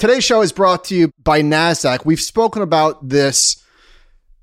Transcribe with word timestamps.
Today's 0.00 0.24
show 0.24 0.40
is 0.40 0.50
brought 0.50 0.84
to 0.84 0.94
you 0.94 1.12
by 1.22 1.42
NASDAQ. 1.42 2.06
We've 2.06 2.22
spoken 2.22 2.62
about 2.62 3.06
this 3.06 3.62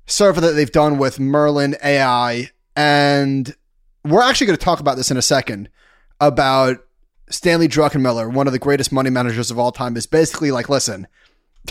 survey 0.06 0.40
that 0.42 0.52
they've 0.52 0.70
done 0.70 0.98
with 0.98 1.18
Merlin 1.18 1.74
AI, 1.82 2.50
and 2.76 3.56
we're 4.04 4.22
actually 4.22 4.46
going 4.46 4.56
to 4.56 4.64
talk 4.64 4.78
about 4.78 4.96
this 4.96 5.10
in 5.10 5.16
a 5.16 5.22
second 5.22 5.68
about 6.20 6.78
Stanley 7.28 7.66
Druckenmiller, 7.66 8.32
one 8.32 8.46
of 8.46 8.52
the 8.52 8.60
greatest 8.60 8.92
money 8.92 9.10
managers 9.10 9.50
of 9.50 9.58
all 9.58 9.72
time, 9.72 9.96
is 9.96 10.06
basically 10.06 10.52
like, 10.52 10.68
listen, 10.68 11.08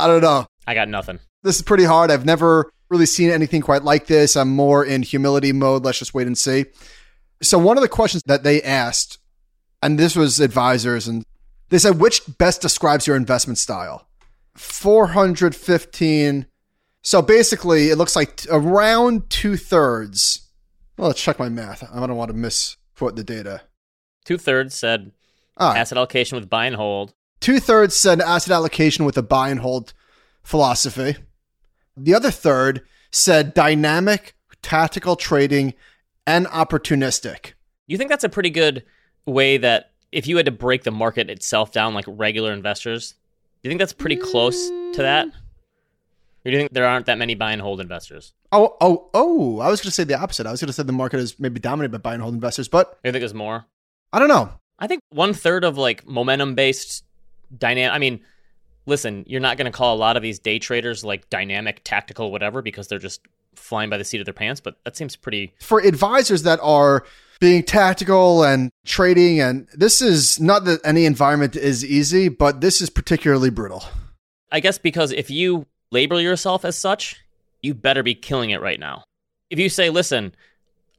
I 0.00 0.08
don't 0.08 0.20
know. 0.20 0.48
I 0.66 0.74
got 0.74 0.88
nothing. 0.88 1.20
This 1.44 1.54
is 1.54 1.62
pretty 1.62 1.84
hard. 1.84 2.10
I've 2.10 2.26
never 2.26 2.68
really 2.88 3.06
seen 3.06 3.30
anything 3.30 3.60
quite 3.60 3.84
like 3.84 4.08
this. 4.08 4.34
I'm 4.34 4.50
more 4.50 4.84
in 4.84 5.02
humility 5.02 5.52
mode. 5.52 5.84
Let's 5.84 6.00
just 6.00 6.14
wait 6.14 6.26
and 6.26 6.36
see. 6.36 6.64
So, 7.42 7.60
one 7.60 7.76
of 7.78 7.82
the 7.82 7.88
questions 7.88 8.24
that 8.26 8.42
they 8.42 8.60
asked, 8.60 9.18
and 9.80 10.00
this 10.00 10.16
was 10.16 10.40
advisors, 10.40 11.06
and 11.06 11.24
they 11.72 11.78
said, 11.78 11.98
which 11.98 12.20
best 12.36 12.60
describes 12.60 13.06
your 13.06 13.16
investment 13.16 13.56
style? 13.56 14.06
415. 14.56 16.44
So, 17.00 17.22
basically, 17.22 17.88
it 17.88 17.96
looks 17.96 18.14
like 18.14 18.42
around 18.50 19.30
two 19.30 19.56
thirds. 19.56 20.50
Well, 20.98 21.08
let's 21.08 21.22
check 21.22 21.38
my 21.38 21.48
math. 21.48 21.82
I 21.90 22.06
don't 22.06 22.16
want 22.16 22.30
to 22.30 22.36
misquote 22.36 23.16
the 23.16 23.24
data. 23.24 23.62
Two 24.26 24.36
thirds 24.36 24.74
said 24.74 25.12
right. 25.58 25.78
asset 25.78 25.96
allocation 25.96 26.36
with 26.36 26.50
buy 26.50 26.66
and 26.66 26.76
hold. 26.76 27.14
Two 27.40 27.58
thirds 27.58 27.94
said 27.96 28.20
asset 28.20 28.52
allocation 28.52 29.06
with 29.06 29.16
a 29.16 29.22
buy 29.22 29.48
and 29.48 29.60
hold 29.60 29.94
philosophy. 30.42 31.16
The 31.96 32.14
other 32.14 32.30
third 32.30 32.82
said 33.10 33.54
dynamic, 33.54 34.34
tactical 34.60 35.16
trading, 35.16 35.72
and 36.26 36.44
opportunistic. 36.48 37.54
You 37.86 37.96
think 37.96 38.10
that's 38.10 38.24
a 38.24 38.28
pretty 38.28 38.50
good 38.50 38.84
way 39.24 39.56
that 39.56 39.91
if 40.12 40.26
you 40.26 40.36
had 40.36 40.46
to 40.46 40.52
break 40.52 40.84
the 40.84 40.90
market 40.90 41.30
itself 41.30 41.72
down 41.72 41.94
like 41.94 42.04
regular 42.06 42.52
investors, 42.52 43.12
do 43.62 43.68
you 43.68 43.70
think 43.70 43.78
that's 43.78 43.94
pretty 43.94 44.16
close 44.16 44.68
to 44.68 44.98
that? 44.98 45.26
Or 45.26 46.50
do 46.50 46.50
you 46.50 46.58
think 46.58 46.72
there 46.72 46.86
aren't 46.86 47.06
that 47.06 47.18
many 47.18 47.34
buy 47.34 47.52
and 47.52 47.62
hold 47.62 47.80
investors? 47.80 48.34
Oh, 48.50 48.76
oh, 48.80 49.08
oh! 49.14 49.60
I 49.60 49.70
was 49.70 49.80
going 49.80 49.88
to 49.88 49.94
say 49.94 50.04
the 50.04 50.18
opposite. 50.18 50.46
I 50.46 50.50
was 50.50 50.60
going 50.60 50.66
to 50.66 50.72
say 50.72 50.82
the 50.82 50.92
market 50.92 51.20
is 51.20 51.38
maybe 51.38 51.60
dominated 51.60 51.92
by 51.92 51.98
buy 51.98 52.14
and 52.14 52.22
hold 52.22 52.34
investors, 52.34 52.68
but 52.68 52.98
you 53.04 53.12
think 53.12 53.22
there's 53.22 53.32
more? 53.32 53.64
I 54.12 54.18
don't 54.18 54.28
know. 54.28 54.52
I 54.78 54.88
think 54.88 55.02
one 55.10 55.32
third 55.32 55.64
of 55.64 55.78
like 55.78 56.06
momentum 56.06 56.54
based 56.54 57.04
dynamic. 57.56 57.94
I 57.94 57.98
mean, 57.98 58.20
listen, 58.86 59.24
you're 59.28 59.40
not 59.40 59.56
going 59.56 59.70
to 59.70 59.76
call 59.76 59.94
a 59.94 59.98
lot 59.98 60.16
of 60.16 60.22
these 60.22 60.40
day 60.40 60.58
traders 60.58 61.04
like 61.04 61.30
dynamic, 61.30 61.82
tactical, 61.84 62.32
whatever, 62.32 62.60
because 62.60 62.88
they're 62.88 62.98
just 62.98 63.20
flying 63.54 63.88
by 63.88 63.96
the 63.96 64.04
seat 64.04 64.20
of 64.20 64.24
their 64.24 64.34
pants. 64.34 64.60
But 64.60 64.82
that 64.84 64.96
seems 64.96 65.14
pretty. 65.14 65.54
For 65.60 65.80
advisors 65.80 66.42
that 66.42 66.58
are 66.60 67.04
being 67.42 67.64
tactical 67.64 68.44
and 68.44 68.70
trading, 68.86 69.40
and 69.40 69.66
this 69.74 70.00
is 70.00 70.38
not 70.38 70.64
that 70.64 70.80
any 70.84 71.06
environment 71.06 71.56
is 71.56 71.84
easy, 71.84 72.28
but 72.28 72.60
this 72.60 72.80
is 72.80 72.88
particularly 72.88 73.50
brutal. 73.50 73.82
I 74.52 74.60
guess 74.60 74.78
because 74.78 75.10
if 75.10 75.28
you 75.28 75.66
label 75.90 76.20
yourself 76.20 76.64
as 76.64 76.78
such, 76.78 77.20
you 77.60 77.74
better 77.74 78.04
be 78.04 78.14
killing 78.14 78.50
it 78.50 78.60
right 78.60 78.78
now. 78.78 79.02
If 79.50 79.58
you 79.58 79.68
say, 79.68 79.90
listen, 79.90 80.36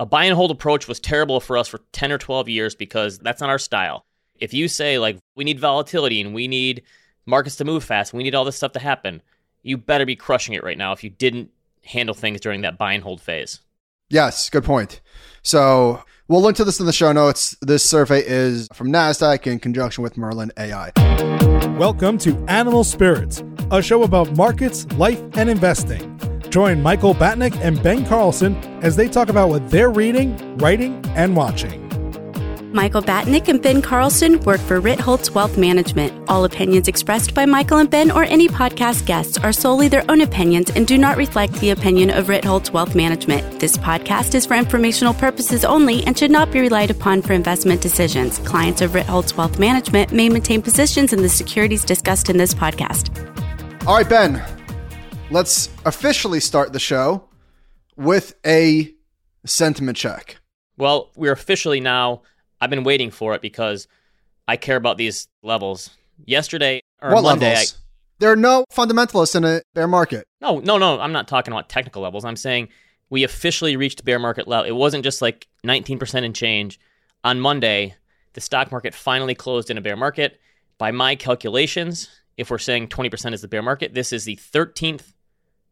a 0.02 0.06
buy 0.06 0.26
and 0.26 0.36
hold 0.36 0.52
approach 0.52 0.86
was 0.86 1.00
terrible 1.00 1.40
for 1.40 1.58
us 1.58 1.70
for 1.70 1.80
10 1.94 2.12
or 2.12 2.18
12 2.18 2.50
years 2.50 2.76
because 2.76 3.20
that's 3.20 3.40
not 3.40 3.50
our 3.50 3.58
style. 3.58 4.04
If 4.36 4.54
you 4.54 4.68
say, 4.68 5.00
like, 5.00 5.20
we 5.38 5.46
need 5.46 5.62
volatility 5.62 6.20
and 6.20 6.34
we 6.34 6.50
need 6.50 6.84
markets 7.26 7.56
to 7.56 7.64
move 7.64 7.86
fast, 7.86 8.12
we 8.12 8.22
need 8.22 8.36
all 8.36 8.44
this 8.44 8.58
stuff 8.58 8.74
to 8.74 8.80
happen, 8.80 9.22
you 9.62 9.78
better 9.78 10.06
be 10.06 10.18
crushing 10.18 10.56
it 10.56 10.64
right 10.66 10.78
now 10.78 10.92
if 10.92 11.06
you 11.06 11.10
didn't 11.10 11.52
handle 11.86 12.14
things 12.14 12.42
during 12.42 12.64
that 12.64 12.78
buy 12.78 12.92
and 12.92 13.04
hold 13.04 13.22
phase. 13.22 13.62
Yes, 14.10 14.50
good 14.50 14.66
point. 14.66 15.00
So 15.42 16.04
we'll 16.34 16.42
link 16.42 16.58
to 16.58 16.64
this 16.64 16.80
in 16.80 16.88
the 16.88 16.94
show 16.94 17.12
notes. 17.12 17.56
This 17.62 17.88
survey 17.88 18.24
is 18.26 18.68
from 18.74 18.92
NASDAQ 18.92 19.46
in 19.46 19.60
conjunction 19.60 20.02
with 20.02 20.18
Merlin 20.18 20.52
AI. 20.58 20.92
Welcome 21.78 22.18
to 22.20 22.36
Animal 22.48 22.84
Spirits, 22.84 23.44
a 23.70 23.84
show 23.84 24.02
about 24.02 24.36
markets, 24.36 24.92
life, 24.94 25.22
and 25.38 25.48
investing. 25.48 26.20
Join 26.50 26.82
Michael 26.82 27.14
Batnick 27.14 27.56
and 27.58 27.82
Ben 27.84 28.04
Carlson 28.04 28.56
as 28.82 28.96
they 28.96 29.08
talk 29.08 29.30
about 29.30 29.50
what 29.50 29.70
they're 29.70 29.92
reading, 29.92 30.58
writing, 30.58 31.06
and 31.10 31.36
watching. 31.36 31.83
Michael 32.74 33.04
Batnick 33.04 33.50
and 33.50 33.62
Ben 33.62 33.84
Carlson 33.84 34.40
work 34.42 34.60
for 34.60 34.82
Ritholtz 34.82 35.30
Wealth 35.30 35.60
Management. 35.60 36.12
All 36.28 36.44
opinions 36.44 36.88
expressed 36.88 37.36
by 37.36 37.46
Michael 37.46 37.78
and 37.78 37.90
Ben 37.90 38.10
or 38.10 38.24
any 38.24 38.48
podcast 38.48 39.06
guests 39.06 39.38
are 39.38 39.54
solely 39.54 39.88
their 39.88 40.04
own 40.10 40.22
opinions 40.22 40.72
and 40.72 40.88
do 40.88 40.98
not 40.98 41.16
reflect 41.16 41.54
the 41.54 41.70
opinion 41.70 42.10
of 42.10 42.26
Ritholtz 42.26 42.72
Wealth 42.72 42.96
Management. 42.96 43.60
This 43.60 43.78
podcast 43.78 44.34
is 44.34 44.48
for 44.48 44.56
informational 44.56 45.14
purposes 45.14 45.64
only 45.64 46.04
and 46.06 46.18
should 46.18 46.32
not 46.32 46.52
be 46.52 46.62
relied 46.62 46.90
upon 46.90 47.22
for 47.22 47.34
investment 47.34 47.80
decisions. 47.80 48.40
Clients 48.40 48.82
of 48.82 48.92
Ritholtz 48.92 49.38
Wealth 49.38 49.60
Management 49.60 50.12
may 50.12 50.28
maintain 50.28 50.62
positions 50.62 51.14
in 51.14 51.22
the 51.22 51.30
securities 51.30 51.86
discussed 51.86 52.30
in 52.30 52.38
this 52.38 52.56
podcast. 52.56 53.16
All 53.86 53.98
right, 53.98 54.10
Ben, 54.10 54.44
let's 55.30 55.70
officially 55.86 56.40
start 56.40 56.74
the 56.74 56.80
show 56.80 57.30
with 57.96 58.34
a 58.44 58.92
sentiment 59.46 59.98
check. 59.98 60.40
Well, 60.78 61.12
we're 61.16 61.34
officially 61.34 61.80
now, 61.80 62.24
I've 62.64 62.70
been 62.70 62.86
waiting 62.86 63.12
for 63.12 63.36
it 63.36 63.42
because 63.42 63.90
I 64.48 64.56
care 64.56 64.78
about 64.78 64.98
these 64.98 65.28
levels. 65.42 65.90
Yesterday, 66.26 66.82
or 67.02 67.14
what 67.14 67.24
Monday, 67.24 67.50
levels? 67.50 67.78
there 68.20 68.32
are 68.32 68.38
no 68.38 68.64
fundamentalists 68.72 69.36
in 69.36 69.44
a 69.44 69.62
bear 69.74 69.88
market. 69.88 70.26
No, 70.40 70.60
no, 70.60 70.78
no, 70.78 70.98
I'm 70.98 71.12
not 71.12 71.28
talking 71.28 71.52
about 71.52 71.68
technical 71.68 72.02
levels. 72.04 72.24
I'm 72.24 72.38
saying 72.38 72.70
we 73.10 73.26
officially 73.26 73.76
reached 73.76 74.06
bear 74.06 74.18
market 74.18 74.48
level. 74.48 74.66
It 74.66 74.76
wasn't 74.76 75.04
just 75.04 75.22
like 75.22 75.48
19% 75.66 76.24
and 76.24 76.34
change. 76.34 76.80
On 77.26 77.38
Monday, 77.38 77.96
the 78.32 78.40
stock 78.40 78.72
market 78.72 78.94
finally 78.94 79.36
closed 79.36 79.70
in 79.70 79.78
a 79.78 79.82
bear 79.82 79.98
market. 79.98 80.40
By 80.78 80.92
my 80.92 81.16
calculations, 81.16 82.08
if 82.38 82.50
we're 82.50 82.60
saying 82.60 82.88
20% 82.88 83.34
is 83.34 83.42
the 83.42 83.50
bear 83.50 83.62
market, 83.62 83.94
this 83.94 84.14
is 84.14 84.24
the 84.24 84.38
13th 84.38 85.12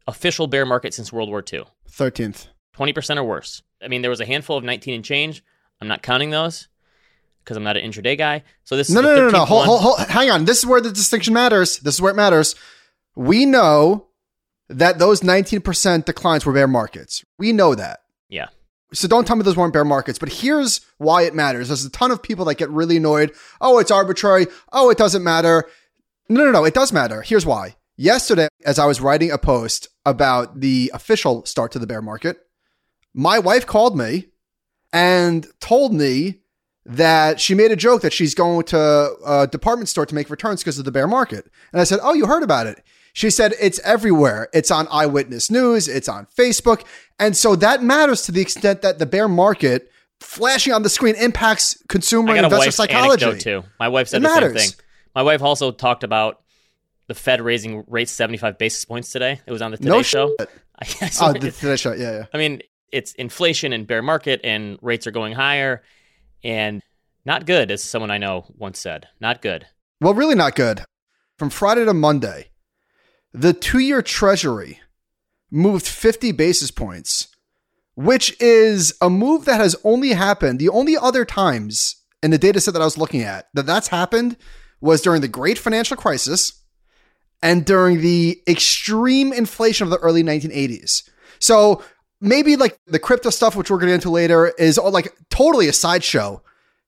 official 0.07 0.47
bear 0.47 0.65
market 0.65 0.93
since 0.93 1.13
World 1.13 1.29
War 1.29 1.41
II. 1.41 1.63
13th. 1.89 2.47
20% 2.75 3.17
or 3.17 3.23
worse. 3.23 3.61
I 3.81 3.87
mean, 3.87 4.01
there 4.01 4.11
was 4.11 4.19
a 4.19 4.25
handful 4.25 4.57
of 4.57 4.65
19 4.65 4.95
and 4.95 5.05
change. 5.05 5.41
I'm 5.79 5.87
not 5.87 6.03
counting 6.03 6.31
those 6.31 6.67
because 7.43 7.57
I'm 7.57 7.63
not 7.63 7.77
an 7.77 7.89
intraday 7.89 8.17
guy. 8.17 8.43
So 8.63 8.77
this 8.77 8.89
No, 8.89 8.99
is 8.99 9.03
no, 9.05 9.09
the 9.09 9.15
no, 9.15 9.25
no, 9.25 9.31
no. 9.39 9.45
Hold, 9.45 9.65
hold, 9.65 9.81
hold, 9.81 9.99
hang 10.09 10.29
on. 10.29 10.45
This 10.45 10.59
is 10.59 10.65
where 10.65 10.81
the 10.81 10.91
distinction 10.91 11.33
matters. 11.33 11.77
This 11.79 11.95
is 11.95 12.01
where 12.01 12.11
it 12.11 12.15
matters. 12.15 12.55
We 13.15 13.45
know 13.45 14.07
that 14.69 14.99
those 14.99 15.21
19% 15.21 16.05
declines 16.05 16.45
were 16.45 16.53
bear 16.53 16.67
markets. 16.67 17.25
We 17.37 17.51
know 17.51 17.75
that. 17.75 17.99
Yeah. 18.29 18.47
So 18.93 19.07
don't 19.07 19.25
tell 19.25 19.35
me 19.35 19.43
those 19.43 19.57
weren't 19.57 19.73
bear 19.73 19.85
markets. 19.85 20.19
But 20.19 20.29
here's 20.29 20.81
why 20.97 21.23
it 21.23 21.35
matters. 21.35 21.67
There's 21.69 21.85
a 21.85 21.89
ton 21.89 22.11
of 22.11 22.21
people 22.23 22.45
that 22.45 22.55
get 22.55 22.69
really 22.69 22.97
annoyed. 22.97 23.33
Oh, 23.59 23.79
it's 23.79 23.91
arbitrary. 23.91 24.47
Oh, 24.71 24.89
it 24.89 24.97
doesn't 24.97 25.23
matter. 25.23 25.65
No, 26.29 26.43
no, 26.45 26.51
no. 26.51 26.65
It 26.65 26.73
does 26.73 26.93
matter. 26.93 27.21
Here's 27.21 27.45
why. 27.45 27.75
Yesterday, 27.97 28.47
as 28.65 28.79
I 28.79 28.85
was 28.85 29.01
writing 29.01 29.31
a 29.31 29.37
post 29.37 29.87
about 30.05 30.59
the 30.61 30.91
official 30.93 31.45
start 31.45 31.71
to 31.73 31.79
the 31.79 31.87
bear 31.87 32.01
market, 32.01 32.39
my 33.13 33.39
wife 33.39 33.65
called 33.65 33.97
me 33.97 34.27
and 34.93 35.45
told 35.59 35.93
me 35.93 36.40
that 36.85 37.39
she 37.39 37.53
made 37.53 37.71
a 37.71 37.75
joke 37.75 38.01
that 38.01 38.13
she's 38.13 38.33
going 38.33 38.63
to 38.65 39.15
a 39.25 39.47
department 39.47 39.89
store 39.89 40.05
to 40.05 40.15
make 40.15 40.29
returns 40.29 40.61
because 40.61 40.79
of 40.79 40.85
the 40.85 40.91
bear 40.91 41.07
market. 41.07 41.45
And 41.71 41.79
I 41.81 41.83
said, 41.83 41.99
Oh, 42.01 42.13
you 42.13 42.25
heard 42.25 42.43
about 42.43 42.67
it. 42.67 42.83
She 43.13 43.29
said, 43.29 43.53
It's 43.61 43.79
everywhere. 43.79 44.49
It's 44.53 44.71
on 44.71 44.87
Eyewitness 44.89 45.51
News, 45.51 45.87
it's 45.87 46.09
on 46.09 46.27
Facebook. 46.37 46.83
And 47.19 47.37
so 47.37 47.55
that 47.57 47.83
matters 47.83 48.23
to 48.23 48.31
the 48.31 48.41
extent 48.41 48.81
that 48.81 48.97
the 48.99 49.05
bear 49.05 49.27
market 49.27 49.91
flashing 50.19 50.73
on 50.73 50.83
the 50.83 50.89
screen 50.89 51.15
impacts 51.15 51.81
consumer 51.87 52.35
and 52.35 52.45
investor 52.45 52.71
psychology. 52.71 53.37
too. 53.39 53.63
My 53.79 53.87
wife 53.89 54.07
said 54.07 54.17
It 54.17 54.27
the 54.27 54.29
matters. 54.29 54.59
same 54.61 54.69
thing. 54.71 54.79
My 55.13 55.23
wife 55.23 55.41
also 55.41 55.71
talked 55.71 56.03
about 56.03 56.41
the 57.07 57.13
Fed 57.13 57.41
raising 57.41 57.83
rates 57.87 58.11
75 58.11 58.57
basis 58.57 58.85
points 58.85 59.11
today. 59.11 59.39
It 59.45 59.51
was 59.51 59.61
on 59.61 59.71
the 59.71 59.77
Today 59.77 59.89
No 59.89 60.01
Show. 60.01 60.33
shit. 60.39 60.49
I 60.79 60.85
guess. 60.85 61.21
Oh, 61.21 61.33
the 61.33 61.51
Today 61.51 61.75
Show. 61.75 61.93
Yeah, 61.93 62.11
yeah. 62.11 62.25
I 62.33 62.37
mean, 62.37 62.61
it's 62.91 63.13
inflation 63.13 63.73
and 63.73 63.85
bear 63.85 64.01
market, 64.01 64.41
and 64.43 64.79
rates 64.81 65.05
are 65.07 65.11
going 65.11 65.33
higher, 65.33 65.83
and 66.43 66.81
not 67.25 67.45
good, 67.45 67.71
as 67.71 67.83
someone 67.83 68.11
I 68.11 68.17
know 68.17 68.45
once 68.57 68.79
said. 68.79 69.07
Not 69.19 69.41
good. 69.41 69.67
Well, 69.99 70.13
really 70.13 70.35
not 70.35 70.55
good. 70.55 70.83
From 71.37 71.49
Friday 71.49 71.85
to 71.85 71.93
Monday, 71.93 72.51
the 73.33 73.53
two 73.53 73.79
year 73.79 74.01
treasury 74.01 74.79
moved 75.51 75.87
50 75.87 76.31
basis 76.31 76.71
points, 76.71 77.27
which 77.95 78.35
is 78.41 78.93
a 79.01 79.09
move 79.09 79.45
that 79.45 79.59
has 79.59 79.75
only 79.83 80.09
happened. 80.09 80.59
The 80.59 80.69
only 80.69 80.97
other 80.97 81.25
times 81.25 81.95
in 82.23 82.31
the 82.31 82.37
data 82.37 82.59
set 82.59 82.73
that 82.73 82.81
I 82.81 82.85
was 82.85 82.97
looking 82.97 83.21
at 83.21 83.47
that 83.53 83.65
that's 83.65 83.87
happened 83.89 84.37
was 84.79 85.01
during 85.01 85.21
the 85.21 85.27
great 85.27 85.57
financial 85.57 85.97
crisis 85.97 86.61
and 87.43 87.65
during 87.65 88.01
the 88.01 88.41
extreme 88.47 89.33
inflation 89.33 89.85
of 89.85 89.91
the 89.91 89.97
early 89.97 90.23
1980s. 90.23 91.09
So 91.39 91.83
maybe 92.21 92.55
like 92.55 92.79
the 92.85 92.99
crypto 92.99 93.29
stuff, 93.31 93.55
which 93.55 93.69
we're 93.69 93.77
going 93.77 93.87
to 93.87 93.91
get 93.91 93.95
into 93.95 94.09
later, 94.09 94.53
is 94.57 94.77
all 94.77 94.91
like 94.91 95.13
totally 95.29 95.67
a 95.67 95.73
sideshow 95.73 96.41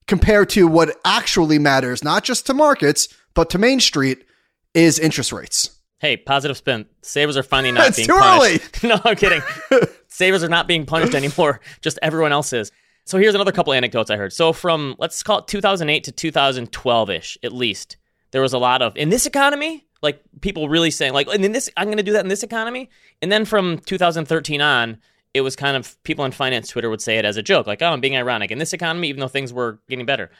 compared 0.06 0.48
to 0.50 0.66
what 0.66 0.96
actually 1.04 1.58
matters, 1.58 2.02
not 2.04 2.24
just 2.24 2.46
to 2.46 2.54
markets, 2.54 3.08
but 3.34 3.50
to 3.50 3.58
Main 3.58 3.80
Street, 3.80 4.24
is 4.72 4.98
interest 4.98 5.32
rates. 5.32 5.70
Hey, 5.98 6.16
positive 6.16 6.56
spin. 6.56 6.86
Savers 7.02 7.36
are 7.36 7.42
finally 7.42 7.72
not 7.78 7.88
It's 7.88 7.96
being 7.96 8.08
too 8.08 8.18
punished. 8.18 8.82
no, 8.84 9.00
I'm 9.04 9.16
kidding. 9.16 9.42
Savers 10.08 10.44
are 10.44 10.48
not 10.48 10.68
being 10.68 10.86
punished 10.86 11.14
anymore. 11.14 11.60
Just 11.80 11.98
everyone 12.02 12.32
else 12.32 12.52
is. 12.52 12.70
So 13.06 13.18
here's 13.18 13.34
another 13.34 13.52
couple 13.52 13.72
anecdotes 13.72 14.10
I 14.10 14.16
heard. 14.16 14.32
So 14.32 14.52
from 14.52 14.96
let's 14.98 15.22
call 15.22 15.40
it 15.40 15.46
2008 15.46 16.04
to 16.04 16.12
2012 16.12 17.10
ish, 17.10 17.38
at 17.42 17.52
least, 17.52 17.96
there 18.30 18.40
was 18.40 18.52
a 18.52 18.58
lot 18.58 18.82
of 18.82 18.96
in 18.96 19.10
this 19.10 19.26
economy, 19.26 19.86
like 20.02 20.20
people 20.40 20.68
really 20.68 20.90
saying 20.90 21.12
like, 21.12 21.28
and 21.28 21.44
in 21.44 21.52
this, 21.52 21.70
I'm 21.76 21.86
going 21.86 21.98
to 21.98 22.02
do 22.02 22.12
that 22.12 22.24
in 22.24 22.28
this 22.28 22.42
economy. 22.42 22.90
And 23.22 23.30
then 23.30 23.44
from 23.44 23.78
2013 23.78 24.60
on, 24.60 24.98
it 25.34 25.40
was 25.40 25.56
kind 25.56 25.76
of 25.76 26.02
people 26.04 26.24
on 26.24 26.30
finance 26.30 26.68
Twitter 26.68 26.88
would 26.88 27.02
say 27.02 27.18
it 27.18 27.24
as 27.24 27.36
a 27.36 27.42
joke, 27.42 27.66
like, 27.66 27.82
oh, 27.82 27.90
I'm 27.90 28.00
being 28.00 28.16
ironic 28.16 28.50
in 28.50 28.58
this 28.58 28.72
economy, 28.72 29.08
even 29.08 29.20
though 29.20 29.28
things 29.28 29.52
were 29.52 29.80
getting 29.88 30.06
better. 30.06 30.30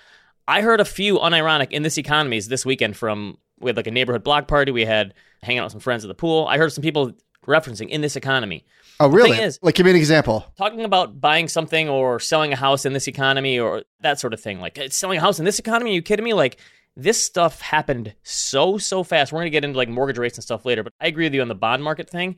I 0.47 0.61
heard 0.61 0.81
a 0.81 0.85
few 0.85 1.19
unironic 1.19 1.73
in 1.73 1.83
this 1.83 1.99
economies 1.99 2.49
this 2.49 2.65
weekend 2.65 2.97
from 2.97 3.39
we 3.59 3.69
had 3.69 3.77
like 3.77 3.87
a 3.87 3.91
neighborhood 3.91 4.23
block 4.23 4.47
party. 4.47 4.73
We 4.73 4.85
had 4.85 5.15
hanging 5.43 5.59
out 5.59 5.65
with 5.65 5.73
some 5.73 5.81
friends 5.81 6.05
at 6.05 6.09
the 6.09 6.15
pool. 6.15 6.47
I 6.49 6.59
heard 6.59 6.73
some 6.73 6.83
people 6.83 7.13
referencing 7.47 7.89
in 7.89 8.01
this 8.01 8.17
economy. 8.17 8.65
Oh, 9.01 9.09
really? 9.09 9.37
Is- 9.37 9.59
like, 9.63 9.75
give 9.75 9.85
me 9.85 9.91
an 9.91 9.97
example. 9.97 10.47
Talking 10.57 10.85
about 10.85 11.21
buying 11.21 11.49
something 11.49 11.89
or 11.89 12.21
selling 12.21 12.53
a 12.53 12.57
house 12.57 12.85
in 12.85 12.93
this 12.93 13.09
economy 13.09 13.59
or 13.59 13.83
that 14.01 14.21
sort 14.21 14.33
of 14.33 14.41
thing. 14.41 14.61
Like, 14.61 14.79
selling 14.91 15.19
a 15.19 15.21
house 15.21 15.39
in 15.39 15.45
this 15.45 15.59
economy? 15.59 15.91
Are 15.91 15.95
you 15.95 16.03
kidding 16.03 16.25
me? 16.25 16.35
Like, 16.35 16.59
this 16.97 17.21
stuff 17.21 17.61
happened 17.61 18.15
so, 18.23 18.79
so 18.79 19.03
fast. 19.03 19.33
We're 19.33 19.39
going 19.39 19.47
to 19.47 19.51
get 19.51 19.65
into 19.65 19.77
like 19.77 19.89
mortgage 19.89 20.19
rates 20.19 20.39
and 20.39 20.45
stuff 20.45 20.65
later, 20.65 20.85
but 20.85 20.93
I 21.01 21.09
agree 21.09 21.27
with 21.27 21.35
you 21.35 21.43
on 21.43 21.49
the 21.49 21.55
bond 21.55 21.83
market 21.83 22.09
thing. 22.09 22.37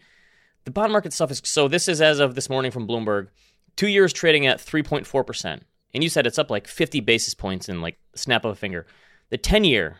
The 0.66 0.72
bond 0.72 0.92
market 0.92 1.12
stuff 1.12 1.30
is 1.30 1.40
so 1.44 1.68
this 1.68 1.88
is 1.88 2.02
as 2.02 2.18
of 2.18 2.34
this 2.34 2.50
morning 2.50 2.72
from 2.72 2.88
Bloomberg. 2.88 3.28
Two 3.76 3.86
years 3.86 4.12
trading 4.12 4.46
at 4.46 4.58
3.4%. 4.58 5.60
And 5.94 6.02
you 6.02 6.10
said 6.10 6.26
it's 6.26 6.40
up 6.40 6.50
like 6.50 6.66
50 6.66 7.00
basis 7.00 7.34
points 7.34 7.68
in 7.68 7.80
like 7.80 7.98
snap 8.16 8.44
of 8.44 8.50
a 8.50 8.56
finger. 8.56 8.84
The 9.30 9.38
10 9.38 9.62
year 9.62 9.98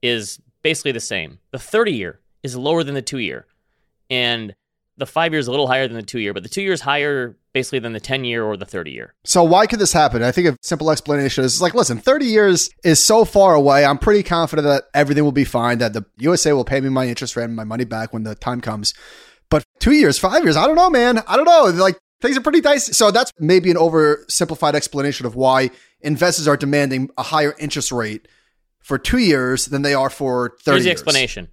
is 0.00 0.40
basically 0.62 0.92
the 0.92 1.00
same. 1.00 1.38
The 1.50 1.58
30 1.58 1.92
year 1.92 2.20
is 2.42 2.56
lower 2.56 2.82
than 2.82 2.94
the 2.94 3.02
two 3.02 3.18
year. 3.18 3.46
And 4.08 4.54
the 4.96 5.06
five 5.06 5.32
year 5.32 5.38
is 5.38 5.48
a 5.48 5.50
little 5.50 5.66
higher 5.66 5.86
than 5.86 5.96
the 5.96 6.02
two 6.02 6.18
year, 6.18 6.32
but 6.32 6.42
the 6.42 6.48
two 6.48 6.62
year 6.62 6.72
is 6.72 6.80
higher 6.80 7.36
basically 7.52 7.78
than 7.78 7.92
the 7.92 8.00
10 8.00 8.24
year 8.24 8.42
or 8.42 8.56
the 8.56 8.64
30 8.64 8.90
year. 8.90 9.14
So 9.24 9.44
why 9.44 9.66
could 9.66 9.80
this 9.80 9.92
happen? 9.92 10.22
I 10.22 10.32
think 10.32 10.48
a 10.48 10.56
simple 10.62 10.90
explanation 10.90 11.44
is 11.44 11.60
like, 11.60 11.74
listen, 11.74 11.98
30 11.98 12.24
years 12.24 12.70
is 12.84 13.02
so 13.02 13.26
far 13.26 13.54
away. 13.54 13.84
I'm 13.84 13.98
pretty 13.98 14.22
confident 14.22 14.66
that 14.66 14.84
everything 14.94 15.24
will 15.24 15.32
be 15.32 15.44
fine, 15.44 15.78
that 15.78 15.92
the 15.92 16.06
USA 16.18 16.54
will 16.54 16.64
pay 16.64 16.80
me 16.80 16.88
my 16.88 17.06
interest 17.06 17.36
rate 17.36 17.44
and 17.44 17.56
my 17.56 17.64
money 17.64 17.84
back 17.84 18.14
when 18.14 18.22
the 18.22 18.34
time 18.34 18.62
comes. 18.62 18.94
But 19.50 19.64
two 19.80 19.92
years, 19.92 20.18
five 20.18 20.42
years, 20.44 20.56
I 20.56 20.66
don't 20.66 20.76
know, 20.76 20.88
man. 20.88 21.18
I 21.26 21.36
don't 21.36 21.44
know. 21.44 21.64
Like 21.64 21.98
things 22.20 22.36
are 22.36 22.40
pretty 22.40 22.60
dicey. 22.60 22.92
So 22.92 23.10
that's 23.10 23.32
maybe 23.38 23.70
an 23.70 23.76
oversimplified 23.76 24.74
explanation 24.74 25.26
of 25.26 25.34
why 25.34 25.70
investors 26.00 26.48
are 26.48 26.56
demanding 26.56 27.10
a 27.18 27.22
higher 27.22 27.54
interest 27.58 27.92
rate 27.92 28.28
for 28.78 28.96
two 28.98 29.18
years 29.18 29.66
than 29.66 29.82
they 29.82 29.94
are 29.94 30.10
for 30.10 30.56
30 30.60 30.74
Here's 30.74 30.84
the 30.84 30.88
years. 30.88 31.00
explanation. 31.00 31.48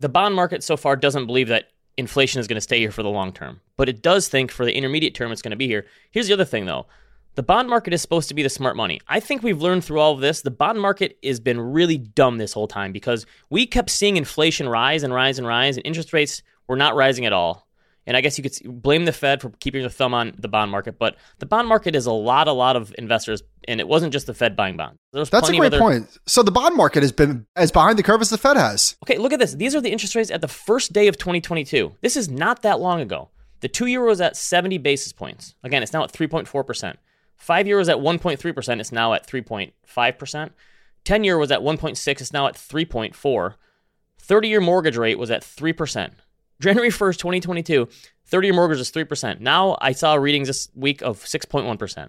The 0.00 0.08
bond 0.08 0.34
market 0.34 0.64
so 0.64 0.76
far 0.76 0.96
doesn't 0.96 1.26
believe 1.26 1.48
that 1.48 1.68
inflation 1.96 2.40
is 2.40 2.46
going 2.46 2.56
to 2.56 2.60
stay 2.60 2.78
here 2.78 2.92
for 2.92 3.02
the 3.02 3.08
long 3.08 3.32
term, 3.32 3.60
but 3.76 3.88
it 3.88 4.02
does 4.02 4.28
think 4.28 4.50
for 4.50 4.64
the 4.64 4.72
intermediate 4.74 5.14
term 5.14 5.32
it's 5.32 5.42
going 5.42 5.50
to 5.50 5.56
be 5.56 5.66
here. 5.66 5.86
Here's 6.10 6.28
the 6.28 6.34
other 6.34 6.44
thing 6.44 6.66
though. 6.66 6.86
The 7.34 7.42
bond 7.42 7.68
market 7.68 7.92
is 7.92 8.02
supposed 8.02 8.28
to 8.28 8.34
be 8.34 8.42
the 8.42 8.48
smart 8.48 8.76
money. 8.76 9.00
I 9.06 9.20
think 9.20 9.42
we've 9.42 9.60
learned 9.62 9.84
through 9.84 10.00
all 10.00 10.12
of 10.12 10.20
this, 10.20 10.42
the 10.42 10.50
bond 10.50 10.80
market 10.80 11.18
has 11.22 11.38
been 11.38 11.60
really 11.60 11.96
dumb 11.96 12.38
this 12.38 12.52
whole 12.52 12.66
time 12.66 12.90
because 12.90 13.26
we 13.48 13.64
kept 13.66 13.90
seeing 13.90 14.16
inflation 14.16 14.68
rise 14.68 15.04
and 15.04 15.14
rise 15.14 15.38
and 15.38 15.46
rise, 15.46 15.76
and 15.76 15.86
interest 15.86 16.12
rates 16.12 16.42
were 16.68 16.76
not 16.76 16.94
rising 16.94 17.26
at 17.26 17.32
all. 17.32 17.66
And 18.06 18.16
I 18.16 18.22
guess 18.22 18.38
you 18.38 18.42
could 18.42 18.82
blame 18.82 19.04
the 19.04 19.12
Fed 19.12 19.42
for 19.42 19.50
keeping 19.60 19.82
their 19.82 19.90
thumb 19.90 20.14
on 20.14 20.34
the 20.38 20.48
bond 20.48 20.70
market, 20.70 20.98
but 20.98 21.16
the 21.40 21.46
bond 21.46 21.68
market 21.68 21.94
is 21.94 22.06
a 22.06 22.12
lot, 22.12 22.48
a 22.48 22.52
lot 22.52 22.74
of 22.74 22.94
investors, 22.96 23.42
and 23.66 23.80
it 23.80 23.88
wasn't 23.88 24.14
just 24.14 24.26
the 24.26 24.32
Fed 24.32 24.56
buying 24.56 24.78
bonds. 24.78 24.98
That's 25.12 25.30
a 25.50 25.52
great 25.52 25.74
other, 25.74 25.78
point. 25.78 26.16
So 26.26 26.42
the 26.42 26.50
bond 26.50 26.74
market 26.74 27.02
has 27.02 27.12
been 27.12 27.46
as 27.54 27.70
behind 27.70 27.98
the 27.98 28.02
curve 28.02 28.22
as 28.22 28.30
the 28.30 28.38
Fed 28.38 28.56
has. 28.56 28.96
Okay, 29.04 29.18
look 29.18 29.34
at 29.34 29.38
this. 29.38 29.52
These 29.52 29.74
are 29.74 29.82
the 29.82 29.90
interest 29.90 30.14
rates 30.14 30.30
at 30.30 30.40
the 30.40 30.48
first 30.48 30.94
day 30.94 31.08
of 31.08 31.18
2022. 31.18 31.96
This 32.00 32.16
is 32.16 32.30
not 32.30 32.62
that 32.62 32.80
long 32.80 33.02
ago. 33.02 33.28
The 33.60 33.68
two 33.68 33.84
year 33.84 34.02
was 34.02 34.22
at 34.22 34.38
70 34.38 34.78
basis 34.78 35.12
points. 35.12 35.54
Again, 35.62 35.82
it's 35.82 35.92
now 35.92 36.02
at 36.02 36.12
3.4%. 36.12 36.94
Five 37.36 37.66
year 37.66 37.76
was 37.76 37.90
at 37.90 37.98
1.3%. 37.98 38.80
It's 38.80 38.92
now 38.92 39.12
at 39.12 39.26
3.5%. 39.26 40.50
10 41.04 41.24
year 41.24 41.38
was 41.38 41.50
at 41.50 41.60
1.6. 41.60 42.08
It's 42.08 42.32
now 42.32 42.46
at 42.46 42.54
3.4. 42.54 43.54
30 44.18 44.48
year 44.48 44.60
mortgage 44.60 44.96
rate 44.96 45.18
was 45.18 45.30
at 45.30 45.42
3%. 45.42 46.12
January 46.60 46.90
1st, 46.90 47.18
2022, 47.18 47.88
30 48.26 48.46
year 48.46 48.54
mortgage 48.54 48.80
is 48.80 48.90
3%. 48.90 49.40
Now 49.40 49.76
I 49.80 49.92
saw 49.92 50.14
readings 50.14 50.48
this 50.48 50.68
week 50.74 51.02
of 51.02 51.22
6.1%. 51.24 52.08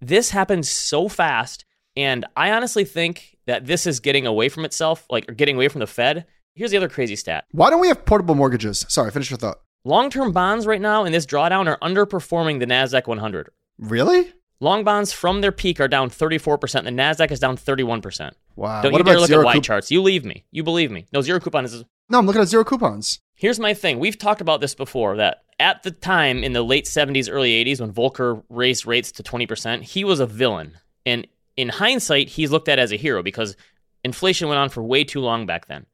This 0.00 0.30
happened 0.30 0.66
so 0.66 1.08
fast. 1.08 1.64
And 1.96 2.24
I 2.36 2.52
honestly 2.52 2.84
think 2.84 3.36
that 3.46 3.66
this 3.66 3.84
is 3.84 3.98
getting 3.98 4.24
away 4.26 4.48
from 4.48 4.64
itself, 4.64 5.04
like 5.10 5.28
or 5.28 5.34
getting 5.34 5.56
away 5.56 5.66
from 5.66 5.80
the 5.80 5.86
Fed. 5.88 6.26
Here's 6.54 6.70
the 6.70 6.76
other 6.76 6.88
crazy 6.88 7.16
stat. 7.16 7.46
Why 7.50 7.70
don't 7.70 7.80
we 7.80 7.88
have 7.88 8.04
portable 8.04 8.36
mortgages? 8.36 8.86
Sorry, 8.88 9.10
finish 9.10 9.30
your 9.30 9.38
thought. 9.38 9.58
Long 9.84 10.08
term 10.10 10.30
bonds 10.30 10.66
right 10.66 10.80
now 10.80 11.04
in 11.04 11.10
this 11.12 11.26
drawdown 11.26 11.66
are 11.66 11.78
underperforming 11.80 12.60
the 12.60 12.66
NASDAQ 12.66 13.08
100. 13.08 13.48
Really? 13.78 14.32
Long 14.60 14.84
bonds 14.84 15.12
from 15.12 15.40
their 15.40 15.50
peak 15.52 15.80
are 15.80 15.88
down 15.88 16.10
34%. 16.10 16.60
The 16.84 16.90
NASDAQ 16.90 17.30
is 17.32 17.40
down 17.40 17.56
31%. 17.56 18.32
Wow. 18.54 18.82
Don't 18.82 18.92
what 18.92 18.98
you 18.98 19.04
dare 19.04 19.18
look 19.20 19.30
at 19.30 19.44
Y 19.44 19.54
coup- 19.54 19.60
charts. 19.60 19.90
You 19.90 20.02
leave 20.02 20.24
me. 20.24 20.44
You 20.52 20.62
believe 20.62 20.90
me. 20.92 21.06
No, 21.12 21.20
zero 21.20 21.40
coupon 21.40 21.64
is. 21.64 21.84
No, 22.08 22.18
I'm 22.18 22.26
looking 22.26 22.42
at 22.42 22.48
zero 22.48 22.64
coupons. 22.64 23.20
Here's 23.38 23.60
my 23.60 23.72
thing. 23.72 24.00
We've 24.00 24.18
talked 24.18 24.40
about 24.40 24.60
this 24.60 24.74
before 24.74 25.16
that 25.16 25.44
at 25.60 25.84
the 25.84 25.92
time 25.92 26.42
in 26.42 26.54
the 26.54 26.62
late 26.62 26.86
70s, 26.86 27.28
early 27.30 27.64
80s, 27.64 27.80
when 27.80 27.92
Volcker 27.92 28.42
raised 28.48 28.84
rates 28.84 29.12
to 29.12 29.22
20%, 29.22 29.82
he 29.82 30.02
was 30.02 30.18
a 30.18 30.26
villain. 30.26 30.76
And 31.06 31.24
in 31.56 31.68
hindsight, 31.68 32.30
he's 32.30 32.50
looked 32.50 32.68
at 32.68 32.80
as 32.80 32.90
a 32.90 32.96
hero 32.96 33.22
because 33.22 33.56
inflation 34.04 34.48
went 34.48 34.58
on 34.58 34.70
for 34.70 34.82
way 34.82 35.04
too 35.04 35.20
long 35.20 35.46
back 35.46 35.66
then. 35.66 35.86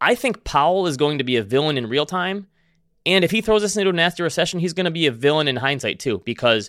I 0.00 0.16
think 0.16 0.42
Powell 0.42 0.88
is 0.88 0.96
going 0.96 1.18
to 1.18 1.24
be 1.24 1.36
a 1.36 1.42
villain 1.44 1.78
in 1.78 1.88
real 1.88 2.04
time. 2.04 2.48
And 3.06 3.24
if 3.24 3.30
he 3.30 3.42
throws 3.42 3.62
us 3.62 3.76
into 3.76 3.90
a 3.90 3.92
nasty 3.92 4.24
recession, 4.24 4.58
he's 4.58 4.72
going 4.72 4.84
to 4.84 4.90
be 4.90 5.06
a 5.06 5.12
villain 5.12 5.46
in 5.46 5.56
hindsight 5.56 6.00
too 6.00 6.20
because 6.24 6.68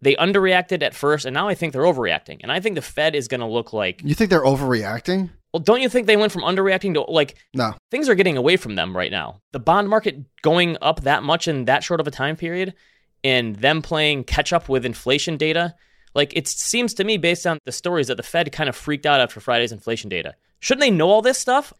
they 0.00 0.14
underreacted 0.14 0.82
at 0.82 0.94
first 0.94 1.26
and 1.26 1.34
now 1.34 1.48
I 1.48 1.54
think 1.54 1.74
they're 1.74 1.82
overreacting. 1.82 2.38
And 2.42 2.50
I 2.50 2.60
think 2.60 2.76
the 2.76 2.82
Fed 2.82 3.14
is 3.14 3.28
going 3.28 3.40
to 3.40 3.46
look 3.46 3.74
like, 3.74 4.00
You 4.02 4.14
think 4.14 4.30
they're 4.30 4.42
overreacting? 4.42 5.28
Well, 5.52 5.60
don't 5.60 5.80
you 5.80 5.88
think 5.88 6.06
they 6.06 6.16
went 6.16 6.32
from 6.32 6.42
underreacting 6.42 6.94
to 6.94 7.00
like 7.02 7.36
No. 7.54 7.74
things 7.90 8.08
are 8.08 8.14
getting 8.14 8.36
away 8.36 8.56
from 8.56 8.74
them 8.76 8.96
right 8.96 9.10
now. 9.10 9.40
The 9.52 9.58
bond 9.60 9.88
market 9.88 10.18
going 10.42 10.76
up 10.80 11.02
that 11.02 11.22
much 11.22 11.48
in 11.48 11.64
that 11.64 11.82
short 11.84 12.00
of 12.00 12.06
a 12.06 12.10
time 12.10 12.36
period 12.36 12.74
and 13.24 13.56
them 13.56 13.82
playing 13.82 14.24
catch 14.24 14.52
up 14.52 14.68
with 14.68 14.84
inflation 14.86 15.36
data, 15.36 15.74
like 16.14 16.32
it 16.36 16.46
seems 16.48 16.94
to 16.94 17.04
me 17.04 17.18
based 17.18 17.46
on 17.46 17.58
the 17.64 17.72
stories 17.72 18.06
that 18.08 18.16
the 18.16 18.22
Fed 18.22 18.50
kind 18.52 18.68
of 18.68 18.76
freaked 18.76 19.06
out 19.06 19.20
after 19.20 19.40
Friday's 19.40 19.72
inflation 19.72 20.08
data. 20.08 20.34
Shouldn't 20.60 20.80
they 20.82 20.90
know 20.90 21.08
all 21.10 21.22
this 21.22 21.38
stuff? 21.38 21.72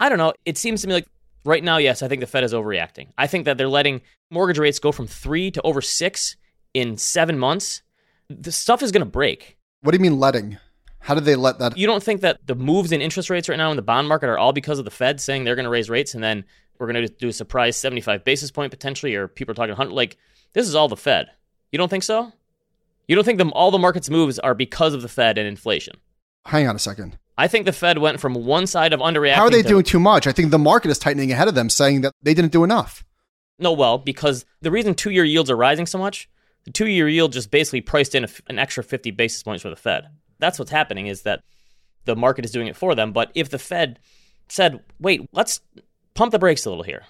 I 0.00 0.08
don't 0.08 0.18
know. 0.18 0.32
It 0.44 0.58
seems 0.58 0.82
to 0.82 0.88
me 0.88 0.94
like 0.94 1.06
right 1.44 1.62
now, 1.62 1.76
yes, 1.76 2.02
I 2.02 2.08
think 2.08 2.20
the 2.20 2.26
Fed 2.26 2.44
is 2.44 2.52
overreacting. 2.52 3.08
I 3.18 3.26
think 3.26 3.44
that 3.44 3.58
they're 3.58 3.68
letting 3.68 4.00
mortgage 4.30 4.58
rates 4.58 4.78
go 4.78 4.92
from 4.92 5.06
3 5.06 5.50
to 5.52 5.62
over 5.62 5.80
6 5.80 6.36
in 6.72 6.96
7 6.96 7.38
months. 7.38 7.82
The 8.28 8.50
stuff 8.50 8.82
is 8.82 8.90
going 8.90 9.04
to 9.04 9.10
break. 9.10 9.56
What 9.82 9.92
do 9.92 9.98
you 9.98 10.02
mean 10.02 10.18
letting? 10.18 10.58
How 11.04 11.14
did 11.14 11.26
they 11.26 11.36
let 11.36 11.58
that? 11.58 11.76
You 11.76 11.86
don't 11.86 12.02
think 12.02 12.22
that 12.22 12.46
the 12.46 12.54
moves 12.54 12.90
in 12.90 13.02
interest 13.02 13.28
rates 13.28 13.46
right 13.50 13.58
now 13.58 13.70
in 13.70 13.76
the 13.76 13.82
bond 13.82 14.08
market 14.08 14.30
are 14.30 14.38
all 14.38 14.54
because 14.54 14.78
of 14.78 14.86
the 14.86 14.90
Fed 14.90 15.20
saying 15.20 15.44
they're 15.44 15.54
going 15.54 15.64
to 15.64 15.70
raise 15.70 15.90
rates 15.90 16.14
and 16.14 16.24
then 16.24 16.46
we're 16.78 16.90
going 16.90 17.06
to 17.06 17.12
do 17.12 17.28
a 17.28 17.32
surprise 17.32 17.76
75 17.76 18.24
basis 18.24 18.50
point 18.50 18.70
potentially, 18.70 19.14
or 19.14 19.28
people 19.28 19.52
are 19.52 19.54
talking 19.54 19.72
100? 19.72 19.92
Like, 19.92 20.16
this 20.54 20.66
is 20.66 20.74
all 20.74 20.88
the 20.88 20.96
Fed. 20.96 21.26
You 21.70 21.76
don't 21.76 21.90
think 21.90 22.04
so? 22.04 22.32
You 23.06 23.16
don't 23.16 23.24
think 23.24 23.36
the, 23.36 23.46
all 23.50 23.70
the 23.70 23.78
market's 23.78 24.08
moves 24.08 24.38
are 24.38 24.54
because 24.54 24.94
of 24.94 25.02
the 25.02 25.08
Fed 25.08 25.36
and 25.36 25.46
inflation? 25.46 25.98
Hang 26.46 26.66
on 26.66 26.74
a 26.74 26.78
second. 26.78 27.18
I 27.36 27.48
think 27.48 27.66
the 27.66 27.72
Fed 27.72 27.98
went 27.98 28.18
from 28.18 28.32
one 28.32 28.66
side 28.66 28.94
of 28.94 29.00
underreacting. 29.00 29.34
How 29.34 29.44
are 29.44 29.50
they 29.50 29.60
to- 29.60 29.68
doing 29.68 29.84
too 29.84 30.00
much? 30.00 30.26
I 30.26 30.32
think 30.32 30.52
the 30.52 30.58
market 30.58 30.90
is 30.90 30.98
tightening 30.98 31.30
ahead 31.30 31.48
of 31.48 31.54
them, 31.54 31.68
saying 31.68 32.00
that 32.00 32.14
they 32.22 32.32
didn't 32.32 32.52
do 32.52 32.64
enough. 32.64 33.04
No, 33.58 33.72
well, 33.72 33.98
because 33.98 34.46
the 34.62 34.70
reason 34.70 34.94
two 34.94 35.10
year 35.10 35.24
yields 35.24 35.50
are 35.50 35.56
rising 35.56 35.84
so 35.84 35.98
much, 35.98 36.30
the 36.64 36.70
two 36.70 36.86
year 36.86 37.10
yield 37.10 37.34
just 37.34 37.50
basically 37.50 37.82
priced 37.82 38.14
in 38.14 38.24
a 38.24 38.28
an 38.46 38.58
extra 38.58 38.82
50 38.82 39.10
basis 39.10 39.42
points 39.42 39.62
for 39.62 39.68
the 39.68 39.76
Fed. 39.76 40.08
That's 40.44 40.58
what's 40.58 40.70
happening 40.70 41.06
is 41.06 41.22
that 41.22 41.40
the 42.04 42.14
market 42.14 42.44
is 42.44 42.50
doing 42.50 42.66
it 42.66 42.76
for 42.76 42.94
them. 42.94 43.12
But 43.12 43.32
if 43.34 43.48
the 43.48 43.58
Fed 43.58 43.98
said, 44.48 44.84
wait, 45.00 45.26
let's 45.32 45.60
pump 46.12 46.32
the 46.32 46.38
brakes 46.38 46.66
a 46.66 46.68
little 46.68 46.84
here, 46.84 47.02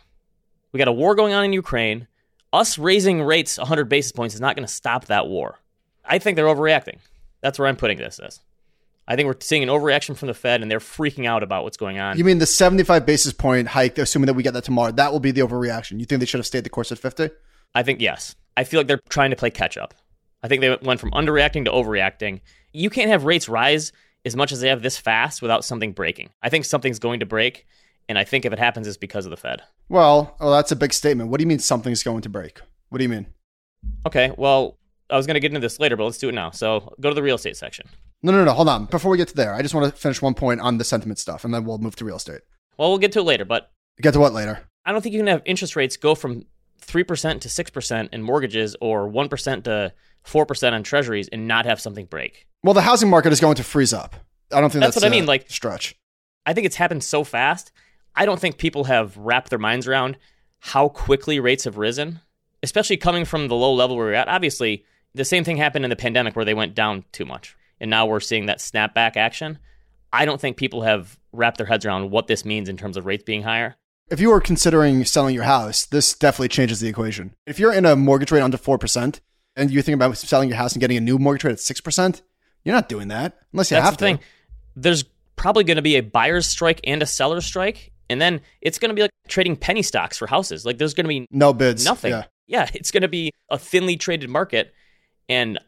we 0.70 0.78
got 0.78 0.86
a 0.86 0.92
war 0.92 1.16
going 1.16 1.34
on 1.34 1.44
in 1.44 1.52
Ukraine. 1.52 2.06
Us 2.52 2.78
raising 2.78 3.20
rates 3.22 3.58
100 3.58 3.88
basis 3.88 4.12
points 4.12 4.36
is 4.36 4.40
not 4.40 4.54
going 4.54 4.64
to 4.64 4.72
stop 4.72 5.06
that 5.06 5.26
war. 5.26 5.58
I 6.04 6.20
think 6.20 6.36
they're 6.36 6.46
overreacting. 6.46 6.98
That's 7.40 7.58
where 7.58 7.66
I'm 7.66 7.74
putting 7.74 7.98
this 7.98 8.20
as. 8.20 8.38
I 9.08 9.16
think 9.16 9.26
we're 9.26 9.40
seeing 9.40 9.64
an 9.64 9.68
overreaction 9.68 10.16
from 10.16 10.28
the 10.28 10.34
Fed 10.34 10.62
and 10.62 10.70
they're 10.70 10.78
freaking 10.78 11.26
out 11.26 11.42
about 11.42 11.64
what's 11.64 11.76
going 11.76 11.98
on. 11.98 12.16
You 12.16 12.24
mean 12.24 12.38
the 12.38 12.46
75 12.46 13.04
basis 13.04 13.32
point 13.32 13.66
hike, 13.66 13.98
assuming 13.98 14.26
that 14.26 14.34
we 14.34 14.44
get 14.44 14.54
that 14.54 14.62
tomorrow, 14.62 14.92
that 14.92 15.10
will 15.10 15.20
be 15.20 15.32
the 15.32 15.40
overreaction. 15.40 15.98
You 15.98 16.06
think 16.06 16.20
they 16.20 16.26
should 16.26 16.38
have 16.38 16.46
stayed 16.46 16.64
the 16.64 16.70
course 16.70 16.92
at 16.92 16.98
50? 16.98 17.30
I 17.74 17.82
think 17.82 18.00
yes. 18.00 18.36
I 18.56 18.62
feel 18.62 18.78
like 18.78 18.86
they're 18.86 19.00
trying 19.08 19.30
to 19.30 19.36
play 19.36 19.50
catch 19.50 19.76
up. 19.76 19.94
I 20.44 20.48
think 20.48 20.60
they 20.60 20.76
went 20.82 21.00
from 21.00 21.10
underreacting 21.10 21.64
to 21.64 21.72
overreacting. 21.72 22.40
You 22.72 22.90
can't 22.90 23.10
have 23.10 23.24
rates 23.24 23.48
rise 23.48 23.92
as 24.24 24.36
much 24.36 24.52
as 24.52 24.60
they 24.60 24.68
have 24.68 24.82
this 24.82 24.98
fast 24.98 25.42
without 25.42 25.64
something 25.64 25.92
breaking. 25.92 26.30
I 26.42 26.50
think 26.50 26.64
something's 26.64 26.98
going 26.98 27.20
to 27.20 27.26
break, 27.26 27.66
and 28.08 28.18
I 28.18 28.24
think 28.24 28.44
if 28.44 28.52
it 28.52 28.58
happens, 28.58 28.86
it's 28.86 28.96
because 28.96 29.26
of 29.26 29.30
the 29.30 29.36
Fed. 29.36 29.62
Well, 29.88 30.36
well, 30.38 30.52
that's 30.52 30.70
a 30.70 30.76
big 30.76 30.92
statement. 30.92 31.30
What 31.30 31.38
do 31.38 31.42
you 31.42 31.48
mean 31.48 31.58
something's 31.58 32.02
going 32.02 32.20
to 32.22 32.28
break? 32.28 32.60
What 32.90 32.98
do 32.98 33.04
you 33.04 33.08
mean? 33.08 33.26
Okay, 34.06 34.32
well, 34.36 34.78
I 35.10 35.16
was 35.16 35.26
going 35.26 35.34
to 35.34 35.40
get 35.40 35.50
into 35.50 35.60
this 35.60 35.80
later, 35.80 35.96
but 35.96 36.04
let's 36.04 36.18
do 36.18 36.28
it 36.28 36.34
now. 36.34 36.50
So 36.50 36.94
go 37.00 37.08
to 37.08 37.14
the 37.14 37.22
real 37.22 37.36
estate 37.36 37.56
section. 37.56 37.88
No, 38.22 38.30
no, 38.30 38.44
no. 38.44 38.52
Hold 38.52 38.68
on. 38.68 38.84
Before 38.86 39.10
we 39.10 39.18
get 39.18 39.28
to 39.28 39.34
there, 39.34 39.54
I 39.54 39.62
just 39.62 39.74
want 39.74 39.92
to 39.92 40.00
finish 40.00 40.22
one 40.22 40.34
point 40.34 40.60
on 40.60 40.78
the 40.78 40.84
sentiment 40.84 41.18
stuff, 41.18 41.44
and 41.44 41.52
then 41.52 41.64
we'll 41.64 41.78
move 41.78 41.96
to 41.96 42.04
real 42.04 42.16
estate. 42.16 42.42
Well, 42.78 42.90
we'll 42.90 42.98
get 42.98 43.12
to 43.12 43.20
it 43.20 43.24
later, 43.24 43.44
but 43.44 43.70
Get 44.00 44.12
to 44.12 44.20
what 44.20 44.32
later? 44.32 44.60
I 44.84 44.92
don't 44.92 45.02
think 45.02 45.12
you 45.12 45.20
can 45.20 45.28
have 45.28 45.42
interest 45.44 45.76
rates 45.76 45.96
go 45.96 46.14
from 46.14 46.44
3% 46.82 47.40
to 47.40 47.48
6% 47.48 48.08
in 48.12 48.22
mortgages 48.22 48.76
or 48.80 49.08
1% 49.08 49.64
to 49.64 49.92
4% 50.26 50.72
on 50.72 50.82
treasuries 50.82 51.28
and 51.28 51.46
not 51.46 51.66
have 51.66 51.80
something 51.80 52.06
break. 52.06 52.46
Well, 52.62 52.74
the 52.74 52.80
housing 52.82 53.10
market 53.10 53.32
is 53.32 53.40
going 53.40 53.56
to 53.56 53.64
freeze 53.64 53.92
up. 53.92 54.16
I 54.52 54.60
don't 54.60 54.70
think 54.70 54.80
That's 54.82 54.94
that's, 54.96 55.04
what 55.04 55.12
I 55.12 55.14
mean, 55.14 55.26
like- 55.26 55.50
stretch. 55.50 55.96
I 56.46 56.52
think 56.52 56.66
it's 56.66 56.76
happened 56.76 57.02
so 57.02 57.24
fast. 57.24 57.72
I 58.14 58.26
don't 58.26 58.38
think 58.38 58.58
people 58.58 58.84
have 58.84 59.16
wrapped 59.16 59.50
their 59.50 59.58
minds 59.58 59.88
around 59.88 60.16
how 60.58 60.88
quickly 60.88 61.40
rates 61.40 61.64
have 61.64 61.78
risen, 61.78 62.20
especially 62.62 62.96
coming 62.96 63.24
from 63.24 63.48
the 63.48 63.54
low 63.54 63.72
level 63.74 63.96
where 63.96 64.06
we're 64.06 64.12
at. 64.12 64.28
Obviously, 64.28 64.84
the 65.14 65.24
same 65.24 65.44
thing 65.44 65.56
happened 65.56 65.84
in 65.84 65.90
the 65.90 65.96
pandemic 65.96 66.36
where 66.36 66.44
they 66.44 66.54
went 66.54 66.74
down 66.74 67.04
too 67.12 67.24
much. 67.24 67.56
And 67.80 67.90
now 67.90 68.06
we're 68.06 68.20
seeing 68.20 68.46
that 68.46 68.58
snapback 68.58 69.16
action. 69.16 69.58
I 70.12 70.24
don't 70.24 70.40
think 70.40 70.56
people 70.56 70.82
have 70.82 71.18
wrapped 71.32 71.56
their 71.58 71.66
heads 71.66 71.84
around 71.84 72.10
what 72.10 72.28
this 72.28 72.44
means 72.44 72.68
in 72.68 72.76
terms 72.76 72.96
of 72.96 73.04
rates 73.06 73.24
being 73.24 73.42
higher. 73.42 73.76
If 74.10 74.20
you 74.20 74.30
are 74.32 74.40
considering 74.40 75.04
selling 75.04 75.34
your 75.34 75.44
house, 75.44 75.86
this 75.86 76.14
definitely 76.14 76.48
changes 76.48 76.80
the 76.80 76.88
equation. 76.88 77.34
If 77.46 77.58
you're 77.58 77.72
in 77.72 77.86
a 77.86 77.96
mortgage 77.96 78.30
rate 78.30 78.42
under 78.42 78.58
4% 78.58 79.18
and 79.56 79.70
you're 79.70 79.82
thinking 79.82 79.94
about 79.94 80.16
selling 80.16 80.48
your 80.48 80.58
house 80.58 80.72
and 80.72 80.80
getting 80.80 80.96
a 80.96 81.00
new 81.00 81.18
mortgage 81.18 81.44
rate 81.44 81.52
at 81.52 81.58
6%, 81.58 82.22
you're 82.64 82.74
not 82.74 82.88
doing 82.88 83.08
that 83.08 83.38
unless 83.52 83.70
you 83.70 83.76
That's 83.76 83.84
have 83.84 83.96
the 83.96 84.04
thing. 84.04 84.20
There's 84.76 85.04
probably 85.36 85.64
going 85.64 85.76
to 85.76 85.82
be 85.82 85.96
a 85.96 86.00
buyer's 86.00 86.46
strike 86.46 86.80
and 86.84 87.02
a 87.02 87.06
seller's 87.06 87.44
strike. 87.44 87.92
And 88.10 88.20
then 88.20 88.40
it's 88.60 88.78
going 88.78 88.90
to 88.90 88.94
be 88.94 89.02
like 89.02 89.10
trading 89.28 89.56
penny 89.56 89.82
stocks 89.82 90.18
for 90.18 90.26
houses. 90.26 90.64
Like 90.66 90.78
there's 90.78 90.94
going 90.94 91.04
to 91.04 91.08
be 91.08 91.26
No 91.30 91.52
bids. 91.52 91.84
nothing. 91.84 92.10
Yeah. 92.12 92.24
Yeah, 92.46 92.68
it's 92.74 92.90
going 92.90 93.02
to 93.02 93.08
be 93.08 93.30
a 93.50 93.58
thinly 93.58 93.96
traded 93.96 94.28
market. 94.28 94.74
And 95.30 95.58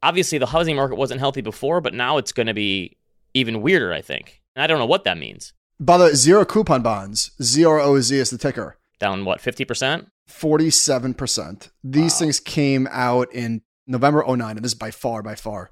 obviously, 0.00 0.38
the 0.38 0.46
housing 0.46 0.76
market 0.76 0.94
wasn't 0.96 1.18
healthy 1.18 1.40
before, 1.40 1.80
but 1.80 1.92
now 1.92 2.18
it's 2.18 2.30
going 2.30 2.46
to 2.46 2.54
be 2.54 2.96
even 3.34 3.62
weirder, 3.62 3.92
I 3.92 4.00
think. 4.00 4.40
And 4.54 4.62
I 4.62 4.68
don't 4.68 4.78
know 4.78 4.86
what 4.86 5.02
that 5.04 5.18
means. 5.18 5.52
By 5.80 5.98
the 5.98 6.04
way, 6.04 6.14
zero 6.14 6.44
coupon 6.44 6.82
bonds, 6.82 7.32
ZROZ 7.40 8.12
is 8.12 8.30
the 8.30 8.38
ticker. 8.38 8.76
Down, 9.00 9.24
what, 9.24 9.40
50%? 9.40 10.06
47%. 10.30 11.70
These 11.84 12.18
things 12.18 12.40
came 12.40 12.88
out 12.90 13.32
in 13.34 13.62
November 13.86 14.24
09, 14.26 14.56
and 14.56 14.64
this 14.64 14.72
is 14.72 14.78
by 14.78 14.90
far, 14.90 15.22
by 15.22 15.34
far 15.34 15.70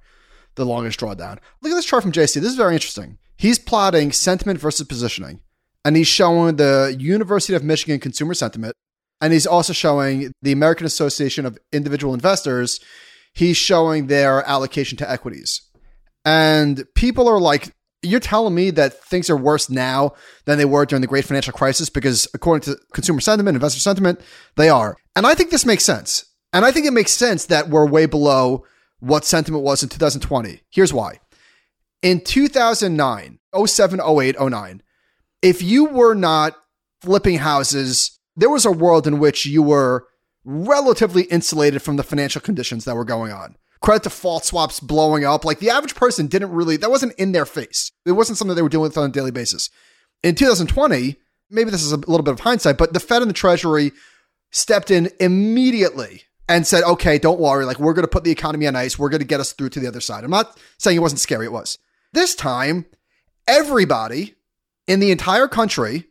the 0.56 0.66
longest 0.66 0.98
drawdown. 1.00 1.38
Look 1.62 1.72
at 1.72 1.76
this 1.76 1.84
chart 1.84 2.02
from 2.02 2.12
JC. 2.12 2.34
This 2.34 2.50
is 2.50 2.56
very 2.56 2.74
interesting. 2.74 3.18
He's 3.36 3.58
plotting 3.58 4.12
sentiment 4.12 4.58
versus 4.58 4.86
positioning, 4.86 5.40
and 5.84 5.96
he's 5.96 6.08
showing 6.08 6.56
the 6.56 6.94
University 6.98 7.54
of 7.54 7.62
Michigan 7.62 8.00
consumer 8.00 8.34
sentiment, 8.34 8.74
and 9.20 9.32
he's 9.32 9.46
also 9.46 9.72
showing 9.72 10.32
the 10.42 10.52
American 10.52 10.86
Association 10.86 11.46
of 11.46 11.58
Individual 11.72 12.14
Investors. 12.14 12.80
He's 13.32 13.56
showing 13.56 14.08
their 14.08 14.46
allocation 14.48 14.98
to 14.98 15.10
equities. 15.10 15.62
And 16.24 16.84
people 16.94 17.28
are 17.28 17.40
like, 17.40 17.72
you're 18.02 18.20
telling 18.20 18.54
me 18.54 18.70
that 18.70 19.02
things 19.04 19.28
are 19.28 19.36
worse 19.36 19.68
now 19.68 20.12
than 20.44 20.58
they 20.58 20.64
were 20.64 20.86
during 20.86 21.00
the 21.00 21.06
great 21.06 21.24
financial 21.24 21.52
crisis 21.52 21.90
because 21.90 22.28
according 22.34 22.62
to 22.62 22.80
consumer 22.92 23.20
sentiment, 23.20 23.56
investor 23.56 23.80
sentiment, 23.80 24.20
they 24.56 24.68
are. 24.68 24.96
And 25.16 25.26
I 25.26 25.34
think 25.34 25.50
this 25.50 25.66
makes 25.66 25.84
sense. 25.84 26.24
And 26.52 26.64
I 26.64 26.70
think 26.70 26.86
it 26.86 26.92
makes 26.92 27.12
sense 27.12 27.46
that 27.46 27.68
we're 27.68 27.86
way 27.86 28.06
below 28.06 28.64
what 29.00 29.24
sentiment 29.24 29.64
was 29.64 29.82
in 29.82 29.88
2020. 29.88 30.62
Here's 30.70 30.92
why. 30.92 31.20
In 32.02 32.20
2009, 32.20 33.38
07, 33.66 34.00
08, 34.00 34.36
09, 34.40 34.82
if 35.42 35.62
you 35.62 35.86
were 35.86 36.14
not 36.14 36.56
flipping 37.02 37.38
houses, 37.38 38.18
there 38.36 38.50
was 38.50 38.64
a 38.64 38.72
world 38.72 39.06
in 39.06 39.18
which 39.18 39.46
you 39.46 39.62
were 39.62 40.06
relatively 40.44 41.24
insulated 41.24 41.82
from 41.82 41.96
the 41.96 42.02
financial 42.02 42.40
conditions 42.40 42.84
that 42.84 42.96
were 42.96 43.04
going 43.04 43.32
on. 43.32 43.56
Credit 43.80 44.04
default 44.04 44.44
swaps 44.44 44.80
blowing 44.80 45.24
up. 45.24 45.44
Like 45.44 45.60
the 45.60 45.70
average 45.70 45.94
person 45.94 46.26
didn't 46.26 46.52
really, 46.52 46.76
that 46.78 46.90
wasn't 46.90 47.14
in 47.18 47.32
their 47.32 47.46
face. 47.46 47.92
It 48.04 48.12
wasn't 48.12 48.38
something 48.38 48.56
they 48.56 48.62
were 48.62 48.68
dealing 48.68 48.88
with 48.88 48.98
on 48.98 49.10
a 49.10 49.12
daily 49.12 49.30
basis. 49.30 49.70
In 50.22 50.34
2020, 50.34 51.16
maybe 51.50 51.70
this 51.70 51.82
is 51.82 51.92
a 51.92 51.96
little 51.96 52.22
bit 52.22 52.34
of 52.34 52.40
hindsight, 52.40 52.78
but 52.78 52.92
the 52.92 53.00
Fed 53.00 53.22
and 53.22 53.30
the 53.30 53.34
Treasury 53.34 53.92
stepped 54.50 54.90
in 54.90 55.10
immediately 55.20 56.22
and 56.48 56.66
said, 56.66 56.82
okay, 56.82 57.18
don't 57.18 57.38
worry. 57.38 57.64
Like, 57.64 57.78
we're 57.78 57.92
going 57.92 58.04
to 58.04 58.10
put 58.10 58.24
the 58.24 58.30
economy 58.30 58.66
on 58.66 58.74
ice. 58.74 58.98
We're 58.98 59.10
going 59.10 59.20
to 59.20 59.26
get 59.26 59.40
us 59.40 59.52
through 59.52 59.68
to 59.70 59.80
the 59.80 59.86
other 59.86 60.00
side. 60.00 60.24
I'm 60.24 60.30
not 60.30 60.58
saying 60.78 60.96
it 60.96 61.00
wasn't 61.00 61.20
scary. 61.20 61.44
It 61.44 61.52
was. 61.52 61.78
This 62.12 62.34
time, 62.34 62.86
everybody 63.46 64.34
in 64.86 65.00
the 65.00 65.10
entire 65.10 65.46
country, 65.46 66.06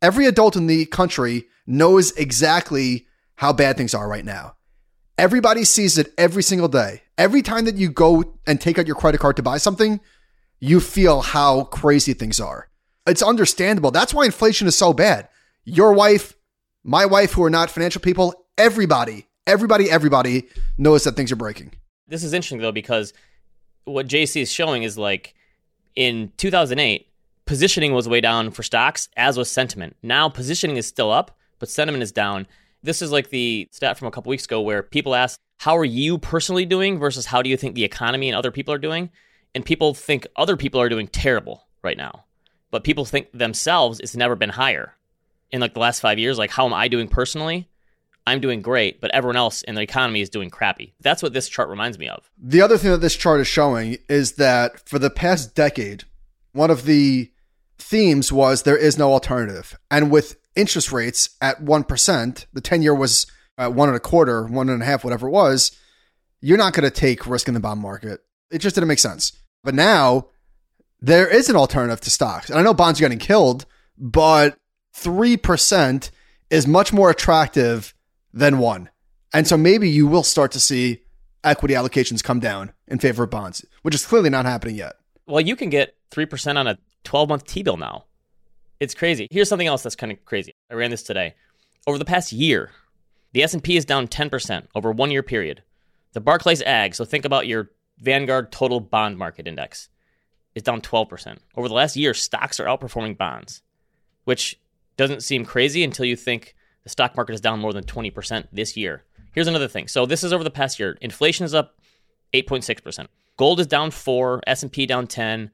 every 0.00 0.26
adult 0.26 0.56
in 0.56 0.66
the 0.66 0.86
country 0.86 1.44
knows 1.66 2.12
exactly 2.12 3.06
how 3.36 3.52
bad 3.52 3.76
things 3.76 3.94
are 3.94 4.08
right 4.08 4.24
now. 4.24 4.56
Everybody 5.16 5.64
sees 5.64 5.96
it 5.96 6.12
every 6.18 6.42
single 6.42 6.66
day. 6.66 7.02
Every 7.16 7.40
time 7.40 7.66
that 7.66 7.76
you 7.76 7.88
go 7.88 8.34
and 8.46 8.60
take 8.60 8.78
out 8.78 8.86
your 8.88 8.96
credit 8.96 9.20
card 9.20 9.36
to 9.36 9.42
buy 9.42 9.58
something, 9.58 10.00
you 10.58 10.80
feel 10.80 11.20
how 11.20 11.64
crazy 11.64 12.14
things 12.14 12.40
are. 12.40 12.68
It's 13.06 13.22
understandable. 13.22 13.92
That's 13.92 14.12
why 14.12 14.24
inflation 14.24 14.66
is 14.66 14.76
so 14.76 14.92
bad. 14.92 15.28
Your 15.64 15.92
wife, 15.92 16.34
my 16.82 17.06
wife, 17.06 17.32
who 17.32 17.44
are 17.44 17.50
not 17.50 17.70
financial 17.70 18.00
people, 18.00 18.34
everybody, 18.58 19.28
everybody, 19.46 19.88
everybody 19.88 20.48
knows 20.78 21.04
that 21.04 21.14
things 21.14 21.30
are 21.30 21.36
breaking. 21.36 21.72
This 22.08 22.24
is 22.24 22.32
interesting, 22.32 22.58
though, 22.58 22.72
because 22.72 23.12
what 23.84 24.08
JC 24.08 24.42
is 24.42 24.50
showing 24.50 24.82
is 24.82 24.98
like 24.98 25.34
in 25.94 26.32
2008, 26.38 27.06
positioning 27.46 27.92
was 27.92 28.08
way 28.08 28.20
down 28.20 28.50
for 28.50 28.64
stocks, 28.64 29.08
as 29.16 29.38
was 29.38 29.48
sentiment. 29.48 29.96
Now, 30.02 30.28
positioning 30.28 30.76
is 30.76 30.88
still 30.88 31.12
up, 31.12 31.38
but 31.60 31.68
sentiment 31.68 32.02
is 32.02 32.10
down. 32.10 32.48
This 32.84 33.00
is 33.00 33.10
like 33.10 33.30
the 33.30 33.66
stat 33.72 33.96
from 33.96 34.08
a 34.08 34.10
couple 34.10 34.28
weeks 34.28 34.44
ago 34.44 34.60
where 34.60 34.82
people 34.82 35.14
ask, 35.14 35.40
How 35.56 35.78
are 35.78 35.86
you 35.86 36.18
personally 36.18 36.66
doing 36.66 36.98
versus 36.98 37.24
how 37.24 37.40
do 37.40 37.48
you 37.48 37.56
think 37.56 37.74
the 37.74 37.82
economy 37.82 38.28
and 38.28 38.36
other 38.36 38.50
people 38.50 38.74
are 38.74 38.78
doing? 38.78 39.08
And 39.54 39.64
people 39.64 39.94
think 39.94 40.26
other 40.36 40.58
people 40.58 40.82
are 40.82 40.90
doing 40.90 41.08
terrible 41.08 41.66
right 41.82 41.96
now. 41.96 42.24
But 42.70 42.84
people 42.84 43.06
think 43.06 43.32
themselves 43.32 44.00
it's 44.00 44.14
never 44.14 44.36
been 44.36 44.50
higher. 44.50 44.94
In 45.50 45.62
like 45.62 45.72
the 45.72 45.80
last 45.80 46.00
five 46.00 46.18
years, 46.18 46.36
like 46.36 46.50
how 46.50 46.66
am 46.66 46.74
I 46.74 46.88
doing 46.88 47.08
personally? 47.08 47.70
I'm 48.26 48.40
doing 48.40 48.60
great, 48.60 49.00
but 49.00 49.10
everyone 49.14 49.36
else 49.36 49.62
in 49.62 49.76
the 49.76 49.80
economy 49.80 50.20
is 50.20 50.28
doing 50.28 50.50
crappy. 50.50 50.94
That's 51.00 51.22
what 51.22 51.32
this 51.32 51.48
chart 51.48 51.70
reminds 51.70 51.98
me 51.98 52.08
of. 52.08 52.30
The 52.36 52.60
other 52.60 52.76
thing 52.76 52.90
that 52.90 53.00
this 53.00 53.16
chart 53.16 53.40
is 53.40 53.46
showing 53.46 53.96
is 54.10 54.32
that 54.32 54.86
for 54.86 54.98
the 54.98 55.10
past 55.10 55.54
decade, 55.54 56.04
one 56.52 56.70
of 56.70 56.84
the 56.84 57.30
themes 57.78 58.32
was 58.32 58.62
there 58.62 58.76
is 58.76 58.98
no 58.98 59.12
alternative. 59.12 59.78
And 59.90 60.10
with 60.10 60.36
interest 60.56 60.92
rates 60.92 61.30
at 61.40 61.62
1%, 61.62 62.46
the 62.52 62.60
10 62.60 62.82
year 62.82 62.94
was 62.94 63.26
at 63.58 63.72
one 63.72 63.88
and 63.88 63.96
a 63.96 64.00
quarter, 64.00 64.44
one 64.46 64.68
and 64.68 64.82
a 64.82 64.84
half, 64.84 65.04
whatever 65.04 65.28
it 65.28 65.32
was, 65.32 65.76
you're 66.40 66.58
not 66.58 66.72
going 66.72 66.84
to 66.84 66.90
take 66.90 67.26
risk 67.26 67.48
in 67.48 67.54
the 67.54 67.60
bond 67.60 67.80
market. 67.80 68.20
It 68.50 68.58
just 68.58 68.74
didn't 68.74 68.88
make 68.88 68.98
sense. 68.98 69.32
But 69.62 69.74
now 69.74 70.28
there 71.00 71.28
is 71.28 71.48
an 71.48 71.56
alternative 71.56 72.00
to 72.00 72.10
stocks. 72.10 72.50
And 72.50 72.58
I 72.58 72.62
know 72.62 72.74
bonds 72.74 73.00
are 73.00 73.04
getting 73.04 73.18
killed, 73.18 73.66
but 73.96 74.56
3% 74.96 76.10
is 76.50 76.66
much 76.66 76.92
more 76.92 77.10
attractive 77.10 77.94
than 78.32 78.58
one. 78.58 78.90
And 79.32 79.46
so 79.46 79.56
maybe 79.56 79.88
you 79.88 80.06
will 80.06 80.22
start 80.22 80.52
to 80.52 80.60
see 80.60 81.02
equity 81.42 81.74
allocations 81.74 82.22
come 82.22 82.40
down 82.40 82.72
in 82.86 82.98
favor 82.98 83.24
of 83.24 83.30
bonds, 83.30 83.64
which 83.82 83.94
is 83.94 84.06
clearly 84.06 84.30
not 84.30 84.44
happening 84.44 84.76
yet. 84.76 84.96
Well, 85.26 85.40
you 85.40 85.56
can 85.56 85.70
get 85.70 85.94
3% 86.10 86.56
on 86.56 86.66
a 86.66 86.78
12 87.04 87.28
month 87.28 87.46
T 87.46 87.62
bill 87.62 87.76
now. 87.76 88.04
It's 88.80 88.94
crazy. 88.94 89.28
Here's 89.30 89.48
something 89.48 89.66
else 89.66 89.82
that's 89.82 89.96
kind 89.96 90.12
of 90.12 90.24
crazy. 90.24 90.52
I 90.70 90.74
ran 90.74 90.90
this 90.90 91.02
today. 91.02 91.34
Over 91.86 91.98
the 91.98 92.04
past 92.04 92.32
year, 92.32 92.70
the 93.32 93.42
S&P 93.42 93.76
is 93.76 93.84
down 93.84 94.08
10% 94.08 94.66
over 94.74 94.92
1-year 94.92 95.22
period. 95.22 95.62
The 96.12 96.20
Barclays 96.20 96.62
Ag, 96.62 96.94
so 96.94 97.04
think 97.04 97.24
about 97.24 97.46
your 97.46 97.70
Vanguard 97.98 98.52
Total 98.52 98.80
Bond 98.80 99.18
Market 99.18 99.46
Index, 99.46 99.88
is 100.54 100.62
down 100.62 100.80
12%. 100.80 101.38
Over 101.56 101.68
the 101.68 101.74
last 101.74 101.96
year, 101.96 102.14
stocks 102.14 102.60
are 102.60 102.66
outperforming 102.66 103.18
bonds, 103.18 103.62
which 104.24 104.60
doesn't 104.96 105.22
seem 105.22 105.44
crazy 105.44 105.82
until 105.82 106.06
you 106.06 106.16
think 106.16 106.54
the 106.84 106.88
stock 106.88 107.16
market 107.16 107.34
is 107.34 107.40
down 107.40 107.60
more 107.60 107.72
than 107.72 107.84
20% 107.84 108.48
this 108.52 108.76
year. 108.76 109.04
Here's 109.32 109.48
another 109.48 109.68
thing. 109.68 109.88
So 109.88 110.06
this 110.06 110.22
is 110.22 110.32
over 110.32 110.44
the 110.44 110.50
past 110.50 110.78
year. 110.78 110.96
Inflation 111.00 111.44
is 111.44 111.54
up 111.54 111.80
8.6%. 112.32 113.08
Gold 113.36 113.58
is 113.58 113.66
down 113.66 113.90
4, 113.90 114.42
S&P 114.46 114.86
down 114.86 115.06
10, 115.06 115.50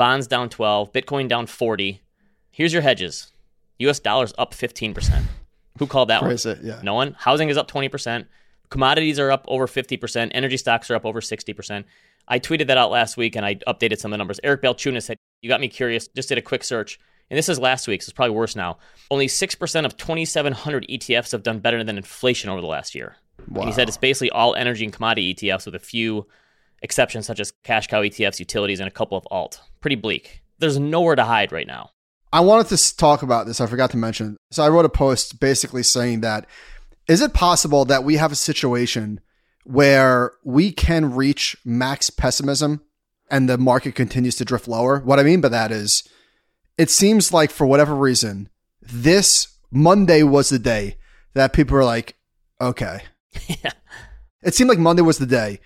bonds 0.00 0.26
down 0.26 0.48
12, 0.48 0.94
Bitcoin 0.94 1.28
down 1.28 1.46
40. 1.46 2.00
Here's 2.50 2.72
your 2.72 2.80
hedges. 2.80 3.32
US 3.80 4.00
dollars 4.00 4.32
up 4.38 4.54
15%. 4.54 5.24
Who 5.78 5.86
called 5.86 6.08
that 6.08 6.22
Where 6.22 6.30
one? 6.30 6.38
it? 6.42 6.60
Yeah. 6.62 6.80
No 6.82 6.94
one. 6.94 7.14
Housing 7.18 7.50
is 7.50 7.58
up 7.58 7.70
20%. 7.70 8.24
Commodities 8.70 9.18
are 9.18 9.30
up 9.30 9.44
over 9.46 9.66
50%. 9.66 10.30
Energy 10.32 10.56
stocks 10.56 10.90
are 10.90 10.94
up 10.94 11.04
over 11.04 11.20
60%. 11.20 11.84
I 12.26 12.38
tweeted 12.38 12.68
that 12.68 12.78
out 12.78 12.90
last 12.90 13.18
week 13.18 13.36
and 13.36 13.44
I 13.44 13.56
updated 13.68 13.98
some 13.98 14.10
of 14.10 14.14
the 14.14 14.18
numbers. 14.18 14.40
Eric 14.42 14.62
Balchunas 14.62 15.02
said, 15.02 15.18
You 15.42 15.50
got 15.50 15.60
me 15.60 15.68
curious. 15.68 16.08
Just 16.08 16.30
did 16.30 16.38
a 16.38 16.42
quick 16.42 16.64
search. 16.64 16.98
And 17.28 17.36
this 17.36 17.50
is 17.50 17.58
last 17.58 17.86
week, 17.86 18.00
so 18.00 18.06
it's 18.06 18.14
probably 18.14 18.34
worse 18.34 18.56
now. 18.56 18.78
Only 19.10 19.26
6% 19.26 19.84
of 19.84 19.98
2,700 19.98 20.86
ETFs 20.88 21.32
have 21.32 21.42
done 21.42 21.58
better 21.58 21.84
than 21.84 21.98
inflation 21.98 22.48
over 22.48 22.62
the 22.62 22.66
last 22.66 22.94
year. 22.94 23.16
And 23.54 23.64
He 23.64 23.72
said 23.72 23.86
it's 23.86 23.98
basically 23.98 24.30
all 24.30 24.54
energy 24.54 24.84
and 24.84 24.94
commodity 24.94 25.34
ETFs 25.34 25.66
with 25.66 25.74
a 25.74 25.78
few 25.78 26.26
exceptions, 26.82 27.26
such 27.26 27.40
as 27.40 27.52
cash 27.64 27.86
cow 27.86 28.02
ETFs, 28.02 28.38
utilities, 28.38 28.80
and 28.80 28.88
a 28.88 28.92
couple 28.92 29.16
of 29.16 29.26
alt. 29.30 29.60
Pretty 29.80 29.96
bleak. 29.96 30.42
There's 30.58 30.78
nowhere 30.78 31.16
to 31.16 31.24
hide 31.24 31.52
right 31.52 31.66
now. 31.66 31.90
I 32.32 32.40
wanted 32.40 32.68
to 32.76 32.96
talk 32.96 33.22
about 33.22 33.46
this. 33.46 33.60
I 33.60 33.66
forgot 33.66 33.90
to 33.90 33.96
mention. 33.96 34.36
So 34.50 34.62
I 34.62 34.68
wrote 34.68 34.84
a 34.84 34.90
post 34.90 35.40
basically 35.40 35.82
saying 35.82 36.20
that 36.20 36.46
is 37.08 37.20
it 37.20 37.34
possible 37.34 37.84
that 37.86 38.04
we 38.04 38.16
have 38.16 38.30
a 38.30 38.36
situation 38.36 39.20
where 39.64 40.32
we 40.44 40.70
can 40.70 41.14
reach 41.14 41.56
max 41.64 42.08
pessimism 42.08 42.82
and 43.30 43.48
the 43.48 43.58
market 43.58 43.94
continues 43.94 44.36
to 44.36 44.44
drift 44.44 44.68
lower? 44.68 45.00
What 45.00 45.18
I 45.18 45.24
mean 45.24 45.40
by 45.40 45.48
that 45.48 45.72
is 45.72 46.08
it 46.78 46.90
seems 46.90 47.32
like 47.32 47.50
for 47.50 47.66
whatever 47.66 47.94
reason, 47.94 48.48
this 48.80 49.58
Monday 49.70 50.22
was 50.22 50.50
the 50.50 50.58
day 50.58 50.96
that 51.34 51.52
people 51.52 51.74
were 51.74 51.84
like, 51.84 52.16
okay. 52.60 53.02
Yeah. 53.46 53.72
It 54.42 54.54
seemed 54.54 54.70
like 54.70 54.78
Monday 54.78 55.02
was 55.02 55.18
the 55.18 55.26
day. 55.26 55.60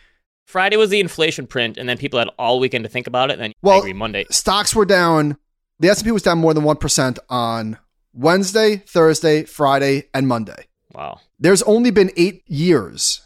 Friday 0.44 0.76
was 0.76 0.90
the 0.90 1.00
inflation 1.00 1.46
print, 1.46 1.78
and 1.78 1.88
then 1.88 1.98
people 1.98 2.18
had 2.18 2.28
all 2.38 2.60
weekend 2.60 2.84
to 2.84 2.88
think 2.90 3.06
about 3.06 3.30
it. 3.30 3.34
And 3.34 3.42
then 3.42 3.52
Well, 3.62 3.78
agree, 3.78 3.92
Monday. 3.92 4.26
stocks 4.30 4.74
were 4.74 4.84
down 4.84 5.36
The 5.80 5.88
S&P 5.88 6.10
was 6.12 6.22
down 6.22 6.38
more 6.38 6.54
than 6.54 6.64
1% 6.64 7.18
on 7.28 7.78
Wednesday, 8.12 8.76
Thursday, 8.76 9.44
Friday, 9.44 10.08
and 10.14 10.28
Monday. 10.28 10.66
Wow. 10.92 11.20
There's 11.38 11.62
only 11.62 11.90
been 11.90 12.12
8 12.16 12.42
years 12.46 13.22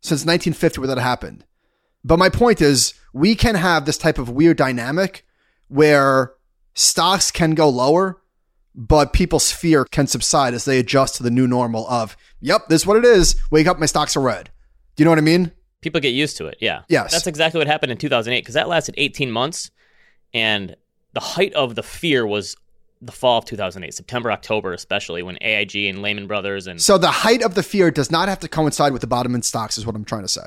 since 0.00 0.22
1950 0.22 0.80
where 0.80 0.88
that 0.88 0.98
happened. 0.98 1.44
But 2.04 2.18
my 2.18 2.28
point 2.28 2.60
is 2.60 2.94
we 3.12 3.36
can 3.36 3.54
have 3.54 3.84
this 3.84 3.98
type 3.98 4.18
of 4.18 4.28
weird 4.28 4.56
dynamic 4.56 5.24
where 5.68 6.32
stocks 6.74 7.30
can 7.30 7.54
go 7.54 7.68
lower, 7.68 8.20
but 8.74 9.12
people's 9.12 9.52
fear 9.52 9.84
can 9.84 10.08
subside 10.08 10.54
as 10.54 10.64
they 10.64 10.80
adjust 10.80 11.14
to 11.16 11.22
the 11.22 11.30
new 11.30 11.46
normal 11.46 11.86
of, 11.88 12.16
yep, 12.40 12.62
this 12.68 12.82
is 12.82 12.86
what 12.86 12.96
it 12.96 13.04
is. 13.04 13.36
Wake 13.52 13.68
up, 13.68 13.78
my 13.78 13.86
stocks 13.86 14.16
are 14.16 14.20
red. 14.20 14.50
Do 14.96 15.02
you 15.02 15.04
know 15.04 15.12
what 15.12 15.18
I 15.18 15.22
mean? 15.22 15.52
People 15.82 16.00
get 16.00 16.10
used 16.10 16.38
to 16.38 16.46
it. 16.46 16.56
Yeah. 16.60 16.82
Yes. 16.88 17.12
That's 17.12 17.26
exactly 17.26 17.58
what 17.58 17.66
happened 17.66 17.92
in 17.92 17.98
2008 17.98 18.40
because 18.40 18.54
that 18.54 18.68
lasted 18.68 18.94
18 18.96 19.30
months. 19.30 19.70
And 20.32 20.76
the 21.12 21.20
height 21.20 21.52
of 21.52 21.74
the 21.74 21.82
fear 21.82 22.26
was 22.26 22.56
the 23.02 23.12
fall 23.12 23.38
of 23.38 23.44
2008, 23.44 23.92
September, 23.92 24.32
October, 24.32 24.72
especially 24.72 25.22
when 25.22 25.36
AIG 25.42 25.74
and 25.86 26.00
Lehman 26.00 26.26
Brothers 26.28 26.68
and. 26.68 26.80
So 26.80 26.96
the 26.96 27.10
height 27.10 27.42
of 27.42 27.54
the 27.54 27.62
fear 27.62 27.90
does 27.90 28.10
not 28.10 28.28
have 28.28 28.40
to 28.40 28.48
coincide 28.48 28.92
with 28.92 29.00
the 29.00 29.08
bottom 29.08 29.34
in 29.34 29.42
stocks, 29.42 29.76
is 29.76 29.84
what 29.84 29.96
I'm 29.96 30.04
trying 30.04 30.22
to 30.22 30.28
say. 30.28 30.46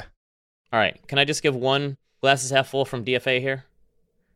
All 0.73 0.79
right. 0.79 0.99
Can 1.07 1.19
I 1.19 1.25
just 1.25 1.43
give 1.43 1.55
one 1.55 1.97
glasses 2.21 2.49
half 2.49 2.69
full 2.69 2.85
from 2.85 3.05
DFA 3.05 3.41
here? 3.41 3.65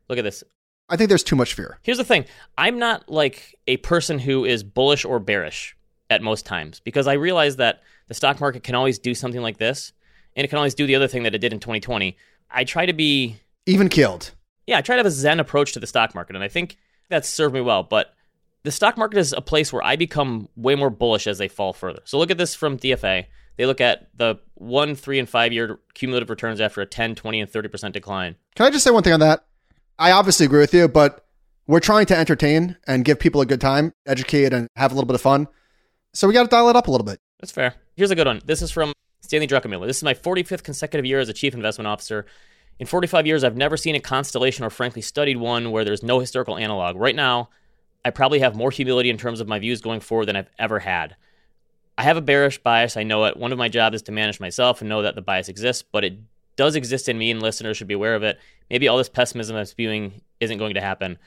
Look 0.08 0.18
at 0.18 0.22
this. 0.22 0.44
I 0.90 0.96
think 0.96 1.08
there's 1.08 1.24
too 1.24 1.36
much 1.36 1.54
fear. 1.54 1.78
Here's 1.82 1.98
the 1.98 2.04
thing 2.04 2.26
I'm 2.58 2.78
not 2.78 3.08
like 3.08 3.54
a 3.66 3.78
person 3.78 4.18
who 4.18 4.44
is 4.44 4.62
bullish 4.62 5.04
or 5.04 5.18
bearish 5.18 5.76
at 6.10 6.20
most 6.20 6.44
times 6.44 6.80
because 6.80 7.06
I 7.06 7.14
realize 7.14 7.56
that 7.56 7.82
the 8.08 8.14
stock 8.14 8.40
market 8.40 8.64
can 8.64 8.74
always 8.74 8.98
do 8.98 9.14
something 9.14 9.40
like 9.40 9.56
this 9.56 9.92
and 10.36 10.44
it 10.44 10.48
can 10.48 10.58
always 10.58 10.74
do 10.74 10.86
the 10.86 10.94
other 10.94 11.08
thing 11.08 11.22
that 11.24 11.34
it 11.34 11.38
did 11.38 11.52
in 11.52 11.60
2020. 11.60 12.16
I 12.50 12.64
try 12.64 12.86
to 12.86 12.92
be 12.92 13.36
even 13.66 13.88
killed. 13.88 14.32
Yeah, 14.66 14.78
I 14.78 14.82
try 14.82 14.96
to 14.96 15.00
have 15.00 15.06
a 15.06 15.10
zen 15.10 15.40
approach 15.40 15.72
to 15.72 15.80
the 15.80 15.86
stock 15.86 16.14
market 16.14 16.36
and 16.36 16.44
I 16.44 16.48
think 16.48 16.76
that's 17.08 17.28
served 17.28 17.54
me 17.54 17.60
well, 17.60 17.82
but 17.82 18.14
the 18.62 18.70
stock 18.70 18.96
market 18.96 19.18
is 19.18 19.32
a 19.32 19.40
place 19.40 19.72
where 19.72 19.82
I 19.82 19.96
become 19.96 20.48
way 20.56 20.74
more 20.74 20.90
bullish 20.90 21.26
as 21.26 21.38
they 21.38 21.48
fall 21.48 21.72
further. 21.72 22.00
So 22.04 22.18
look 22.18 22.30
at 22.30 22.38
this 22.38 22.54
from 22.54 22.76
DFA. 22.76 23.26
They 23.56 23.66
look 23.66 23.80
at 23.80 24.08
the 24.16 24.38
1, 24.54 24.94
3 24.94 25.18
and 25.18 25.28
5 25.28 25.52
year 25.52 25.80
cumulative 25.94 26.30
returns 26.30 26.60
after 26.60 26.80
a 26.80 26.86
10, 26.86 27.14
20 27.14 27.40
and 27.40 27.50
30% 27.50 27.92
decline. 27.92 28.36
Can 28.54 28.66
I 28.66 28.70
just 28.70 28.84
say 28.84 28.90
one 28.90 29.02
thing 29.02 29.12
on 29.12 29.20
that? 29.20 29.44
I 29.98 30.12
obviously 30.12 30.46
agree 30.46 30.60
with 30.60 30.72
you, 30.72 30.88
but 30.88 31.26
we're 31.66 31.80
trying 31.80 32.06
to 32.06 32.16
entertain 32.16 32.76
and 32.86 33.04
give 33.04 33.18
people 33.18 33.40
a 33.40 33.46
good 33.46 33.60
time, 33.60 33.92
educate, 34.06 34.52
and 34.52 34.68
have 34.76 34.92
a 34.92 34.94
little 34.94 35.06
bit 35.06 35.14
of 35.14 35.20
fun. 35.20 35.46
So 36.14 36.26
we 36.26 36.34
got 36.34 36.44
to 36.44 36.48
dial 36.48 36.68
it 36.68 36.76
up 36.76 36.88
a 36.88 36.90
little 36.90 37.04
bit. 37.04 37.18
That's 37.38 37.52
fair. 37.52 37.74
Here's 37.96 38.10
a 38.10 38.16
good 38.16 38.26
one. 38.26 38.40
This 38.44 38.62
is 38.62 38.70
from 38.70 38.92
Stanley 39.30 39.46
Druckenmiller. 39.46 39.86
This 39.86 39.98
is 39.98 40.02
my 40.02 40.12
45th 40.12 40.64
consecutive 40.64 41.06
year 41.06 41.20
as 41.20 41.28
a 41.28 41.32
chief 41.32 41.54
investment 41.54 41.86
officer. 41.86 42.26
In 42.80 42.86
45 42.88 43.28
years, 43.28 43.44
I've 43.44 43.56
never 43.56 43.76
seen 43.76 43.94
a 43.94 44.00
constellation 44.00 44.64
or 44.64 44.70
frankly 44.70 45.02
studied 45.02 45.36
one 45.36 45.70
where 45.70 45.84
there's 45.84 46.02
no 46.02 46.18
historical 46.18 46.58
analog. 46.58 46.96
Right 46.96 47.14
now, 47.14 47.48
I 48.04 48.10
probably 48.10 48.40
have 48.40 48.56
more 48.56 48.72
humility 48.72 49.08
in 49.08 49.18
terms 49.18 49.38
of 49.38 49.46
my 49.46 49.60
views 49.60 49.80
going 49.80 50.00
forward 50.00 50.26
than 50.26 50.34
I've 50.34 50.50
ever 50.58 50.80
had. 50.80 51.14
I 51.96 52.02
have 52.02 52.16
a 52.16 52.20
bearish 52.20 52.58
bias. 52.58 52.96
I 52.96 53.04
know 53.04 53.24
it. 53.26 53.36
One 53.36 53.52
of 53.52 53.58
my 53.58 53.68
jobs 53.68 53.94
is 53.94 54.02
to 54.02 54.12
manage 54.12 54.40
myself 54.40 54.80
and 54.80 54.88
know 54.88 55.02
that 55.02 55.14
the 55.14 55.22
bias 55.22 55.48
exists, 55.48 55.84
but 55.92 56.02
it 56.02 56.18
does 56.56 56.74
exist 56.74 57.08
in 57.08 57.16
me, 57.16 57.30
and 57.30 57.40
listeners 57.40 57.76
should 57.76 57.86
be 57.86 57.94
aware 57.94 58.16
of 58.16 58.24
it. 58.24 58.36
Maybe 58.68 58.88
all 58.88 58.98
this 58.98 59.08
pessimism 59.08 59.54
I'm 59.54 59.64
spewing 59.64 60.22
isn't 60.40 60.58
going 60.58 60.74
to 60.74 60.80
happen. 60.80 61.18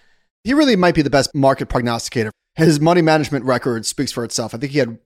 He 0.44 0.54
really 0.54 0.76
might 0.76 0.96
be 0.96 1.04
the 1.04 1.10
best 1.10 1.34
market 1.34 1.70
prognosticator. 1.70 2.32
His 2.56 2.82
money 2.82 3.02
management 3.02 3.46
record 3.46 3.86
speaks 3.86 4.12
for 4.12 4.26
itself. 4.26 4.54
I 4.54 4.58
think 4.58 4.74
he 4.74 4.80
had 4.80 5.00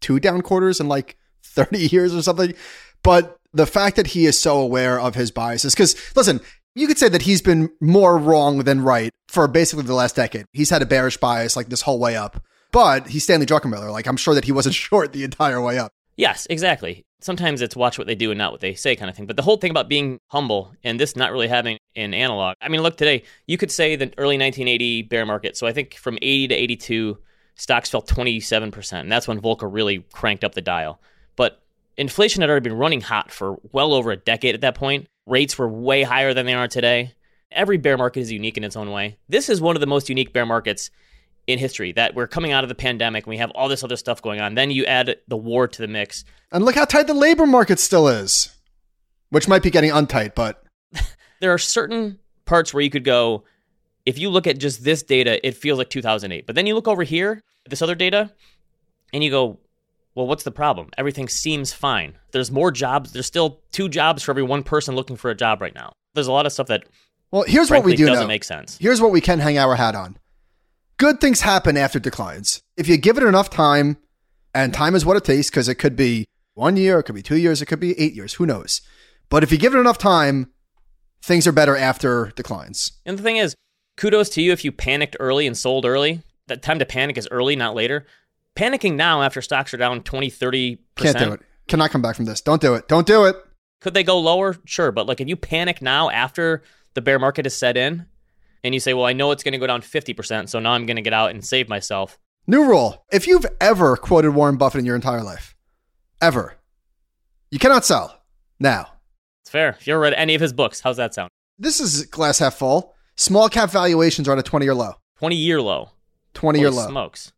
two 0.00 0.18
down 0.18 0.40
quarters 0.40 0.80
and 0.80 0.88
like 0.88 1.18
30 1.42 1.78
years 1.78 2.14
or 2.14 2.22
something. 2.22 2.54
But 3.02 3.38
the 3.52 3.66
fact 3.66 3.96
that 3.96 4.08
he 4.08 4.26
is 4.26 4.38
so 4.38 4.58
aware 4.58 5.00
of 5.00 5.14
his 5.14 5.30
biases, 5.30 5.74
because 5.74 5.96
listen, 6.14 6.40
you 6.74 6.86
could 6.86 6.98
say 6.98 7.08
that 7.08 7.22
he's 7.22 7.42
been 7.42 7.70
more 7.80 8.16
wrong 8.16 8.58
than 8.60 8.82
right 8.82 9.12
for 9.28 9.48
basically 9.48 9.84
the 9.84 9.94
last 9.94 10.16
decade. 10.16 10.46
He's 10.52 10.70
had 10.70 10.82
a 10.82 10.86
bearish 10.86 11.16
bias 11.16 11.56
like 11.56 11.68
this 11.68 11.82
whole 11.82 11.98
way 11.98 12.16
up, 12.16 12.42
but 12.72 13.08
he's 13.08 13.24
Stanley 13.24 13.46
Druckenmiller. 13.46 13.90
Like 13.90 14.06
I'm 14.06 14.16
sure 14.16 14.34
that 14.34 14.44
he 14.44 14.52
wasn't 14.52 14.74
short 14.86 15.12
the 15.12 15.24
entire 15.24 15.60
way 15.60 15.78
up. 15.78 15.92
Yes, 16.16 16.46
exactly. 16.50 17.04
Sometimes 17.20 17.62
it's 17.62 17.76
watch 17.76 17.98
what 17.98 18.06
they 18.06 18.14
do 18.14 18.30
and 18.30 18.38
not 18.38 18.52
what 18.52 18.60
they 18.60 18.74
say 18.74 18.94
kind 18.96 19.08
of 19.08 19.16
thing. 19.16 19.26
But 19.26 19.36
the 19.36 19.42
whole 19.42 19.56
thing 19.56 19.70
about 19.70 19.88
being 19.88 20.18
humble 20.28 20.72
and 20.84 20.98
this 20.98 21.16
not 21.16 21.32
really 21.32 21.48
having 21.48 21.78
an 21.96 22.14
analog. 22.14 22.56
I 22.60 22.68
mean, 22.68 22.82
look 22.82 22.96
today, 22.96 23.22
you 23.46 23.56
could 23.56 23.70
say 23.70 23.96
the 23.96 24.12
early 24.18 24.36
1980 24.36 25.02
bear 25.02 25.26
market. 25.26 25.56
So 25.56 25.66
I 25.66 25.72
think 25.72 25.94
from 25.94 26.18
80 26.20 26.48
to 26.48 26.54
82, 26.54 27.18
stocks 27.56 27.90
fell 27.90 28.02
27%. 28.02 29.00
And 29.00 29.10
that's 29.10 29.26
when 29.26 29.40
Volcker 29.40 29.72
really 29.72 30.04
cranked 30.12 30.44
up 30.44 30.54
the 30.54 30.60
dial. 30.60 31.00
But 31.38 31.62
inflation 31.96 32.42
had 32.42 32.50
already 32.50 32.68
been 32.68 32.76
running 32.76 33.00
hot 33.00 33.30
for 33.30 33.58
well 33.72 33.94
over 33.94 34.10
a 34.10 34.16
decade 34.16 34.56
at 34.56 34.60
that 34.60 34.74
point. 34.74 35.06
Rates 35.24 35.56
were 35.56 35.68
way 35.68 36.02
higher 36.02 36.34
than 36.34 36.44
they 36.44 36.52
are 36.52 36.68
today. 36.68 37.14
Every 37.50 37.78
bear 37.78 37.96
market 37.96 38.20
is 38.20 38.32
unique 38.32 38.58
in 38.58 38.64
its 38.64 38.76
own 38.76 38.90
way. 38.90 39.18
This 39.28 39.48
is 39.48 39.60
one 39.60 39.76
of 39.76 39.80
the 39.80 39.86
most 39.86 40.10
unique 40.10 40.34
bear 40.34 40.44
markets 40.44 40.90
in 41.46 41.58
history 41.58 41.92
that 41.92 42.14
we're 42.14 42.26
coming 42.26 42.52
out 42.52 42.64
of 42.64 42.68
the 42.68 42.74
pandemic 42.74 43.24
and 43.24 43.30
we 43.30 43.38
have 43.38 43.50
all 43.52 43.68
this 43.68 43.84
other 43.84 43.96
stuff 43.96 44.20
going 44.20 44.40
on. 44.40 44.54
Then 44.54 44.70
you 44.70 44.84
add 44.84 45.16
the 45.28 45.36
war 45.36 45.68
to 45.68 45.80
the 45.80 45.88
mix. 45.88 46.24
And 46.50 46.64
look 46.64 46.74
how 46.74 46.84
tight 46.84 47.06
the 47.06 47.14
labor 47.14 47.46
market 47.46 47.78
still 47.78 48.08
is, 48.08 48.54
which 49.30 49.48
might 49.48 49.62
be 49.62 49.70
getting 49.70 49.90
untight, 49.90 50.34
but 50.34 50.62
there 51.40 51.54
are 51.54 51.58
certain 51.58 52.18
parts 52.46 52.74
where 52.74 52.82
you 52.82 52.90
could 52.90 53.04
go, 53.04 53.44
if 54.04 54.18
you 54.18 54.28
look 54.28 54.46
at 54.48 54.58
just 54.58 54.82
this 54.82 55.04
data, 55.04 55.46
it 55.46 55.56
feels 55.56 55.78
like 55.78 55.88
2008. 55.88 56.46
But 56.46 56.56
then 56.56 56.66
you 56.66 56.74
look 56.74 56.88
over 56.88 57.04
here, 57.04 57.42
this 57.66 57.80
other 57.80 57.94
data, 57.94 58.32
and 59.12 59.22
you 59.22 59.30
go, 59.30 59.58
well, 60.18 60.26
what's 60.26 60.42
the 60.42 60.50
problem? 60.50 60.90
Everything 60.98 61.28
seems 61.28 61.72
fine. 61.72 62.18
There's 62.32 62.50
more 62.50 62.72
jobs. 62.72 63.12
There's 63.12 63.26
still 63.26 63.60
two 63.70 63.88
jobs 63.88 64.24
for 64.24 64.32
every 64.32 64.42
one 64.42 64.64
person 64.64 64.96
looking 64.96 65.16
for 65.16 65.30
a 65.30 65.34
job 65.34 65.62
right 65.62 65.74
now. 65.74 65.92
There's 66.14 66.26
a 66.26 66.32
lot 66.32 66.44
of 66.44 66.52
stuff 66.52 66.66
that 66.66 66.84
well, 67.30 67.44
here's 67.46 67.70
what 67.70 67.84
we 67.84 67.94
do 67.94 68.06
doesn't 68.06 68.24
know. 68.24 68.28
make 68.28 68.42
sense. 68.42 68.78
Here's 68.78 69.00
what 69.00 69.12
we 69.12 69.20
can 69.20 69.38
hang 69.38 69.58
our 69.58 69.76
hat 69.76 69.94
on 69.94 70.18
good 70.98 71.20
things 71.20 71.40
happen 71.40 71.76
after 71.76 72.00
declines. 72.00 72.60
If 72.76 72.88
you 72.88 72.96
give 72.96 73.16
it 73.16 73.22
enough 73.22 73.48
time, 73.48 73.96
and 74.52 74.74
time 74.74 74.96
is 74.96 75.06
what 75.06 75.16
it 75.16 75.24
takes, 75.24 75.48
because 75.48 75.68
it 75.68 75.76
could 75.76 75.94
be 75.94 76.26
one 76.54 76.76
year, 76.76 76.98
it 76.98 77.04
could 77.04 77.14
be 77.14 77.22
two 77.22 77.36
years, 77.36 77.62
it 77.62 77.66
could 77.66 77.78
be 77.78 77.98
eight 77.98 78.14
years, 78.14 78.34
who 78.34 78.46
knows? 78.46 78.80
But 79.30 79.44
if 79.44 79.52
you 79.52 79.58
give 79.58 79.74
it 79.74 79.78
enough 79.78 79.98
time, 79.98 80.50
things 81.22 81.46
are 81.46 81.52
better 81.52 81.76
after 81.76 82.32
declines. 82.34 82.92
And 83.06 83.16
the 83.16 83.22
thing 83.22 83.36
is, 83.36 83.54
kudos 83.96 84.30
to 84.30 84.42
you 84.42 84.52
if 84.52 84.64
you 84.64 84.72
panicked 84.72 85.16
early 85.20 85.46
and 85.46 85.56
sold 85.56 85.86
early. 85.86 86.22
That 86.48 86.62
time 86.62 86.78
to 86.78 86.86
panic 86.86 87.16
is 87.18 87.28
early, 87.30 87.56
not 87.56 87.74
later. 87.74 88.06
Panicking 88.58 88.96
now 88.96 89.22
after 89.22 89.40
stocks 89.40 89.72
are 89.72 89.76
down 89.76 90.02
20, 90.02 90.32
30%. 90.32 90.78
Can't 90.96 91.16
do 91.16 91.32
it. 91.32 91.40
Cannot 91.68 91.92
come 91.92 92.02
back 92.02 92.16
from 92.16 92.24
this. 92.24 92.40
Don't 92.40 92.60
do 92.60 92.74
it. 92.74 92.88
Don't 92.88 93.06
do 93.06 93.24
it. 93.24 93.36
Could 93.80 93.94
they 93.94 94.02
go 94.02 94.18
lower? 94.18 94.56
Sure. 94.64 94.90
But 94.90 95.06
like 95.06 95.20
if 95.20 95.28
you 95.28 95.36
panic 95.36 95.80
now 95.80 96.10
after 96.10 96.64
the 96.94 97.00
bear 97.00 97.20
market 97.20 97.46
is 97.46 97.56
set 97.56 97.76
in, 97.76 98.06
and 98.64 98.74
you 98.74 98.80
say, 98.80 98.94
well, 98.94 99.04
I 99.04 99.12
know 99.12 99.30
it's 99.30 99.44
going 99.44 99.52
to 99.52 99.58
go 99.58 99.68
down 99.68 99.80
50%, 99.80 100.48
so 100.48 100.58
now 100.58 100.72
I'm 100.72 100.86
going 100.86 100.96
to 100.96 101.02
get 101.02 101.12
out 101.12 101.30
and 101.30 101.44
save 101.44 101.68
myself. 101.68 102.18
New 102.48 102.66
rule. 102.66 103.04
If 103.12 103.28
you've 103.28 103.46
ever 103.60 103.96
quoted 103.96 104.30
Warren 104.32 104.56
Buffett 104.56 104.80
in 104.80 104.86
your 104.86 104.96
entire 104.96 105.22
life, 105.22 105.54
ever, 106.20 106.56
you 107.52 107.60
cannot 107.60 107.84
sell 107.84 108.22
now. 108.58 108.88
It's 109.44 109.50
fair. 109.50 109.76
If 109.78 109.86
you 109.86 109.92
ever 109.92 110.00
read 110.00 110.14
any 110.14 110.34
of 110.34 110.40
his 110.40 110.52
books, 110.52 110.80
how's 110.80 110.96
that 110.96 111.14
sound? 111.14 111.30
This 111.60 111.78
is 111.78 112.06
glass 112.06 112.40
half 112.40 112.56
full. 112.56 112.96
Small 113.14 113.48
cap 113.48 113.70
valuations 113.70 114.26
are 114.26 114.32
at 114.32 114.38
a 114.38 114.42
20 114.42 114.66
year 114.66 114.74
low. 114.74 114.94
20 115.20 115.36
year 115.36 115.62
low. 115.62 115.90
20 116.34 116.58
year 116.58 116.70
low. 116.72 116.88
Smokes. 116.88 117.32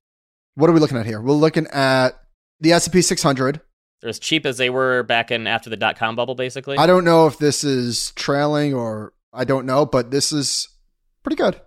What 0.61 0.69
are 0.69 0.75
we 0.75 0.81
looking 0.81 0.99
at 0.99 1.07
here? 1.07 1.23
We're 1.23 1.33
looking 1.33 1.67
at 1.69 2.21
the 2.61 2.73
S&P 2.73 3.01
600. 3.01 3.63
They're 4.03 4.11
as 4.11 4.19
cheap 4.19 4.45
as 4.45 4.59
they 4.59 4.69
were 4.69 5.03
back 5.03 5.31
in 5.31 5.47
after 5.47 5.71
the 5.71 5.77
dot 5.77 5.97
com 5.99 6.17
bubble, 6.17 6.35
basically. 6.35 6.77
I 6.77 6.87
don't 6.87 7.05
know 7.05 7.27
if 7.27 7.39
this 7.39 7.65
is 7.65 8.13
trailing 8.13 8.75
or 8.75 9.15
I 9.33 9.45
don't 9.45 9.65
know, 9.65 9.87
but 9.87 10.11
this 10.11 10.33
is 10.33 10.69
pretty 11.23 11.37
good. 11.37 11.59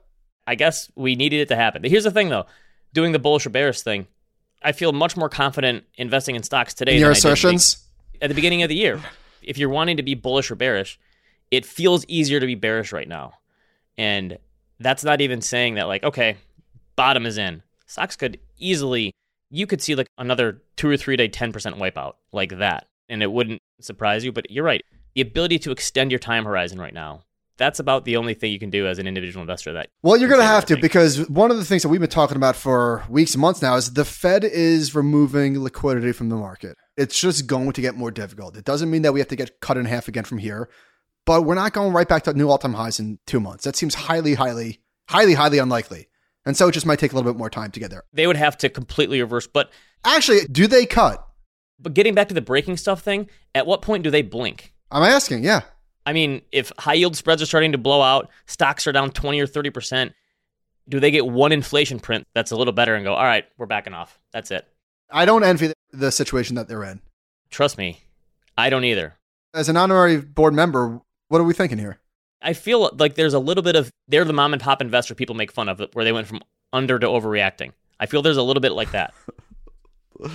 I 0.46 0.54
guess 0.54 0.92
we 0.96 1.16
needed 1.16 1.40
it 1.40 1.48
to 1.48 1.56
happen. 1.56 1.82
But 1.82 1.90
here's 1.90 2.04
the 2.04 2.12
thing, 2.12 2.30
though 2.30 2.46
doing 2.94 3.14
the 3.14 3.20
bullish 3.20 3.48
or 3.48 3.50
bearish 3.50 3.82
thing, 3.82 4.06
I 4.62 4.74
feel 4.74 4.92
much 4.92 5.18
more 5.18 5.30
confident 5.30 5.86
investing 5.96 6.36
in 6.36 6.44
stocks 6.44 6.76
today. 6.76 6.94
In 6.94 7.00
your 7.00 7.12
assertions? 7.12 7.88
at 8.22 8.30
the 8.30 8.36
beginning 8.36 8.62
of 8.62 8.70
the 8.70 8.76
year. 8.76 9.02
If 9.42 9.58
you're 9.58 9.70
wanting 9.70 9.98
to 9.98 10.04
be 10.04 10.14
bullish 10.14 10.52
or 10.52 10.56
bearish, 10.56 11.00
it 11.50 11.66
feels 11.66 12.06
easier 12.08 12.40
to 12.40 12.46
be 12.46 12.56
bearish 12.56 12.94
right 12.94 13.08
now. 13.08 13.34
And 13.98 14.38
that's 14.80 15.04
not 15.04 15.20
even 15.20 15.42
saying 15.42 15.76
that, 15.76 15.88
like, 15.88 16.04
okay, 16.04 16.38
bottom 16.96 17.26
is 17.26 17.38
in. 17.38 17.64
Stocks 17.86 18.16
could 18.16 18.40
easily, 18.64 19.14
you 19.50 19.68
could 19.68 19.82
see 19.82 19.96
like 19.96 20.08
another 20.18 20.62
two 20.76 20.90
or 20.90 20.98
three 20.98 21.16
day 21.16 21.30
10% 21.30 21.52
wipeout 21.78 22.14
like 22.32 22.58
that. 22.58 22.88
And 23.10 23.22
it 23.22 23.32
wouldn't 23.32 23.62
surprise 23.82 24.24
you. 24.24 24.32
But 24.32 24.50
you're 24.50 24.64
right. 24.64 24.84
The 25.14 25.22
ability 25.22 25.60
to 25.60 25.72
extend 25.72 26.12
your 26.12 26.20
time 26.20 26.46
horizon 26.46 26.80
right 26.80 26.94
now 26.94 27.24
that's 27.58 27.80
about 27.80 28.06
the 28.06 28.18
only 28.18 28.34
thing 28.34 28.52
you 28.52 28.60
can 28.60 28.70
do 28.70 28.88
as 28.88 29.00
an 29.00 29.08
individual 29.08 29.42
investor 29.42 29.74
that 29.74 29.90
well 30.02 30.18
you're 30.18 30.30
going 30.30 30.42
to 30.42 30.48
have 30.48 30.66
to 30.66 30.78
because 30.78 31.30
one 31.30 31.52
of 31.52 31.58
the 31.58 31.66
things 31.66 31.82
that 31.84 31.90
we've 31.90 32.02
been 32.02 32.10
talking 32.10 32.38
about 32.38 32.56
for 32.56 33.04
weeks 33.10 33.34
and 33.34 33.42
months 33.42 33.62
now 33.62 33.76
is 33.76 33.94
the 33.94 34.06
fed 34.06 34.44
is 34.44 34.96
removing 34.96 35.62
liquidity 35.62 36.12
from 36.12 36.30
the 36.30 36.36
market 36.36 36.76
it's 36.98 37.20
just 37.20 37.48
going 37.48 37.72
to 37.72 37.82
get 37.82 37.96
more 37.96 38.12
difficult 38.12 38.58
it 38.58 38.66
doesn't 38.66 38.90
mean 38.90 39.02
that 39.02 39.14
we 39.14 39.20
have 39.20 39.30
to 39.30 39.36
get 39.36 39.60
cut 39.60 39.78
in 39.78 39.86
half 39.86 40.08
again 40.08 40.24
from 40.24 40.38
here 40.38 40.70
but 41.26 41.44
we're 41.44 41.56
not 41.56 41.74
going 41.74 41.94
right 41.94 42.08
back 42.08 42.24
to 42.24 42.34
new 42.34 42.50
all-time 42.50 42.74
highs 42.74 43.00
in 43.00 43.20
two 43.28 43.40
months 43.40 43.64
that 43.64 43.76
seems 43.76 43.94
highly 43.96 44.34
highly 44.34 44.80
highly 45.10 45.34
highly 45.34 45.58
unlikely 45.58 46.08
and 46.46 46.58
so 46.58 46.68
it 46.68 46.72
just 46.72 46.86
might 46.86 47.00
take 47.00 47.12
a 47.12 47.16
little 47.16 47.32
bit 47.32 47.38
more 47.38 47.50
time 47.50 47.72
to 47.72 47.80
get 47.80 47.90
there 47.90 48.04
they 48.14 48.28
would 48.28 48.38
have 48.38 48.58
to 48.58 48.70
completely 48.70 49.22
reverse 49.22 49.48
but 49.48 49.72
actually 50.06 50.46
do 50.52 50.68
they 50.68 50.86
cut 50.86 51.26
but 51.80 51.94
getting 51.94 52.14
back 52.14 52.28
to 52.28 52.34
the 52.34 52.42
breaking 52.42 52.78
stuff 52.78 53.02
thing 53.02 53.30
at 53.56 53.66
what 53.66 53.82
point 53.82 54.04
do 54.04 54.10
they 54.10 54.22
blink 54.22 54.74
i'm 54.92 55.04
asking 55.04 55.44
yeah 55.44 55.62
I 56.06 56.14
mean, 56.14 56.42
if 56.52 56.72
high 56.78 56.96
yield 56.96 57.16
spreads 57.16 57.42
are 57.42 57.46
starting 57.46 57.72
to 57.72 57.78
blow 57.78 58.02
out, 58.02 58.30
stocks 58.46 58.88
are 58.88 58.92
down 58.92 59.12
20 59.12 59.40
or 59.40 59.48
30%, 59.48 60.14
do 60.90 61.00
they 61.00 61.12
get 61.12 61.26
one 61.26 61.52
inflation 61.52 62.00
print 62.00 62.28
that's 62.34 62.52
a 62.52 62.56
little 62.56 62.74
better 62.74 62.96
and 62.96 63.06
go, 63.06 63.14
all 63.14 63.24
right, 63.24 63.46
we're 63.58 63.66
backing 63.66 63.94
off. 63.94 64.20
That's 64.34 64.52
it. 64.52 64.68
I 65.10 65.26
don't 65.26 65.44
envy 65.44 65.72
the 65.92 66.12
situation 66.12 66.56
that 66.56 66.68
they're 66.68 66.84
in. 66.84 67.02
Trust 67.50 67.78
me, 67.78 68.02
I 68.58 68.70
don't 68.70 68.84
either. 68.84 69.16
As 69.54 69.70
an 69.70 69.78
honorary 69.78 70.18
board 70.18 70.54
member, 70.54 71.00
what 71.30 71.40
are 71.40 71.44
we 71.44 71.54
thinking 71.54 71.78
here? 71.78 72.00
I 72.44 72.54
feel 72.54 72.92
like 73.00 73.16
there's 73.16 73.34
a 73.34 73.40
little 73.40 73.64
bit 73.64 73.76
of 73.76 73.90
they're 74.08 74.26
the 74.26 74.34
mom 74.34 74.54
and 74.54 74.62
pop 74.62 74.82
investor 74.82 75.16
people 75.16 75.36
make 75.36 75.52
fun 75.52 75.70
of 75.70 75.82
where 75.94 76.04
they 76.06 76.12
went 76.12 76.28
from 76.28 76.42
under 76.74 77.00
to 77.00 77.08
overreacting. 77.08 77.72
I 78.00 78.06
feel 78.06 78.22
there's 78.22 78.38
a 78.38 78.44
little 78.44 78.62
bit 78.62 78.74
like 78.74 78.92
that. 78.92 79.14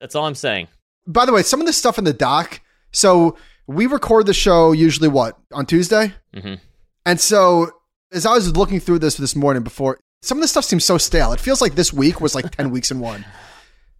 That's 0.00 0.14
all 0.14 0.26
I'm 0.26 0.34
saying. 0.34 0.68
By 1.06 1.26
the 1.26 1.32
way, 1.32 1.42
some 1.42 1.60
of 1.60 1.66
the 1.66 1.72
stuff 1.72 1.98
in 1.98 2.04
the 2.04 2.12
doc. 2.12 2.60
So 2.92 3.36
we 3.66 3.86
record 3.86 4.26
the 4.26 4.34
show 4.34 4.72
usually 4.72 5.08
what 5.08 5.38
on 5.52 5.66
Tuesday, 5.66 6.14
hmm 6.34 6.54
and 7.06 7.20
so 7.20 7.70
as 8.12 8.24
I 8.24 8.32
was 8.32 8.56
looking 8.56 8.80
through 8.80 9.00
this 9.00 9.16
this 9.16 9.36
morning 9.36 9.62
before, 9.62 9.98
some 10.22 10.38
of 10.38 10.42
the 10.42 10.48
stuff 10.48 10.64
seems 10.64 10.84
so 10.86 10.96
stale. 10.96 11.32
It 11.32 11.40
feels 11.40 11.60
like 11.60 11.74
this 11.74 11.92
week 11.92 12.20
was 12.20 12.34
like 12.34 12.50
ten 12.56 12.70
weeks 12.76 12.90
in 12.90 12.98
one. 13.00 13.26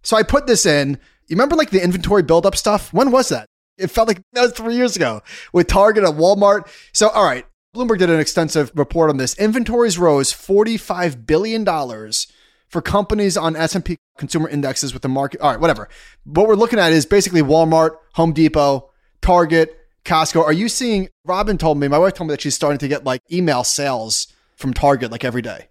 So 0.01 0.17
I 0.17 0.23
put 0.23 0.47
this 0.47 0.65
in. 0.65 0.97
You 1.27 1.35
remember 1.35 1.55
like 1.55 1.69
the 1.69 1.83
inventory 1.83 2.23
buildup 2.23 2.55
stuff? 2.55 2.91
When 2.93 3.11
was 3.11 3.29
that? 3.29 3.45
It 3.77 3.87
felt 3.87 4.07
like 4.07 4.21
that 4.33 4.41
was 4.41 4.53
three 4.53 4.75
years 4.75 4.95
ago 4.95 5.21
with 5.53 5.67
Target 5.67 6.03
and 6.03 6.17
Walmart. 6.17 6.67
So 6.93 7.09
all 7.09 7.25
right, 7.25 7.45
Bloomberg 7.75 7.99
did 7.99 8.09
an 8.09 8.19
extensive 8.19 8.71
report 8.75 9.09
on 9.09 9.17
this. 9.17 9.37
Inventories 9.37 9.97
rose 9.97 10.31
forty-five 10.31 11.25
billion 11.25 11.63
dollars 11.63 12.31
for 12.67 12.81
companies 12.81 13.37
on 13.37 13.55
S&P 13.55 13.97
consumer 14.17 14.49
indexes 14.49 14.91
with 14.91 15.01
the 15.01 15.09
market. 15.09 15.39
All 15.39 15.51
right, 15.51 15.59
whatever. 15.59 15.87
What 16.23 16.47
we're 16.47 16.55
looking 16.55 16.79
at 16.79 16.93
is 16.93 17.05
basically 17.05 17.41
Walmart, 17.41 17.97
Home 18.13 18.33
Depot, 18.33 18.89
Target, 19.21 19.77
Costco. 20.03 20.43
Are 20.43 20.53
you 20.53 20.67
seeing? 20.69 21.09
Robin 21.25 21.57
told 21.57 21.77
me, 21.77 21.87
my 21.87 21.99
wife 21.99 22.13
told 22.13 22.27
me 22.27 22.33
that 22.33 22.41
she's 22.41 22.55
starting 22.55 22.79
to 22.79 22.87
get 22.87 23.03
like 23.03 23.21
email 23.31 23.63
sales 23.63 24.27
from 24.55 24.73
Target 24.73 25.11
like 25.11 25.23
every 25.23 25.41
day. 25.41 25.67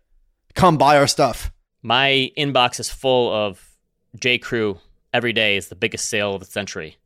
Come 0.55 0.77
buy 0.77 0.99
our 0.99 1.07
stuff. 1.07 1.51
My 1.83 2.31
inbox 2.39 2.81
is 2.81 2.89
full 2.89 3.33
of 3.33 3.77
J. 4.19 4.39
Crew 4.39 4.79
every 5.13 5.33
day 5.33 5.57
is 5.57 5.69
the 5.69 5.75
biggest 5.75 6.09
sale 6.09 6.35
of 6.35 6.41
the 6.41 6.47
century. 6.47 6.97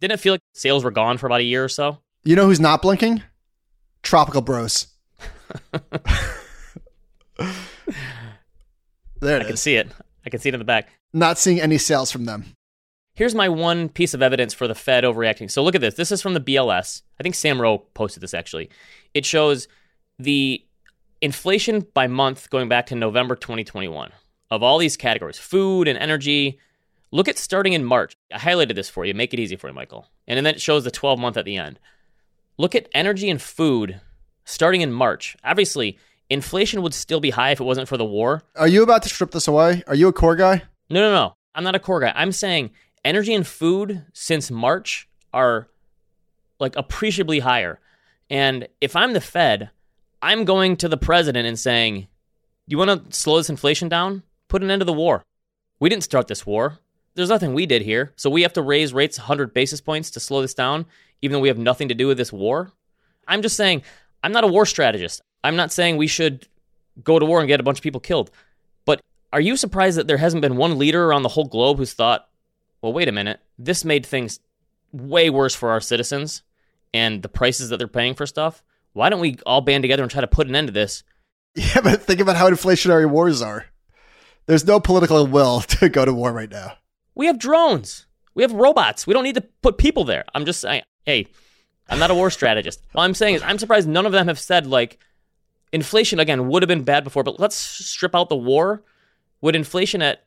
Didn't 0.00 0.12
it 0.12 0.20
feel 0.20 0.34
like 0.34 0.40
sales 0.54 0.84
were 0.84 0.90
gone 0.90 1.18
for 1.18 1.26
about 1.26 1.40
a 1.40 1.44
year 1.44 1.64
or 1.64 1.68
so? 1.68 1.98
You 2.24 2.36
know 2.36 2.46
who's 2.46 2.60
not 2.60 2.82
blinking? 2.82 3.22
Tropical 4.02 4.42
Bros. 4.42 4.86
there 9.20 9.40
I 9.40 9.42
it 9.42 9.46
can 9.46 9.56
see 9.56 9.76
it. 9.76 9.88
I 10.24 10.30
can 10.30 10.40
see 10.40 10.50
it 10.50 10.54
in 10.54 10.58
the 10.58 10.64
back. 10.64 10.90
Not 11.12 11.38
seeing 11.38 11.60
any 11.60 11.78
sales 11.78 12.12
from 12.12 12.26
them. 12.26 12.44
Here's 13.14 13.34
my 13.34 13.48
one 13.48 13.88
piece 13.88 14.14
of 14.14 14.22
evidence 14.22 14.54
for 14.54 14.68
the 14.68 14.74
Fed 14.74 15.02
overreacting. 15.02 15.50
So 15.50 15.64
look 15.64 15.74
at 15.74 15.80
this. 15.80 15.94
This 15.94 16.12
is 16.12 16.22
from 16.22 16.34
the 16.34 16.40
BLS. 16.40 17.02
I 17.18 17.22
think 17.24 17.34
Sam 17.34 17.60
Ro 17.60 17.78
posted 17.94 18.22
this 18.22 18.34
actually. 18.34 18.70
It 19.14 19.26
shows 19.26 19.66
the 20.18 20.64
inflation 21.20 21.84
by 21.94 22.06
month 22.06 22.48
going 22.50 22.68
back 22.68 22.86
to 22.86 22.94
November 22.94 23.34
2021 23.34 24.12
of 24.50 24.62
all 24.62 24.78
these 24.78 24.96
categories 24.96 25.38
food 25.38 25.88
and 25.88 25.98
energy. 25.98 26.60
Look 27.10 27.28
at 27.28 27.38
starting 27.38 27.72
in 27.72 27.84
March. 27.84 28.16
I 28.32 28.38
highlighted 28.38 28.74
this 28.74 28.90
for 28.90 29.04
you. 29.04 29.14
Make 29.14 29.32
it 29.32 29.40
easy 29.40 29.56
for 29.56 29.68
you, 29.68 29.74
Michael. 29.74 30.06
And 30.26 30.36
then 30.36 30.46
it 30.46 30.60
shows 30.60 30.84
the 30.84 30.90
12 30.90 31.18
month 31.18 31.36
at 31.36 31.44
the 31.44 31.56
end. 31.56 31.78
Look 32.58 32.74
at 32.74 32.88
energy 32.92 33.30
and 33.30 33.40
food 33.40 34.00
starting 34.44 34.80
in 34.80 34.92
March. 34.92 35.36
Obviously, 35.44 35.98
inflation 36.28 36.82
would 36.82 36.94
still 36.94 37.20
be 37.20 37.30
high 37.30 37.50
if 37.50 37.60
it 37.60 37.64
wasn't 37.64 37.88
for 37.88 37.96
the 37.96 38.04
war. 38.04 38.42
Are 38.56 38.68
you 38.68 38.82
about 38.82 39.02
to 39.04 39.08
strip 39.08 39.30
this 39.30 39.48
away? 39.48 39.82
Are 39.86 39.94
you 39.94 40.08
a 40.08 40.12
core 40.12 40.36
guy? 40.36 40.62
No, 40.90 41.00
no, 41.00 41.12
no. 41.12 41.34
I'm 41.54 41.64
not 41.64 41.74
a 41.74 41.80
core 41.80 42.00
guy. 42.00 42.12
I'm 42.14 42.32
saying 42.32 42.70
energy 43.04 43.34
and 43.34 43.46
food 43.46 44.04
since 44.12 44.50
March 44.50 45.08
are 45.32 45.68
like 46.60 46.76
appreciably 46.76 47.40
higher. 47.40 47.80
And 48.28 48.68
if 48.80 48.94
I'm 48.94 49.12
the 49.12 49.20
Fed, 49.20 49.70
I'm 50.20 50.44
going 50.44 50.76
to 50.78 50.88
the 50.88 50.96
president 50.96 51.46
and 51.46 51.58
saying, 51.58 52.00
Do 52.00 52.06
You 52.74 52.78
want 52.78 53.10
to 53.10 53.16
slow 53.16 53.38
this 53.38 53.50
inflation 53.50 53.88
down? 53.88 54.22
Put 54.48 54.62
an 54.62 54.70
end 54.70 54.80
to 54.80 54.84
the 54.84 54.92
war. 54.92 55.24
We 55.80 55.88
didn't 55.88 56.04
start 56.04 56.28
this 56.28 56.44
war. 56.44 56.78
There's 57.18 57.30
nothing 57.30 57.52
we 57.52 57.66
did 57.66 57.82
here. 57.82 58.12
So 58.14 58.30
we 58.30 58.42
have 58.42 58.52
to 58.52 58.62
raise 58.62 58.94
rates 58.94 59.18
100 59.18 59.52
basis 59.52 59.80
points 59.80 60.12
to 60.12 60.20
slow 60.20 60.40
this 60.40 60.54
down, 60.54 60.86
even 61.20 61.32
though 61.32 61.40
we 61.40 61.48
have 61.48 61.58
nothing 61.58 61.88
to 61.88 61.94
do 61.94 62.06
with 62.06 62.16
this 62.16 62.32
war. 62.32 62.70
I'm 63.26 63.42
just 63.42 63.56
saying, 63.56 63.82
I'm 64.22 64.30
not 64.30 64.44
a 64.44 64.46
war 64.46 64.64
strategist. 64.64 65.20
I'm 65.42 65.56
not 65.56 65.72
saying 65.72 65.96
we 65.96 66.06
should 66.06 66.46
go 67.02 67.18
to 67.18 67.26
war 67.26 67.40
and 67.40 67.48
get 67.48 67.58
a 67.58 67.64
bunch 67.64 67.78
of 67.78 67.82
people 67.82 68.00
killed. 68.00 68.30
But 68.84 69.00
are 69.32 69.40
you 69.40 69.56
surprised 69.56 69.98
that 69.98 70.06
there 70.06 70.16
hasn't 70.16 70.42
been 70.42 70.56
one 70.56 70.78
leader 70.78 71.06
around 71.06 71.24
the 71.24 71.30
whole 71.30 71.46
globe 71.46 71.78
who's 71.78 71.92
thought, 71.92 72.28
well, 72.82 72.92
wait 72.92 73.08
a 73.08 73.12
minute, 73.12 73.40
this 73.58 73.84
made 73.84 74.06
things 74.06 74.38
way 74.92 75.28
worse 75.28 75.56
for 75.56 75.70
our 75.70 75.80
citizens 75.80 76.44
and 76.94 77.20
the 77.20 77.28
prices 77.28 77.70
that 77.70 77.78
they're 77.78 77.88
paying 77.88 78.14
for 78.14 78.26
stuff? 78.26 78.62
Why 78.92 79.10
don't 79.10 79.18
we 79.18 79.38
all 79.44 79.60
band 79.60 79.82
together 79.82 80.04
and 80.04 80.12
try 80.12 80.20
to 80.20 80.28
put 80.28 80.46
an 80.46 80.54
end 80.54 80.68
to 80.68 80.72
this? 80.72 81.02
Yeah, 81.56 81.80
but 81.82 82.00
think 82.00 82.20
about 82.20 82.36
how 82.36 82.48
inflationary 82.48 83.10
wars 83.10 83.42
are. 83.42 83.66
There's 84.46 84.64
no 84.64 84.78
political 84.78 85.26
will 85.26 85.60
to 85.80 85.88
go 85.88 86.04
to 86.04 86.14
war 86.14 86.32
right 86.32 86.48
now. 86.48 86.74
We 87.18 87.26
have 87.26 87.38
drones. 87.38 88.06
We 88.34 88.42
have 88.42 88.52
robots. 88.52 89.06
We 89.06 89.12
don't 89.12 89.24
need 89.24 89.34
to 89.34 89.44
put 89.60 89.76
people 89.76 90.04
there. 90.04 90.24
I'm 90.34 90.46
just 90.46 90.60
saying, 90.60 90.82
hey, 91.04 91.26
I'm 91.88 91.98
not 91.98 92.12
a 92.12 92.14
war 92.14 92.30
strategist. 92.38 92.80
All 92.94 93.02
I'm 93.02 93.12
saying 93.12 93.34
is 93.34 93.42
I'm 93.42 93.58
surprised 93.58 93.88
none 93.88 94.06
of 94.06 94.12
them 94.12 94.28
have 94.28 94.38
said 94.38 94.66
like 94.66 94.98
inflation 95.72 96.20
again 96.20 96.48
would 96.48 96.62
have 96.62 96.68
been 96.68 96.84
bad 96.84 97.04
before, 97.04 97.24
but 97.24 97.40
let's 97.40 97.56
strip 97.56 98.14
out 98.14 98.28
the 98.28 98.36
war. 98.36 98.84
Would 99.40 99.56
inflation 99.56 100.00
at 100.00 100.24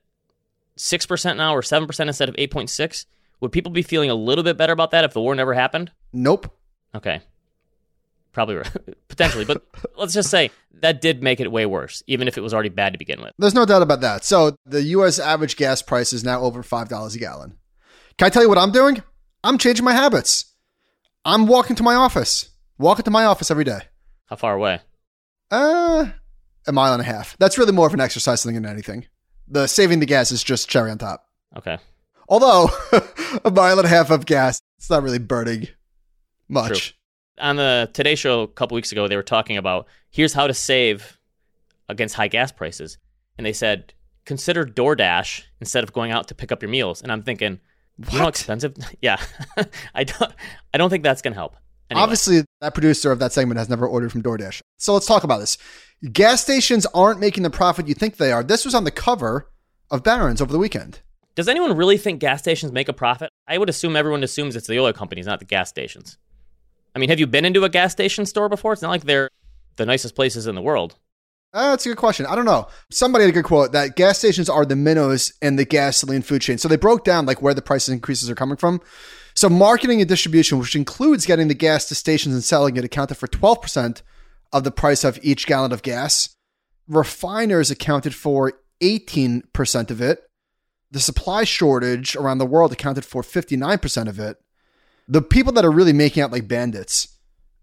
6% 0.77 1.37
now 1.37 1.55
or 1.55 1.61
7% 1.61 2.07
instead 2.07 2.29
of 2.29 2.35
8.6, 2.35 3.05
would 3.39 3.51
people 3.51 3.71
be 3.71 3.81
feeling 3.81 4.09
a 4.09 4.15
little 4.15 4.43
bit 4.43 4.57
better 4.57 4.73
about 4.73 4.91
that 4.91 5.03
if 5.03 5.13
the 5.13 5.21
war 5.21 5.33
never 5.33 5.53
happened? 5.53 5.91
Nope. 6.13 6.53
Okay. 6.93 7.21
Probably 8.33 8.61
potentially, 9.07 9.45
but 9.45 9.63
let's 9.97 10.13
just 10.13 10.29
say 10.29 10.51
that 10.81 11.01
did 11.01 11.21
make 11.21 11.39
it 11.39 11.51
way 11.51 11.65
worse, 11.65 12.01
even 12.07 12.27
if 12.27 12.37
it 12.37 12.41
was 12.41 12.53
already 12.53 12.69
bad 12.69 12.93
to 12.93 12.99
begin 12.99 13.21
with. 13.21 13.33
There's 13.37 13.53
no 13.53 13.65
doubt 13.65 13.81
about 13.81 14.01
that. 14.01 14.23
So 14.23 14.55
the 14.65 14.81
U.S. 14.83 15.19
average 15.19 15.57
gas 15.57 15.81
price 15.81 16.13
is 16.13 16.23
now 16.23 16.41
over 16.41 16.63
five 16.63 16.87
dollars 16.89 17.15
a 17.15 17.19
gallon. 17.19 17.57
Can 18.17 18.27
I 18.27 18.29
tell 18.29 18.41
you 18.41 18.49
what 18.49 18.57
I'm 18.57 18.71
doing? 18.71 19.03
I'm 19.43 19.57
changing 19.57 19.83
my 19.85 19.93
habits. 19.93 20.53
I'm 21.25 21.47
walking 21.47 21.75
to 21.75 21.83
my 21.83 21.95
office. 21.95 22.49
Walking 22.77 23.03
to 23.03 23.11
my 23.11 23.25
office 23.25 23.51
every 23.51 23.63
day. 23.63 23.81
How 24.27 24.35
far 24.35 24.55
away? 24.55 24.79
Uh, 25.49 26.07
a 26.67 26.71
mile 26.71 26.93
and 26.93 27.01
a 27.01 27.05
half. 27.05 27.35
That's 27.37 27.57
really 27.57 27.73
more 27.73 27.87
of 27.87 27.93
an 27.93 27.99
exercise 27.99 28.43
thing 28.43 28.55
than 28.55 28.65
anything. 28.65 29.05
The 29.47 29.67
saving 29.67 29.99
the 29.99 30.05
gas 30.05 30.31
is 30.31 30.43
just 30.43 30.69
cherry 30.69 30.89
on 30.89 30.97
top. 30.97 31.25
Okay. 31.57 31.77
Although 32.29 32.69
a 33.45 33.51
mile 33.51 33.77
and 33.77 33.85
a 33.85 33.89
half 33.89 34.09
of 34.09 34.25
gas, 34.25 34.61
it's 34.77 34.89
not 34.89 35.03
really 35.03 35.19
burning 35.19 35.67
much. 36.47 36.95
On 37.41 37.55
the 37.57 37.89
Today 37.93 38.15
Show 38.15 38.41
a 38.41 38.47
couple 38.47 38.75
weeks 38.75 38.91
ago, 38.91 39.07
they 39.07 39.15
were 39.15 39.23
talking 39.23 39.57
about 39.57 39.87
here's 40.09 40.33
how 40.33 40.47
to 40.47 40.53
save 40.53 41.17
against 41.89 42.15
high 42.15 42.27
gas 42.27 42.51
prices, 42.51 42.97
and 43.37 43.45
they 43.45 43.53
said 43.53 43.93
consider 44.25 44.65
DoorDash 44.65 45.43
instead 45.59 45.83
of 45.83 45.91
going 45.93 46.11
out 46.11 46.27
to 46.27 46.35
pick 46.35 46.51
up 46.51 46.61
your 46.61 46.69
meals. 46.69 47.01
And 47.01 47.11
I'm 47.11 47.23
thinking, 47.23 47.59
you 47.97 48.17
know 48.17 48.23
how 48.23 48.27
expensive? 48.29 48.75
Yeah, 49.01 49.17
I 49.95 50.03
don't. 50.03 50.31
I 50.73 50.77
don't 50.77 50.89
think 50.89 51.03
that's 51.03 51.21
gonna 51.21 51.35
help. 51.35 51.55
Anyway, 51.89 52.03
Obviously, 52.03 52.45
that 52.61 52.73
producer 52.73 53.11
of 53.11 53.19
that 53.19 53.33
segment 53.33 53.57
has 53.57 53.67
never 53.67 53.85
ordered 53.85 54.11
from 54.11 54.23
DoorDash. 54.23 54.61
So 54.77 54.93
let's 54.93 55.05
talk 55.05 55.23
about 55.25 55.39
this. 55.39 55.57
Gas 56.13 56.41
stations 56.41 56.85
aren't 56.93 57.19
making 57.19 57.43
the 57.43 57.49
profit 57.49 57.87
you 57.87 57.93
think 57.93 58.15
they 58.17 58.31
are. 58.31 58.43
This 58.43 58.63
was 58.63 58.73
on 58.73 58.85
the 58.85 58.91
cover 58.91 59.51
of 59.89 60.01
Barron's 60.03 60.41
over 60.41 60.53
the 60.53 60.57
weekend. 60.57 61.01
does 61.35 61.49
anyone 61.49 61.75
really 61.75 61.97
think 61.97 62.19
gas 62.21 62.39
stations 62.39 62.71
make 62.71 62.87
a 62.87 62.93
profit? 62.93 63.29
I 63.47 63.57
would 63.57 63.69
assume 63.69 63.95
everyone 63.97 64.23
assumes 64.23 64.55
it's 64.55 64.67
the 64.67 64.79
oil 64.79 64.93
companies, 64.93 65.25
not 65.25 65.39
the 65.39 65.45
gas 65.45 65.67
stations. 65.69 66.17
I 66.95 66.99
mean, 66.99 67.09
have 67.09 67.19
you 67.19 67.27
been 67.27 67.45
into 67.45 67.63
a 67.63 67.69
gas 67.69 67.91
station 67.91 68.25
store 68.25 68.49
before? 68.49 68.73
It's 68.73 68.81
not 68.81 68.89
like 68.89 69.03
they're 69.03 69.29
the 69.77 69.85
nicest 69.85 70.15
places 70.15 70.47
in 70.47 70.55
the 70.55 70.61
world. 70.61 70.95
Uh, 71.53 71.71
that's 71.71 71.85
a 71.85 71.89
good 71.89 71.97
question. 71.97 72.25
I 72.25 72.35
don't 72.35 72.45
know. 72.45 72.67
Somebody 72.91 73.25
had 73.25 73.31
a 73.31 73.33
good 73.33 73.45
quote 73.45 73.73
that 73.73 73.97
gas 73.97 74.19
stations 74.19 74.49
are 74.49 74.65
the 74.65 74.75
minnows 74.75 75.33
in 75.41 75.57
the 75.57 75.65
gasoline 75.65 76.21
food 76.21 76.41
chain. 76.41 76.57
So 76.57 76.67
they 76.67 76.77
broke 76.77 77.03
down 77.03 77.25
like 77.25 77.41
where 77.41 77.53
the 77.53 77.61
price 77.61 77.89
increases 77.89 78.29
are 78.29 78.35
coming 78.35 78.55
from. 78.55 78.79
So 79.33 79.49
marketing 79.49 79.99
and 79.99 80.07
distribution, 80.07 80.59
which 80.59 80.75
includes 80.75 81.25
getting 81.25 81.49
the 81.49 81.53
gas 81.53 81.85
to 81.87 81.95
stations 81.95 82.35
and 82.35 82.43
selling 82.43 82.77
it, 82.77 82.85
accounted 82.85 83.17
for 83.17 83.27
12% 83.27 84.01
of 84.53 84.63
the 84.63 84.71
price 84.71 85.03
of 85.03 85.19
each 85.21 85.45
gallon 85.45 85.71
of 85.73 85.83
gas. 85.83 86.35
Refiners 86.87 87.71
accounted 87.71 88.15
for 88.15 88.53
18% 88.81 89.91
of 89.91 90.01
it. 90.01 90.23
The 90.89 90.99
supply 90.99 91.43
shortage 91.43 92.15
around 92.15 92.39
the 92.39 92.45
world 92.45 92.73
accounted 92.73 93.05
for 93.05 93.21
59% 93.21 94.07
of 94.07 94.19
it. 94.19 94.37
The 95.07 95.21
people 95.21 95.53
that 95.53 95.65
are 95.65 95.71
really 95.71 95.93
making 95.93 96.23
out 96.23 96.31
like 96.31 96.47
bandits 96.47 97.07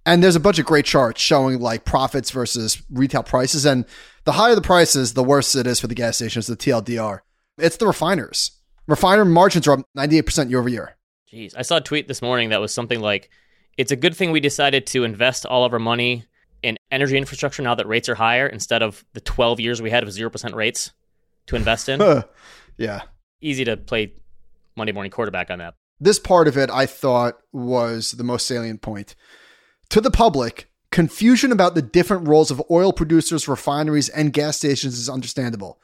and 0.08 0.22
there's 0.22 0.36
a 0.36 0.40
bunch 0.40 0.58
of 0.58 0.64
great 0.64 0.86
charts 0.86 1.20
showing 1.20 1.60
like 1.60 1.84
profits 1.84 2.30
versus 2.30 2.82
retail 2.90 3.22
prices. 3.22 3.66
And 3.66 3.84
the 4.24 4.32
higher 4.32 4.54
the 4.54 4.62
prices, 4.62 5.12
the 5.12 5.22
worse 5.22 5.54
it 5.54 5.66
is 5.66 5.80
for 5.80 5.86
the 5.86 5.94
gas 5.94 6.16
stations, 6.16 6.46
the 6.46 6.56
TLDR. 6.56 7.20
It's 7.58 7.76
the 7.76 7.86
refiners. 7.86 8.52
Refiner 8.86 9.26
margins 9.26 9.68
are 9.68 9.72
up 9.72 9.80
98% 9.94 10.48
year 10.48 10.60
over 10.60 10.68
year. 10.70 10.96
Jeez, 11.30 11.52
I 11.54 11.60
saw 11.60 11.76
a 11.76 11.82
tweet 11.82 12.08
this 12.08 12.22
morning 12.22 12.48
that 12.48 12.60
was 12.60 12.72
something 12.72 13.00
like, 13.00 13.28
"It's 13.76 13.92
a 13.92 13.96
good 13.96 14.16
thing 14.16 14.30
we 14.30 14.40
decided 14.40 14.86
to 14.86 15.04
invest 15.04 15.44
all 15.44 15.66
of 15.66 15.74
our 15.74 15.78
money 15.78 16.24
in 16.62 16.78
energy 16.90 17.18
infrastructure 17.18 17.60
now 17.62 17.74
that 17.74 17.86
rates 17.86 18.08
are 18.08 18.14
higher 18.14 18.46
instead 18.46 18.82
of 18.82 19.04
the 19.12 19.20
12 19.20 19.60
years 19.60 19.82
we 19.82 19.90
had 19.90 20.02
of 20.02 20.10
zero 20.10 20.30
percent 20.30 20.54
rates 20.54 20.92
to 21.48 21.56
invest 21.56 21.88
in." 21.88 22.00
Yeah. 22.78 23.02
Easy 23.40 23.64
to 23.64 23.76
play 23.76 24.12
Monday 24.76 24.92
morning 24.92 25.10
quarterback 25.10 25.50
on 25.50 25.58
that. 25.58 25.74
This 26.00 26.18
part 26.18 26.48
of 26.48 26.56
it 26.56 26.70
I 26.70 26.86
thought 26.86 27.38
was 27.52 28.12
the 28.12 28.24
most 28.24 28.46
salient 28.46 28.82
point. 28.82 29.14
To 29.90 30.00
the 30.00 30.10
public, 30.10 30.70
confusion 30.90 31.52
about 31.52 31.74
the 31.74 31.82
different 31.82 32.28
roles 32.28 32.50
of 32.50 32.62
oil 32.70 32.92
producers, 32.92 33.48
refineries, 33.48 34.08
and 34.08 34.32
gas 34.32 34.56
stations 34.56 34.98
is 34.98 35.08
understandable. 35.08 35.80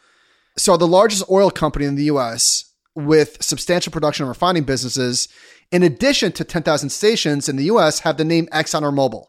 So, 0.57 0.77
the 0.77 0.87
largest 0.87 1.24
oil 1.31 1.50
company 1.50 1.85
in 1.85 1.96
the 1.96 2.05
US 2.05 2.72
with 2.94 3.42
substantial 3.42 3.92
production 3.92 4.24
and 4.24 4.29
refining 4.29 4.62
businesses, 4.62 5.29
in 5.72 5.83
addition 5.83 6.31
to 6.33 6.44
10,000 6.44 6.90
stations 6.90 7.48
in 7.48 7.57
the 7.57 7.64
US, 7.64 8.00
have 8.00 8.16
the 8.16 8.24
name 8.24 8.46
Exxon 8.53 8.83
or 8.83 8.92
Mobil. 8.92 9.27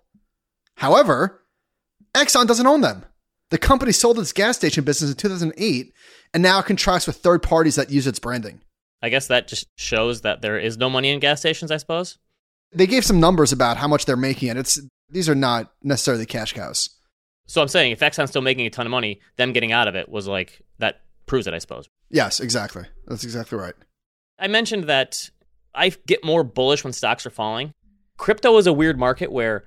However, 0.75 1.41
Exxon 2.13 2.47
doesn't 2.47 2.67
own 2.67 2.81
them. 2.81 3.05
The 3.49 3.57
company 3.57 3.91
sold 3.91 4.19
its 4.19 4.33
gas 4.33 4.57
station 4.57 4.83
business 4.83 5.11
in 5.11 5.17
2008 5.17 5.93
and 6.33 6.43
now 6.43 6.61
contracts 6.61 7.07
with 7.07 7.17
third 7.17 7.41
parties 7.41 7.75
that 7.75 7.91
use 7.91 8.07
its 8.07 8.19
branding. 8.19 8.61
I 9.05 9.09
guess 9.09 9.27
that 9.27 9.47
just 9.47 9.67
shows 9.77 10.21
that 10.21 10.41
there 10.41 10.57
is 10.57 10.77
no 10.77 10.89
money 10.89 11.11
in 11.11 11.19
gas 11.19 11.39
stations, 11.39 11.69
I 11.69 11.77
suppose. 11.77 12.17
They 12.71 12.87
gave 12.87 13.05
some 13.05 13.19
numbers 13.19 13.51
about 13.51 13.77
how 13.77 13.87
much 13.87 14.05
they're 14.05 14.17
making, 14.17 14.49
and 14.49 14.57
it's 14.57 14.79
these 15.11 15.29
are 15.29 15.35
not 15.35 15.71
necessarily 15.83 16.25
cash 16.25 16.53
cows. 16.53 16.89
So 17.45 17.61
I'm 17.61 17.67
saying 17.67 17.91
if 17.91 17.99
Exxon's 17.99 18.31
still 18.31 18.41
making 18.41 18.65
a 18.65 18.71
ton 18.71 18.87
of 18.87 18.89
money, 18.89 19.21
them 19.35 19.53
getting 19.53 19.71
out 19.71 19.87
of 19.87 19.93
it 19.93 20.09
was 20.09 20.27
like 20.27 20.59
that 20.79 21.01
proves 21.27 21.45
it, 21.45 21.53
I 21.53 21.59
suppose. 21.59 21.87
Yes, 22.09 22.39
exactly. 22.39 22.85
That's 23.05 23.23
exactly 23.23 23.59
right. 23.59 23.75
I 24.39 24.47
mentioned 24.47 24.85
that 24.85 25.29
I 25.75 25.89
get 26.07 26.25
more 26.25 26.43
bullish 26.43 26.83
when 26.83 26.91
stocks 26.91 27.27
are 27.27 27.29
falling. 27.29 27.73
Crypto 28.17 28.57
is 28.57 28.65
a 28.65 28.73
weird 28.73 28.97
market 28.97 29.31
where 29.31 29.65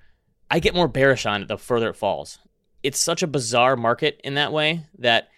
I 0.51 0.59
get 0.59 0.75
more 0.75 0.89
bearish 0.89 1.27
on 1.27 1.43
it 1.43 1.47
the 1.47 1.59
further 1.59 1.91
it 1.91 1.97
falls. 1.97 2.41
It's 2.83 2.99
such 2.99 3.23
a 3.23 3.29
bizarre 3.29 3.77
market 3.77 4.21
in 4.25 4.35
that 4.35 4.53
way 4.53 4.87
that 4.99 5.29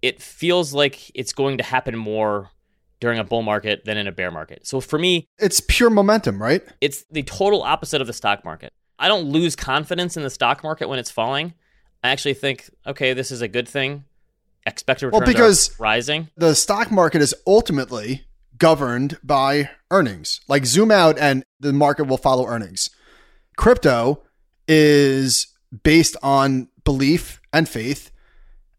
it 0.00 0.22
feels 0.22 0.72
like 0.72 1.10
it's 1.14 1.34
going 1.34 1.58
to 1.58 1.64
happen 1.64 1.94
more 1.94 2.50
during 3.04 3.18
a 3.18 3.24
bull 3.24 3.42
market 3.42 3.84
than 3.84 3.98
in 3.98 4.06
a 4.06 4.12
bear 4.12 4.30
market. 4.30 4.66
So 4.66 4.80
for 4.80 4.98
me, 4.98 5.28
It's 5.38 5.60
pure 5.60 5.90
momentum, 5.90 6.40
right? 6.40 6.62
it's 6.80 7.04
the 7.10 7.22
total 7.22 7.62
opposite 7.62 8.00
of 8.00 8.06
the 8.06 8.14
stock 8.14 8.46
market. 8.46 8.72
I 8.98 9.08
don't 9.08 9.26
lose 9.26 9.54
confidence 9.54 10.16
in 10.16 10.22
the 10.22 10.30
stock 10.30 10.62
market 10.64 10.88
when 10.88 10.98
it's 10.98 11.10
falling. 11.10 11.52
I 12.02 12.08
actually 12.08 12.32
think, 12.32 12.70
okay, 12.86 13.12
this 13.12 13.30
is 13.30 13.42
a 13.42 13.48
good 13.48 13.68
thing. 13.68 14.04
Expected 14.64 15.12
Well, 15.12 15.20
because- 15.20 15.78
rising. 15.78 16.30
The 16.38 16.54
stock 16.54 16.90
market 16.90 17.20
is 17.20 17.34
ultimately 17.46 18.24
governed 18.56 19.18
by 19.22 19.68
earnings. 19.90 20.40
Like 20.48 20.64
zoom 20.64 20.90
out 20.90 21.18
and 21.18 21.44
the 21.60 21.74
market 21.74 22.04
will 22.04 22.16
follow 22.16 22.46
earnings. 22.46 22.88
Crypto 23.58 24.22
is 24.66 25.48
based 25.82 26.16
on 26.22 26.68
belief 26.84 27.38
and 27.52 27.68
faith. 27.68 28.10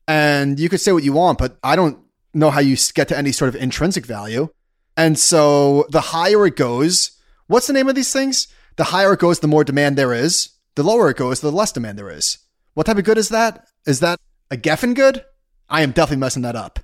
And 0.08 0.60
you 0.60 0.68
could 0.70 0.82
say 0.82 0.94
what 0.94 1.04
you 1.04 1.14
want, 1.14 1.38
but 1.38 1.60
I 1.64 1.76
don't 1.76 2.00
know 2.36 2.52
how 2.52 2.60
you 2.60 2.78
get 2.94 3.08
to 3.08 3.18
any 3.18 3.32
sort 3.32 3.50
of 3.50 3.56
intrinsic 3.62 4.06
value. 4.06 4.50
And 4.98 5.18
so 5.18 5.86
the 5.90 6.02
higher 6.02 6.46
it 6.46 6.56
goes, 6.56 7.12
what's 7.48 7.68
the 7.68 7.74
name 7.74 7.88
of 7.90 7.96
these 7.96 8.14
things? 8.14 8.48
The 8.76 8.86
higher 8.86 9.14
it 9.14 9.20
goes, 9.20 9.40
the 9.40 9.48
more 9.48 9.64
demand 9.64 9.98
there 9.98 10.14
is. 10.14 10.50
The 10.76 10.84
lower 10.84 11.10
it 11.10 11.18
goes, 11.18 11.40
the 11.40 11.52
less 11.52 11.72
demand 11.72 11.98
there 11.98 12.10
is. 12.10 12.38
What 12.74 12.86
type 12.86 12.98
of 12.98 13.06
good 13.06 13.18
is 13.18 13.30
that? 13.30 13.66
Is 13.86 14.02
that 14.02 14.20
a 14.52 14.58
Geffen 14.58 14.94
good? 14.96 15.24
I 15.70 15.82
am 15.82 15.92
definitely 15.92 16.18
messing 16.22 16.44
that 16.44 16.56
up. 16.56 16.80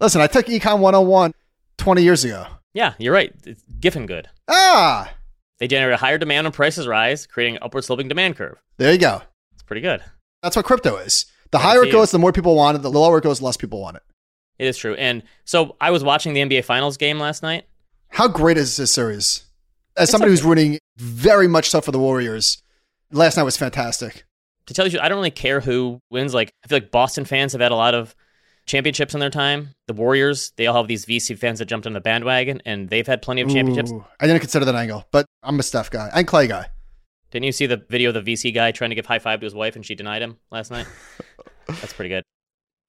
Listen, 0.00 0.20
I 0.20 0.26
took 0.26 0.46
Econ 0.46 0.80
101 0.80 1.32
20 1.78 2.02
years 2.02 2.24
ago. 2.24 2.46
Yeah, 2.74 2.94
you're 2.98 3.14
right. 3.14 3.32
It's 3.46 3.62
Giffen 3.80 4.06
good. 4.06 4.28
Ah, 4.48 5.12
They 5.58 5.68
generate 5.68 5.94
a 5.94 5.98
higher 5.98 6.18
demand 6.18 6.44
when 6.46 6.52
prices 6.52 6.86
rise, 6.88 7.26
creating 7.26 7.56
an 7.56 7.62
upward 7.62 7.84
sloping 7.84 8.08
demand 8.08 8.36
curve. 8.36 8.58
there 8.78 8.92
you 8.92 8.98
go. 8.98 9.22
It's 9.52 9.62
pretty 9.62 9.80
good. 9.82 10.02
That's 10.42 10.56
what 10.56 10.64
crypto 10.64 10.96
is. 10.96 11.26
The 11.50 11.58
higher 11.58 11.82
it 11.84 11.92
goes, 11.92 12.10
the 12.12 12.18
more 12.18 12.32
people 12.32 12.54
want 12.56 12.76
it. 12.76 12.82
The 12.82 12.90
lower 12.90 13.18
it 13.18 13.24
goes, 13.24 13.40
the 13.40 13.44
less 13.44 13.56
people 13.56 13.80
want 13.80 13.96
it. 13.96 14.02
It 14.60 14.66
is 14.66 14.76
true. 14.76 14.94
And 14.94 15.22
so 15.46 15.74
I 15.80 15.90
was 15.90 16.04
watching 16.04 16.34
the 16.34 16.40
NBA 16.40 16.66
Finals 16.66 16.98
game 16.98 17.18
last 17.18 17.42
night. 17.42 17.64
How 18.10 18.28
great 18.28 18.58
is 18.58 18.76
this 18.76 18.92
series? 18.92 19.44
As 19.96 20.04
It's 20.04 20.12
somebody 20.12 20.32
okay. 20.32 20.38
who's 20.38 20.44
rooting 20.46 20.78
very 20.98 21.48
much 21.48 21.70
so 21.70 21.80
for 21.80 21.92
the 21.92 21.98
Warriors, 21.98 22.62
last 23.10 23.38
night 23.38 23.44
was 23.44 23.56
fantastic. 23.56 24.24
To 24.66 24.74
tell 24.74 24.86
you, 24.86 25.00
I 25.00 25.08
don't 25.08 25.16
really 25.16 25.30
care 25.30 25.60
who 25.60 25.98
wins. 26.10 26.34
Like, 26.34 26.52
I 26.62 26.68
feel 26.68 26.76
like 26.76 26.90
Boston 26.90 27.24
fans 27.24 27.52
have 27.52 27.62
had 27.62 27.72
a 27.72 27.74
lot 27.74 27.94
of 27.94 28.14
championships 28.66 29.14
in 29.14 29.20
their 29.20 29.30
time. 29.30 29.70
The 29.86 29.94
Warriors, 29.94 30.52
they 30.56 30.66
all 30.66 30.76
have 30.76 30.88
these 30.88 31.06
VC 31.06 31.38
fans 31.38 31.58
that 31.60 31.64
jumped 31.64 31.86
on 31.86 31.94
the 31.94 32.00
bandwagon, 32.02 32.60
and 32.66 32.90
they've 32.90 33.06
had 33.06 33.22
plenty 33.22 33.40
of 33.40 33.48
championships. 33.48 33.90
Ooh, 33.92 34.04
I 34.20 34.26
didn't 34.26 34.40
consider 34.40 34.66
that 34.66 34.74
angle, 34.74 35.06
but 35.10 35.24
I'm 35.42 35.58
a 35.58 35.62
Steph 35.62 35.90
guy 35.90 36.10
and 36.14 36.26
Clay 36.26 36.48
guy. 36.48 36.66
Didn't 37.30 37.46
you 37.46 37.52
see 37.52 37.64
the 37.64 37.78
video 37.88 38.10
of 38.10 38.22
the 38.22 38.32
VC 38.34 38.54
guy 38.54 38.72
trying 38.72 38.90
to 38.90 38.94
give 38.96 39.06
high 39.06 39.20
five 39.20 39.40
to 39.40 39.44
his 39.46 39.54
wife 39.54 39.74
and 39.74 39.86
she 39.86 39.94
denied 39.94 40.20
him 40.20 40.36
last 40.50 40.70
night? 40.70 40.86
That's 41.66 41.94
pretty 41.94 42.10
good. 42.10 42.24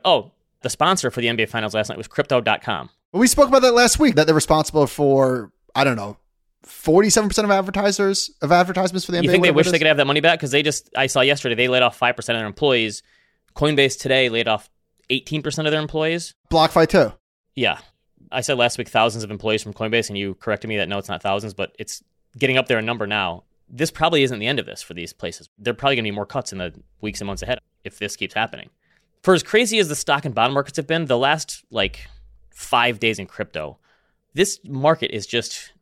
Oh, 0.03 0.31
the 0.62 0.69
sponsor 0.69 1.12
for 1.12 1.21
the 1.21 1.28
NBA 1.28 1.50
Finals 1.50 1.74
last 1.74 1.89
night 1.89 1.97
was 1.97 2.08
Crypto.com. 2.08 2.89
Well, 3.12 3.19
we 3.19 3.28
spoke 3.28 3.50
about 3.50 3.62
that 3.63 3.74
last 3.74 4.00
week 4.00 4.15
that 4.15 4.26
they're 4.26 4.36
responsible 4.36 4.88
for, 4.88 5.52
I 5.76 5.84
don't 5.84 5.97
know, 5.97 6.17
47% 6.65 7.43
of 7.43 7.52
advertisers 7.52 8.32
of 8.41 8.52
advertisements 8.52 9.06
for 9.06 9.12
the 9.12 9.17
NBA. 9.17 9.24
You 9.24 9.32
think 9.32 9.43
they 9.43 9.52
wish 9.52 9.69
they 9.71 9.78
could 9.78 9.88
have 9.88 9.97
that 9.97 10.08
money 10.08 10.21
back? 10.21 10.39
Because 10.39 10.52
they 10.52 10.63
just, 10.63 10.89
I 10.95 11.08
saw 11.08 11.21
yesterday, 11.21 11.56
they 11.56 11.67
laid 11.67 11.82
off 11.82 12.00
5% 12.00 12.17
of 12.17 12.26
their 12.26 12.45
employees. 12.45 13.04
Coinbase 13.56 14.00
today 14.00 14.30
laid 14.30 14.47
off 14.47 14.69
18% 15.10 15.65
of 15.65 15.71
their 15.71 15.82
employees. 15.82 16.36
BlockFi 16.50 16.88
too. 16.88 17.13
Yeah. 17.56 17.80
I 18.32 18.41
said 18.41 18.58
last 18.58 18.78
week 18.78 18.88
thousands 18.88 19.24
of 19.24 19.32
employees 19.32 19.62
from 19.62 19.74
Coinbase, 19.74 20.08
and 20.10 20.17
you 20.17 20.36
corrected 20.36 20.69
me 20.69 20.78
that 20.78 20.88
no, 20.88 20.97
it's 20.97 21.10
not 21.10 21.21
thousands, 21.21 21.54
but 21.54 21.76
it's 21.78 22.02
getting 22.38 22.58
up 22.58 22.67
there 22.67 22.80
in 22.80 22.86
number 22.86 23.08
now. 23.08 23.43
This 23.67 23.91
probably 23.91 24.24
isn't 24.24 24.39
the 24.39 24.47
end 24.47 24.60
of 24.60 24.65
this 24.65 24.82
for 24.82 24.93
these 24.93 25.12
places. 25.12 25.50
There 25.58 25.71
are 25.71 25.76
probably 25.76 25.95
going 25.95 26.06
to 26.06 26.12
be 26.12 26.15
more 26.15 26.26
cuts 26.26 26.52
in 26.52 26.60
the 26.60 26.74
weeks 27.02 27.19
and 27.19 27.28
months 27.28 27.41
ahead 27.41 27.60
if 27.84 28.00
this 28.00 28.15
keeps 28.15 28.34
happening. 28.34 28.69
For 29.23 29.34
as 29.34 29.43
crazy 29.43 29.77
as 29.79 29.88
the 29.88 29.95
stock 29.95 30.25
and 30.25 30.34
bond 30.34 30.53
markets 30.53 30.77
have 30.77 30.88
been, 30.88 31.05
the 31.05 31.17
last 31.17 31.63
like 31.69 32.07
five 32.49 32.99
days 32.99 33.19
in 33.19 33.27
crypto, 33.27 33.77
this 34.34 34.60
market 34.65 35.15
is 35.15 35.27
just 35.27 35.73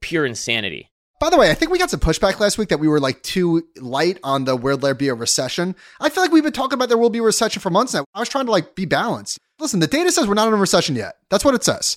pure 0.00 0.26
insanity. 0.26 0.90
By 1.20 1.30
the 1.30 1.38
way, 1.38 1.50
I 1.50 1.54
think 1.54 1.70
we 1.70 1.78
got 1.78 1.90
some 1.90 2.00
pushback 2.00 2.40
last 2.40 2.58
week 2.58 2.68
that 2.68 2.80
we 2.80 2.88
were 2.88 3.00
like 3.00 3.22
too 3.22 3.66
light 3.80 4.18
on 4.22 4.44
the 4.44 4.56
will 4.56 4.76
there 4.76 4.94
be 4.94 5.08
a 5.08 5.14
recession. 5.14 5.74
I 6.00 6.10
feel 6.10 6.22
like 6.22 6.32
we've 6.32 6.42
been 6.42 6.52
talking 6.52 6.74
about 6.74 6.88
there 6.88 6.98
will 6.98 7.08
be 7.08 7.20
a 7.20 7.22
recession 7.22 7.62
for 7.62 7.70
months 7.70 7.94
now. 7.94 8.04
I 8.14 8.20
was 8.20 8.28
trying 8.28 8.44
to 8.46 8.50
like 8.50 8.74
be 8.74 8.84
balanced. 8.84 9.38
Listen, 9.58 9.80
the 9.80 9.86
data 9.86 10.12
says 10.12 10.26
we're 10.26 10.34
not 10.34 10.48
in 10.48 10.54
a 10.54 10.58
recession 10.58 10.96
yet. 10.96 11.14
That's 11.30 11.44
what 11.44 11.54
it 11.54 11.64
says. 11.64 11.96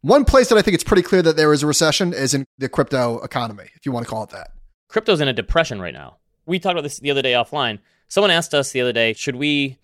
One 0.00 0.24
place 0.24 0.48
that 0.48 0.56
I 0.56 0.62
think 0.62 0.74
it's 0.74 0.84
pretty 0.84 1.02
clear 1.02 1.20
that 1.22 1.36
there 1.36 1.52
is 1.52 1.62
a 1.62 1.66
recession 1.66 2.14
is 2.14 2.32
in 2.32 2.46
the 2.56 2.68
crypto 2.68 3.18
economy, 3.18 3.68
if 3.74 3.84
you 3.84 3.92
want 3.92 4.06
to 4.06 4.10
call 4.10 4.22
it 4.22 4.30
that. 4.30 4.52
crypto's 4.88 5.20
in 5.20 5.28
a 5.28 5.32
depression 5.32 5.80
right 5.80 5.92
now. 5.92 6.16
We 6.46 6.58
talked 6.58 6.72
about 6.72 6.82
this 6.82 6.98
the 6.98 7.10
other 7.10 7.22
day 7.22 7.32
offline. 7.32 7.78
Someone 8.08 8.30
asked 8.30 8.54
us 8.54 8.72
the 8.72 8.80
other 8.80 8.92
day, 8.92 9.12
should 9.12 9.36
we 9.36 9.78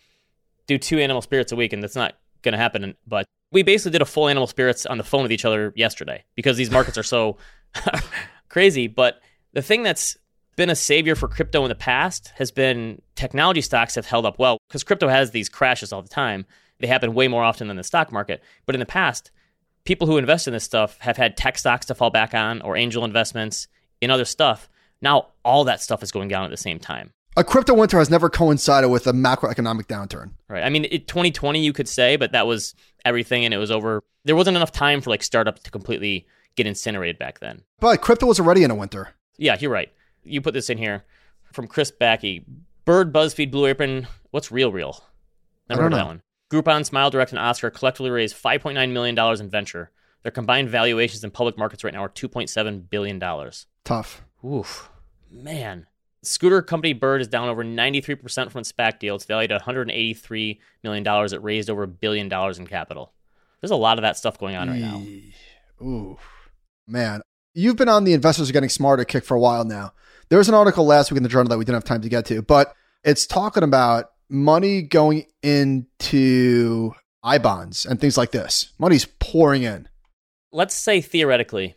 do 0.68 0.78
two 0.78 1.00
animal 1.00 1.20
spirits 1.20 1.50
a 1.50 1.56
week? 1.56 1.72
And 1.72 1.82
that's 1.82 1.96
not 1.96 2.14
going 2.42 2.52
to 2.52 2.58
happen. 2.58 2.94
But 3.06 3.26
we 3.50 3.64
basically 3.64 3.92
did 3.92 4.02
a 4.02 4.06
full 4.06 4.28
animal 4.28 4.46
spirits 4.46 4.86
on 4.86 4.98
the 4.98 5.04
phone 5.04 5.22
with 5.22 5.32
each 5.32 5.44
other 5.44 5.72
yesterday 5.74 6.24
because 6.36 6.56
these 6.56 6.70
markets 6.70 6.96
are 6.96 7.02
so 7.02 7.38
crazy. 8.48 8.86
But 8.86 9.20
the 9.52 9.62
thing 9.62 9.82
that's 9.82 10.16
been 10.56 10.70
a 10.70 10.76
savior 10.76 11.14
for 11.14 11.28
crypto 11.28 11.64
in 11.64 11.68
the 11.68 11.74
past 11.74 12.32
has 12.36 12.50
been 12.50 13.00
technology 13.14 13.60
stocks 13.60 13.94
have 13.94 14.06
held 14.06 14.26
up 14.26 14.38
well 14.38 14.58
because 14.68 14.84
crypto 14.84 15.08
has 15.08 15.30
these 15.30 15.48
crashes 15.48 15.92
all 15.92 16.02
the 16.02 16.08
time. 16.08 16.46
They 16.80 16.86
happen 16.86 17.14
way 17.14 17.28
more 17.28 17.42
often 17.42 17.68
than 17.68 17.76
the 17.76 17.84
stock 17.84 18.12
market. 18.12 18.42
But 18.66 18.74
in 18.74 18.80
the 18.80 18.86
past, 18.86 19.30
people 19.84 20.06
who 20.06 20.18
invest 20.18 20.46
in 20.46 20.52
this 20.52 20.64
stuff 20.64 20.98
have 20.98 21.16
had 21.16 21.36
tech 21.36 21.58
stocks 21.58 21.86
to 21.86 21.94
fall 21.94 22.10
back 22.10 22.34
on 22.34 22.60
or 22.62 22.76
angel 22.76 23.04
investments 23.04 23.68
in 24.00 24.10
other 24.10 24.24
stuff. 24.24 24.68
Now 25.00 25.28
all 25.44 25.64
that 25.64 25.80
stuff 25.80 26.02
is 26.02 26.12
going 26.12 26.28
down 26.28 26.44
at 26.44 26.50
the 26.50 26.56
same 26.56 26.78
time. 26.78 27.12
A 27.36 27.44
crypto 27.44 27.74
winter 27.74 27.98
has 27.98 28.10
never 28.10 28.28
coincided 28.28 28.88
with 28.88 29.06
a 29.06 29.12
macroeconomic 29.12 29.86
downturn. 29.86 30.32
Right. 30.48 30.64
I 30.64 30.70
mean, 30.70 30.86
it, 30.90 31.06
2020 31.06 31.62
you 31.62 31.72
could 31.72 31.88
say, 31.88 32.16
but 32.16 32.32
that 32.32 32.46
was 32.46 32.74
everything 33.04 33.44
and 33.44 33.54
it 33.54 33.58
was 33.58 33.70
over. 33.70 34.02
There 34.24 34.34
wasn't 34.34 34.56
enough 34.56 34.72
time 34.72 35.00
for 35.00 35.10
like 35.10 35.22
startups 35.22 35.62
to 35.62 35.70
completely 35.70 36.26
get 36.56 36.66
incinerated 36.66 37.18
back 37.18 37.38
then. 37.38 37.62
But 37.78 38.00
crypto 38.00 38.26
was 38.26 38.40
already 38.40 38.64
in 38.64 38.70
a 38.70 38.74
winter. 38.74 39.10
Yeah, 39.36 39.56
you're 39.58 39.70
right. 39.70 39.92
You 40.24 40.40
put 40.40 40.54
this 40.54 40.68
in 40.68 40.78
here 40.78 41.04
from 41.52 41.68
Chris 41.68 41.92
Bakke. 41.92 42.44
Bird, 42.84 43.12
BuzzFeed, 43.12 43.50
Blue 43.50 43.66
Apron. 43.66 44.08
What's 44.30 44.50
Real 44.50 44.72
Real? 44.72 45.04
Never 45.68 45.82
heard 45.82 45.90
don't 45.90 45.98
that 45.98 46.06
one. 46.06 46.22
Groupon, 46.50 46.84
Smile 46.84 47.10
Direct, 47.10 47.30
and 47.30 47.38
Oscar 47.38 47.70
collectively 47.70 48.10
raised 48.10 48.34
$5.9 48.34 48.90
million 48.92 49.18
in 49.40 49.50
venture. 49.50 49.90
Their 50.22 50.32
combined 50.32 50.70
valuations 50.70 51.22
in 51.22 51.30
public 51.30 51.56
markets 51.58 51.84
right 51.84 51.92
now 51.92 52.02
are 52.04 52.08
$2.7 52.08 52.90
billion. 52.90 53.20
Tough. 53.84 54.22
Oof. 54.44 54.90
Man. 55.30 55.86
Scooter 56.22 56.62
company 56.62 56.92
Bird 56.92 57.20
is 57.20 57.28
down 57.28 57.48
over 57.48 57.64
93% 57.64 58.50
from 58.50 58.60
its 58.60 58.72
SPAC 58.72 58.98
deal. 58.98 59.14
It's 59.16 59.24
valued 59.24 59.52
at 59.52 59.62
$183 59.62 60.58
million. 60.82 61.06
It 61.06 61.42
raised 61.42 61.70
over 61.70 61.84
a 61.84 61.88
billion 61.88 62.28
dollars 62.28 62.58
in 62.58 62.66
capital. 62.66 63.12
There's 63.60 63.70
a 63.70 63.76
lot 63.76 63.98
of 63.98 64.02
that 64.02 64.16
stuff 64.16 64.38
going 64.38 64.56
on 64.56 64.68
right 64.68 64.80
now. 64.80 65.02
Ooh, 65.82 66.18
man. 66.86 67.22
You've 67.54 67.76
been 67.76 67.88
on 67.88 68.04
the 68.04 68.12
investors 68.12 68.50
are 68.50 68.52
getting 68.52 68.68
smarter 68.68 69.04
kick 69.04 69.24
for 69.24 69.36
a 69.36 69.40
while 69.40 69.64
now. 69.64 69.92
There 70.28 70.38
was 70.38 70.48
an 70.48 70.54
article 70.54 70.84
last 70.84 71.10
week 71.10 71.16
in 71.16 71.22
the 71.22 71.28
journal 71.28 71.48
that 71.48 71.58
we 71.58 71.64
didn't 71.64 71.76
have 71.76 71.84
time 71.84 72.02
to 72.02 72.08
get 72.08 72.26
to, 72.26 72.42
but 72.42 72.74
it's 73.02 73.26
talking 73.26 73.62
about 73.62 74.10
money 74.28 74.82
going 74.82 75.24
into 75.42 76.92
I 77.22 77.38
bonds 77.38 77.86
and 77.86 78.00
things 78.00 78.16
like 78.16 78.30
this. 78.30 78.72
Money's 78.78 79.06
pouring 79.18 79.62
in. 79.62 79.88
Let's 80.52 80.74
say 80.74 81.00
theoretically, 81.00 81.74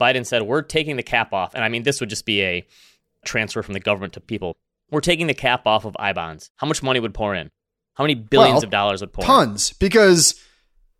Biden 0.00 0.24
said, 0.24 0.42
We're 0.42 0.62
taking 0.62 0.96
the 0.96 1.02
cap 1.02 1.32
off. 1.32 1.54
And 1.54 1.64
I 1.64 1.68
mean, 1.68 1.82
this 1.82 2.00
would 2.00 2.10
just 2.10 2.26
be 2.26 2.42
a 2.42 2.66
transfer 3.26 3.62
from 3.62 3.74
the 3.74 3.80
government 3.80 4.12
to 4.14 4.20
people. 4.20 4.56
We're 4.90 5.00
taking 5.00 5.26
the 5.26 5.34
cap 5.34 5.66
off 5.66 5.84
of 5.84 5.96
I 5.98 6.12
bonds. 6.12 6.50
How 6.56 6.66
much 6.66 6.82
money 6.82 7.00
would 7.00 7.14
pour 7.14 7.34
in? 7.34 7.50
How 7.94 8.04
many 8.04 8.14
billions 8.14 8.56
Well, 8.56 8.64
of 8.64 8.70
dollars 8.70 9.00
would 9.00 9.12
pour 9.12 9.24
in? 9.24 9.26
Tons, 9.26 9.72
because 9.74 10.40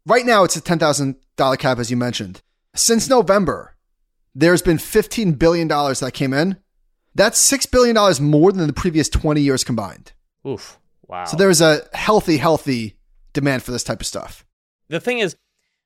right 0.06 0.24
now 0.26 0.44
it's 0.44 0.56
a 0.56 0.60
$10,000 0.60 1.58
cap, 1.58 1.78
as 1.78 1.90
you 1.90 1.96
mentioned. 1.96 2.42
Since 2.74 3.08
November, 3.08 3.76
there's 4.34 4.62
been 4.62 4.78
$15 4.78 5.38
billion 5.38 5.68
that 5.68 6.10
came 6.14 6.32
in. 6.34 6.56
That's 7.14 7.40
$6 7.50 7.70
billion 7.70 7.96
more 8.22 8.52
than 8.52 8.66
the 8.66 8.72
previous 8.72 9.08
20 9.08 9.40
years 9.40 9.64
combined. 9.64 10.12
Oof. 10.46 10.78
Wow. 11.06 11.24
So 11.24 11.36
there's 11.36 11.60
a 11.60 11.82
healthy, 11.94 12.36
healthy 12.36 12.98
demand 13.32 13.62
for 13.62 13.70
this 13.72 13.84
type 13.84 14.00
of 14.00 14.06
stuff. 14.06 14.44
the 14.88 15.00
thing 15.00 15.18
is, 15.18 15.36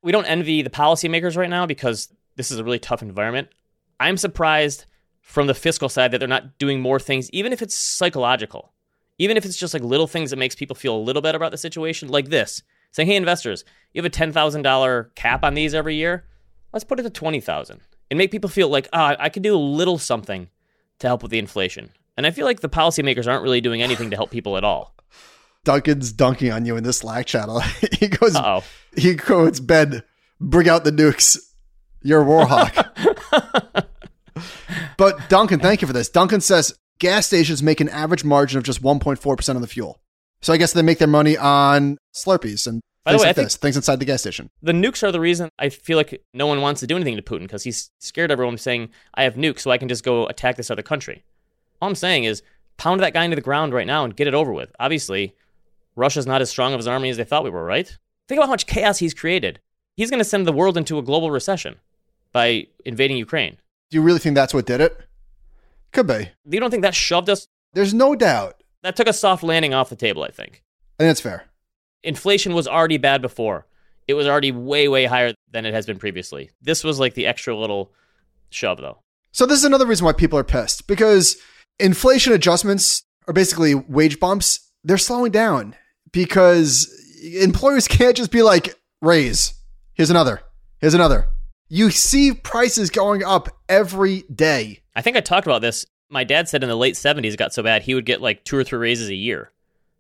we 0.03 0.13
don't 0.13 0.25
envy 0.25 0.63
the 0.63 0.71
policymakers 0.71 1.37
right 1.37 1.51
now 1.51 1.67
because 1.67 2.09
this 2.37 2.51
is 2.51 2.59
a 2.59 2.65
really 2.65 2.79
tough 2.79 3.03
environment. 3.03 3.49
I'm 3.99 4.17
surprised 4.17 4.87
from 5.31 5.47
the 5.47 5.55
fiscal 5.55 5.89
side 5.89 6.11
that 6.11 6.19
they're 6.19 6.27
not 6.27 6.59
doing 6.59 6.81
more 6.81 6.99
things, 6.99 7.31
even 7.31 7.53
if 7.53 7.63
it's 7.63 7.75
psychological, 7.77 8.73
even 9.17 9.37
if 9.37 9.45
it's 9.45 9.57
just 9.57 9.73
like 9.73 9.83
little 9.85 10.09
things 10.09 10.31
that 10.31 10.39
makes 10.39 10.57
people 10.57 10.75
feel 10.75 10.97
a 10.97 10.99
little 10.99 11.23
better 11.23 11.37
about 11.37 11.53
the 11.53 11.57
situation, 11.57 12.09
like 12.09 12.31
this, 12.31 12.65
saying, 12.91 13.07
"Hey, 13.07 13.15
investors, 13.15 13.65
you 13.93 14.01
have 14.01 14.07
a 14.07 14.11
ten 14.11 14.33
thousand 14.33 14.63
dollar 14.63 15.13
cap 15.15 15.45
on 15.45 15.55
these 15.55 15.73
every 15.73 15.95
year. 15.95 16.25
Let's 16.73 16.85
put 16.85 16.99
it 16.99 17.05
to 17.05 17.11
twenty 17.11 17.41
thousand 17.41 17.81
and 18.11 18.19
make 18.19 18.33
people 18.33 18.51
feel 18.51 18.69
like, 18.69 18.89
ah, 18.93 19.15
I 19.21 19.29
could 19.29 19.45
do 19.45 19.55
a 19.55 19.57
little 19.57 19.99
something 19.99 20.49
to 20.99 21.07
help 21.07 21.23
with 21.23 21.31
the 21.31 21.39
inflation." 21.39 21.93
And 22.17 22.27
I 22.27 22.33
feel 22.33 22.45
like 22.45 22.59
the 22.59 22.69
policymakers 22.69 23.29
aren't 23.31 23.45
really 23.45 23.61
doing 23.61 23.83
anything 23.83 24.11
to 24.11 24.17
help 24.17 24.33
people 24.33 24.57
at 24.57 24.65
all. 24.65 24.97
Duncan's 25.65 26.13
dunking 26.13 26.51
on 26.51 26.67
you 26.67 26.77
in 26.77 26.83
this 26.83 26.99
Slack 26.99 27.27
channel. 27.27 27.61
he 27.93 28.09
goes, 28.09 28.35
Uh 28.35 28.61
oh. 28.61 28.65
he 28.97 29.15
quotes 29.15 29.61
Ben, 29.61 30.03
bring 30.41 30.69
out 30.69 30.83
the 30.83 30.91
nukes. 30.91 31.39
You're 32.03 32.23
a 32.23 32.25
warhawk. 32.25 33.87
but 34.97 35.29
Duncan, 35.29 35.61
thank 35.61 35.83
you 35.83 35.87
for 35.87 35.93
this. 35.93 36.09
Duncan 36.09 36.41
says 36.41 36.75
gas 36.99 37.27
stations 37.27 37.63
make 37.63 37.81
an 37.81 37.89
average 37.89 38.25
margin 38.25 38.59
of 38.59 38.65
just 38.65 38.83
1.4% 38.83 39.55
of 39.55 39.61
the 39.61 39.67
fuel. 39.67 40.01
So 40.43 40.53
I 40.53 40.57
guess 40.57 40.73
they 40.73 40.83
make 40.83 40.99
their 40.99 41.09
money 41.09 41.37
on 41.37 41.99
Slurpees 42.15 42.67
and 42.67 42.81
By 43.05 43.13
things 43.13 43.23
way, 43.23 43.29
like 43.29 43.37
this, 43.37 43.57
things 43.57 43.77
inside 43.77 43.99
the 43.99 44.05
gas 44.05 44.21
station. 44.21 44.49
the 44.63 44.73
nukes 44.73 45.03
are 45.03 45.13
the 45.13 45.21
reason 45.21 45.51
I 45.59 45.69
feel 45.69 45.97
like 45.97 46.23
no 46.33 46.47
one 46.47 46.61
wants 46.61 46.81
to 46.81 46.87
do 46.87 46.97
anything 46.97 47.17
to 47.17 47.23
Putin 47.23 47.43
because 47.43 47.65
he's 47.65 47.91
scared 47.99 48.31
everyone 48.31 48.57
saying, 48.59 48.91
I 49.15 49.25
have 49.25 49.35
nukes, 49.35 49.61
so 49.61 49.71
I 49.71 49.79
can 49.79 49.89
just 49.89 50.05
go 50.05 50.27
attack 50.27 50.57
this 50.57 50.71
other 50.71 50.83
country. 50.83 51.25
All 51.81 51.89
I'm 51.89 51.95
saying 51.95 52.25
is 52.25 52.43
pound 52.77 53.01
that 53.03 53.13
guy 53.13 53.25
into 53.25 53.35
the 53.35 53.43
ground 53.43 53.75
right 53.75 53.87
now 53.87 54.05
and 54.05 54.17
get 54.17 54.27
it 54.27 54.35
over 54.35 54.53
with. 54.53 54.71
Obviously, 54.81 55.35
Russia's 55.97 56.27
not 56.27 56.41
as 56.41 56.49
strong 56.49 56.73
of 56.73 56.81
an 56.81 56.89
army 56.89 57.11
as 57.11 57.17
they 57.19 57.25
thought 57.25 57.45
we 57.45 57.51
were, 57.51 57.65
right? 57.65 57.87
Think 58.29 58.39
about 58.39 58.47
how 58.47 58.53
much 58.53 58.67
chaos 58.67 58.99
he's 58.99 59.13
created. 59.13 59.61
He's 59.97 60.11
going 60.11 60.19
to 60.19 60.25
send 60.25 60.47
the 60.47 60.53
world 60.53 60.79
into 60.79 60.99
a 60.99 61.03
global 61.03 61.31
recession 61.31 61.77
by 62.33 62.69
invading 62.87 63.19
Ukraine. 63.19 63.59
Do 63.91 63.97
you 63.97 64.03
really 64.03 64.19
think 64.19 64.35
that's 64.35 64.55
what 64.55 64.67
did 64.67 64.81
it? 64.81 64.97
Could 65.93 66.07
be. 66.07 66.31
You 66.49 66.61
don't 66.61 66.71
think 66.71 66.83
that 66.83 66.95
shoved 66.95 67.29
us? 67.29 67.47
There's 67.75 67.93
no 67.93 68.15
doubt. 68.15 68.63
That 68.83 68.97
took 68.97 69.09
a 69.09 69.13
soft 69.13 69.43
landing 69.43 69.75
off 69.75 69.91
the 69.91 69.97
table, 69.97 70.23
I 70.23 70.31
think. 70.31 70.63
I 70.99 71.03
think 71.05 71.11
that's 71.11 71.21
fair. 71.21 71.45
inflation 72.03 72.55
was 72.55 72.69
already 72.69 72.99
bad 72.99 73.21
before. 73.23 73.67
It 74.09 74.15
was 74.15 74.27
already 74.27 74.53
way, 74.53 74.89
way 74.89 75.05
higher 75.05 75.35
than 75.51 75.67
it 75.67 75.75
has 75.75 75.87
been 75.87 75.99
previously. 75.99 76.51
This 76.63 76.83
was 76.83 76.99
like 76.99 77.15
the 77.15 77.27
extra 77.27 77.57
little 77.57 77.93
shove, 78.51 78.79
though. 78.79 78.99
So 79.33 79.47
this 79.47 79.59
is 79.59 79.65
another 79.65 79.87
reason 79.87 80.05
why 80.05 80.13
people 80.13 80.39
are 80.39 80.45
pissed 80.45 80.87
because 80.87 81.37
inflation 81.79 82.33
adjustments 82.33 83.03
are 83.29 83.35
basically 83.35 83.75
wage 83.75 84.19
bumps. 84.19 84.71
They're 84.83 84.99
slowing 84.99 85.31
down 85.31 85.77
because 86.13 86.91
employers 87.23 87.87
can't 87.89 88.17
just 88.17 88.33
be 88.33 88.43
like, 88.43 88.75
raise. 89.03 89.55
Here's 89.95 90.11
another. 90.11 90.41
Here's 90.79 90.95
another. 90.95 91.29
You 91.73 91.93
see 91.93 92.35
prices 92.35 92.91
going 92.91 93.23
up 93.23 93.49
every 93.69 94.23
day. 94.23 94.81
I 94.97 95.03
think 95.03 95.17
I 95.17 95.21
talked 95.21 95.47
about 95.47 95.63
this. 95.63 95.87
My 96.09 96.25
dad 96.25 96.49
said 96.49 96.65
in 96.65 96.69
the 96.69 96.75
late 96.75 96.97
70s 96.97 97.33
it 97.33 97.37
got 97.37 97.55
so 97.55 97.63
bad 97.63 97.83
he 97.83 97.95
would 97.95 98.05
get 98.05 98.21
like 98.21 98.43
two 98.43 98.57
or 98.57 98.65
three 98.65 98.81
raises 98.81 99.09
a 99.09 99.15
year 99.15 99.53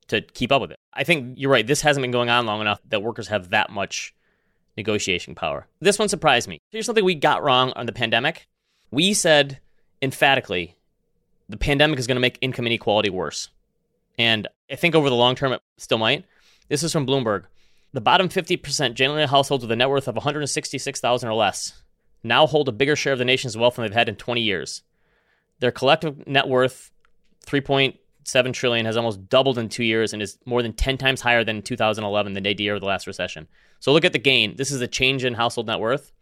to 0.09 0.21
keep 0.21 0.51
up 0.51 0.61
with 0.61 0.73
it. 0.73 0.81
I 0.93 1.05
think 1.05 1.39
you're 1.39 1.51
right. 1.51 1.65
This 1.65 1.83
hasn't 1.83 2.03
been 2.03 2.11
going 2.11 2.29
on 2.29 2.45
long 2.45 2.61
enough 2.61 2.81
that 2.89 3.05
workers 3.05 3.29
have 3.29 3.51
that 3.51 3.71
much 3.71 4.13
negotiation 4.77 5.37
power. 5.37 5.69
This 5.81 5.97
one 5.97 6.09
surprised 6.09 6.49
me. 6.49 6.59
Here's 6.71 6.87
something 6.87 7.05
we 7.05 7.15
got 7.15 7.45
wrong 7.45 7.73
on 7.77 7.87
the 7.87 7.93
pandemic. 7.93 8.49
We 8.91 9.15
said 9.15 9.61
emphatically 10.03 10.75
the 11.49 11.57
pandemic 11.57 12.01
is 12.01 12.09
going 12.09 12.17
to 12.17 12.21
make 12.21 12.39
income 12.41 12.67
inequality 12.67 13.11
worse. 13.11 13.49
And 14.19 14.49
I 14.69 14.75
think 14.75 14.97
over 14.97 15.09
the 15.09 15.15
long 15.15 15.37
term, 15.37 15.53
it 15.53 15.63
still 15.79 15.99
might. 15.99 16.25
This 16.69 16.83
is 16.83 16.93
from 16.93 17.07
Bloomberg. 17.07 17.45
The 17.93 18.01
bottom 18.01 18.29
50% 18.29 18.95
generally 18.95 19.27
households 19.27 19.65
with 19.65 19.73
a 19.73 19.77
net 19.77 19.91
worth 19.91 20.07
of 20.07 20.15
166,000 20.15 21.29
or 21.29 21.35
less 21.35 21.83
now 22.23 22.47
hold 22.47 22.69
a 22.69 22.73
bigger 22.73 22.95
share 22.97 23.15
of 23.15 23.19
the 23.19 23.25
nation's 23.25 23.57
wealth 23.57 23.77
than 23.77 23.85
they've 23.85 23.93
had 23.93 24.09
in 24.09 24.17
20 24.17 24.41
years. 24.41 24.83
Their 25.59 25.73
collective 25.73 26.27
net 26.27 26.49
worth, 26.49 26.91
3.7 27.47 28.53
trillion, 28.53 28.87
has 28.87 28.97
almost 28.97 29.29
doubled 29.29 29.59
in 29.59 29.69
two 29.69 29.85
years 29.85 30.13
and 30.13 30.23
is 30.23 30.39
more 30.45 30.63
than 30.63 30.73
10 30.73 30.99
times 30.99 31.21
higher 31.21 31.45
than 31.45 31.57
in 31.57 31.63
2011, 31.63 32.33
the 32.33 32.41
nadir 32.41 32.75
of 32.75 32.81
the 32.81 32.87
last 32.87 33.07
recession. 33.07 33.49
So 33.81 33.93
look 33.93 34.05
at 34.05 34.13
the 34.13 34.19
gain. 34.19 34.57
This 34.57 34.71
is 34.71 34.81
a 34.81 34.87
change 34.87 35.25
in 35.25 35.35
household 35.35 35.67
net 35.67 35.81
worth. 35.81 36.13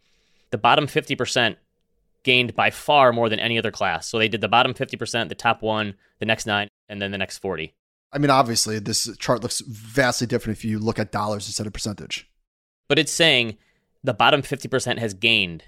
The 0.51 0.57
bottom 0.57 0.87
50% 0.87 1.57
gained 2.23 2.55
by 2.55 2.69
far 2.69 3.13
more 3.13 3.29
than 3.29 3.39
any 3.39 3.57
other 3.57 3.71
class. 3.71 4.07
So 4.07 4.17
they 4.17 4.27
did 4.27 4.41
the 4.41 4.47
bottom 4.47 4.73
50%, 4.73 5.29
the 5.29 5.35
top 5.35 5.61
one, 5.61 5.95
the 6.19 6.25
next 6.25 6.45
nine, 6.45 6.69
and 6.87 7.01
then 7.01 7.11
the 7.11 7.17
next 7.17 7.37
40. 7.37 7.73
I 8.11 8.17
mean, 8.17 8.29
obviously, 8.29 8.79
this 8.79 9.15
chart 9.17 9.43
looks 9.43 9.61
vastly 9.61 10.25
different 10.25 10.57
if 10.57 10.65
you 10.65 10.79
look 10.79 10.97
at 10.97 11.11
dollars 11.11 11.47
instead 11.47 11.67
of 11.67 11.73
percentage. 11.73 12.29
But 12.87 12.97
it's 12.97 13.11
saying 13.11 13.57
the 14.03 14.13
bottom 14.13 14.41
50% 14.41 14.97
has 14.97 15.13
gained 15.13 15.65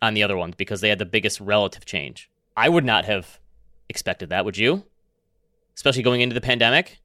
on 0.00 0.14
the 0.14 0.22
other 0.22 0.36
ones 0.36 0.54
because 0.56 0.80
they 0.80 0.88
had 0.88 0.98
the 0.98 1.04
biggest 1.04 1.40
relative 1.40 1.84
change. 1.84 2.30
I 2.56 2.68
would 2.68 2.84
not 2.84 3.04
have 3.04 3.38
expected 3.88 4.30
that, 4.30 4.44
would 4.44 4.56
you? 4.56 4.84
Especially 5.74 6.02
going 6.02 6.20
into 6.20 6.34
the 6.34 6.40
pandemic. 6.40 7.00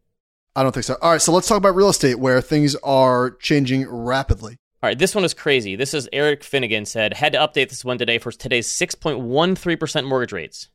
I 0.56 0.64
don't 0.64 0.72
think 0.72 0.86
so. 0.86 0.98
All 1.02 1.12
right, 1.12 1.22
so 1.22 1.32
let's 1.32 1.48
talk 1.48 1.58
about 1.58 1.76
real 1.76 1.90
estate 1.90 2.16
where 2.16 2.42
things 2.42 2.76
are 2.78 3.32
changing 3.32 3.90
rapidly. 3.90 4.58
All 4.82 4.88
right, 4.88 4.98
this 4.98 5.14
one 5.14 5.26
is 5.26 5.34
crazy. 5.34 5.76
This 5.76 5.94
is 5.94 6.08
Eric 6.14 6.44
Finnigan 6.44 6.86
said, 6.86 7.14
had 7.14 7.34
to 7.34 7.40
update 7.40 7.70
this 7.70 7.84
one 7.84 7.98
today 7.98 8.18
for 8.18 8.32
today's 8.32 8.68
6.13% 8.68 10.08
mortgage 10.08 10.32
rates. 10.32 10.70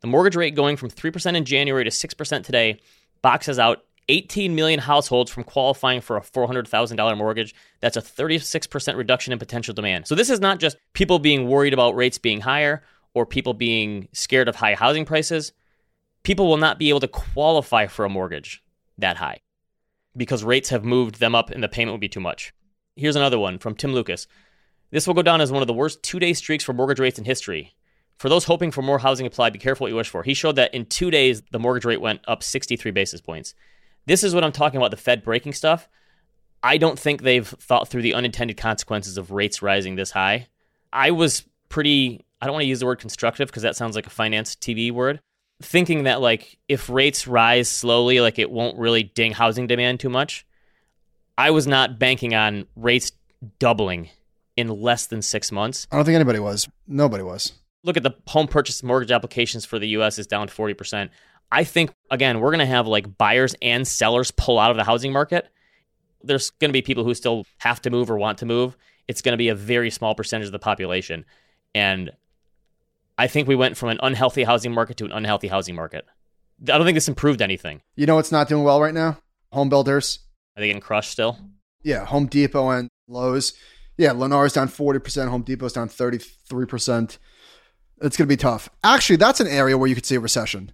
The 0.00 0.06
mortgage 0.06 0.36
rate 0.36 0.54
going 0.54 0.76
from 0.76 0.90
3% 0.90 1.36
in 1.36 1.44
January 1.44 1.84
to 1.84 1.90
6% 1.90 2.44
today 2.44 2.80
boxes 3.22 3.58
out 3.58 3.84
18 4.08 4.54
million 4.54 4.80
households 4.80 5.30
from 5.30 5.44
qualifying 5.44 6.00
for 6.00 6.16
a 6.16 6.20
$400,000 6.20 7.16
mortgage. 7.16 7.54
That's 7.80 7.96
a 7.96 8.02
36% 8.02 8.96
reduction 8.96 9.32
in 9.32 9.38
potential 9.38 9.74
demand. 9.74 10.06
So 10.06 10.14
this 10.14 10.30
is 10.30 10.40
not 10.40 10.58
just 10.58 10.76
people 10.92 11.18
being 11.18 11.48
worried 11.48 11.72
about 11.72 11.94
rates 11.94 12.18
being 12.18 12.40
higher 12.40 12.82
or 13.14 13.24
people 13.24 13.54
being 13.54 14.08
scared 14.12 14.48
of 14.48 14.56
high 14.56 14.74
housing 14.74 15.04
prices. 15.04 15.52
People 16.24 16.48
will 16.48 16.56
not 16.56 16.78
be 16.78 16.88
able 16.88 17.00
to 17.00 17.08
qualify 17.08 17.86
for 17.86 18.04
a 18.04 18.10
mortgage 18.10 18.62
that 18.98 19.16
high 19.16 19.40
because 20.16 20.44
rates 20.44 20.68
have 20.70 20.84
moved 20.84 21.20
them 21.20 21.34
up 21.34 21.50
and 21.50 21.62
the 21.62 21.68
payment 21.68 21.92
would 21.94 22.00
be 22.00 22.08
too 22.08 22.20
much. 22.20 22.52
Here's 22.96 23.16
another 23.16 23.38
one 23.38 23.58
from 23.58 23.74
Tim 23.74 23.94
Lucas. 23.94 24.26
This 24.90 25.06
will 25.06 25.14
go 25.14 25.22
down 25.22 25.40
as 25.40 25.50
one 25.50 25.62
of 25.62 25.68
the 25.68 25.72
worst 25.72 26.02
two 26.02 26.18
day 26.18 26.34
streaks 26.34 26.64
for 26.64 26.72
mortgage 26.72 27.00
rates 27.00 27.18
in 27.18 27.24
history. 27.24 27.74
For 28.18 28.28
those 28.28 28.44
hoping 28.44 28.70
for 28.70 28.82
more 28.82 28.98
housing 28.98 29.26
supply, 29.26 29.50
be 29.50 29.58
careful 29.58 29.84
what 29.84 29.90
you 29.90 29.96
wish 29.96 30.08
for. 30.08 30.22
He 30.22 30.34
showed 30.34 30.56
that 30.56 30.72
in 30.72 30.86
two 30.86 31.10
days, 31.10 31.42
the 31.50 31.58
mortgage 31.58 31.84
rate 31.84 32.00
went 32.00 32.20
up 32.28 32.42
63 32.42 32.90
basis 32.92 33.20
points. 33.20 33.54
This 34.06 34.22
is 34.22 34.34
what 34.34 34.44
I'm 34.44 34.52
talking 34.52 34.78
about 34.78 34.90
the 34.90 34.96
Fed 34.96 35.22
breaking 35.22 35.52
stuff. 35.52 35.88
I 36.62 36.78
don't 36.78 36.98
think 36.98 37.22
they've 37.22 37.46
thought 37.46 37.88
through 37.88 38.02
the 38.02 38.14
unintended 38.14 38.56
consequences 38.56 39.18
of 39.18 39.30
rates 39.32 39.62
rising 39.62 39.96
this 39.96 40.12
high. 40.12 40.46
I 40.92 41.10
was 41.10 41.44
pretty, 41.68 42.24
I 42.40 42.46
don't 42.46 42.54
want 42.54 42.62
to 42.62 42.68
use 42.68 42.80
the 42.80 42.86
word 42.86 43.00
constructive 43.00 43.48
because 43.48 43.62
that 43.62 43.76
sounds 43.76 43.96
like 43.96 44.06
a 44.06 44.10
finance 44.10 44.54
TV 44.54 44.92
word, 44.92 45.20
thinking 45.60 46.04
that 46.04 46.20
like 46.20 46.58
if 46.68 46.88
rates 46.88 47.26
rise 47.26 47.68
slowly, 47.68 48.20
like 48.20 48.38
it 48.38 48.50
won't 48.50 48.78
really 48.78 49.02
ding 49.02 49.32
housing 49.32 49.66
demand 49.66 49.98
too 49.98 50.10
much. 50.10 50.46
I 51.36 51.50
was 51.50 51.66
not 51.66 51.98
banking 51.98 52.34
on 52.34 52.66
rates 52.76 53.10
doubling 53.58 54.10
in 54.56 54.68
less 54.68 55.06
than 55.06 55.22
six 55.22 55.50
months. 55.50 55.86
I 55.90 55.96
don't 55.96 56.04
think 56.04 56.14
anybody 56.14 56.38
was. 56.38 56.68
Nobody 56.86 57.24
was. 57.24 57.52
Look 57.84 57.96
at 57.96 58.02
the 58.02 58.12
home 58.26 58.46
purchase 58.46 58.82
mortgage 58.82 59.10
applications 59.10 59.64
for 59.64 59.78
the 59.78 59.88
US 59.88 60.18
is 60.18 60.26
down 60.26 60.48
40%. 60.48 61.10
I 61.50 61.64
think 61.64 61.92
again, 62.10 62.40
we're 62.40 62.50
going 62.50 62.60
to 62.60 62.66
have 62.66 62.86
like 62.86 63.18
buyers 63.18 63.54
and 63.60 63.86
sellers 63.86 64.30
pull 64.30 64.58
out 64.58 64.70
of 64.70 64.76
the 64.76 64.84
housing 64.84 65.12
market. 65.12 65.48
There's 66.22 66.50
going 66.50 66.70
to 66.70 66.72
be 66.72 66.82
people 66.82 67.04
who 67.04 67.14
still 67.14 67.44
have 67.58 67.82
to 67.82 67.90
move 67.90 68.10
or 68.10 68.16
want 68.16 68.38
to 68.38 68.46
move. 68.46 68.76
It's 69.08 69.22
going 69.22 69.32
to 69.32 69.38
be 69.38 69.48
a 69.48 69.54
very 69.54 69.90
small 69.90 70.14
percentage 70.14 70.46
of 70.46 70.52
the 70.52 70.58
population. 70.58 71.24
And 71.74 72.12
I 73.18 73.26
think 73.26 73.48
we 73.48 73.56
went 73.56 73.76
from 73.76 73.90
an 73.90 73.98
unhealthy 74.02 74.44
housing 74.44 74.72
market 74.72 74.96
to 74.98 75.04
an 75.04 75.12
unhealthy 75.12 75.48
housing 75.48 75.74
market. 75.74 76.06
I 76.62 76.78
don't 76.78 76.84
think 76.84 76.96
this 76.96 77.08
improved 77.08 77.42
anything. 77.42 77.82
You 77.96 78.06
know 78.06 78.14
what's 78.14 78.32
not 78.32 78.48
doing 78.48 78.62
well 78.62 78.80
right 78.80 78.94
now? 78.94 79.18
Home 79.52 79.68
builders. 79.68 80.20
Are 80.56 80.60
they 80.60 80.68
getting 80.68 80.80
crushed 80.80 81.10
still? 81.10 81.38
Yeah, 81.82 82.04
Home 82.04 82.26
Depot 82.26 82.70
and 82.70 82.88
Lowe's. 83.08 83.54
Yeah, 83.96 84.10
Lennar's 84.10 84.52
down 84.52 84.68
40%, 84.68 85.28
Home 85.28 85.42
Depot's 85.42 85.74
down 85.74 85.88
33%. 85.88 87.18
It's 88.02 88.16
going 88.16 88.26
to 88.26 88.32
be 88.32 88.36
tough. 88.36 88.68
Actually, 88.82 89.16
that's 89.16 89.40
an 89.40 89.46
area 89.46 89.78
where 89.78 89.88
you 89.88 89.94
could 89.94 90.06
see 90.06 90.16
a 90.16 90.20
recession. 90.20 90.72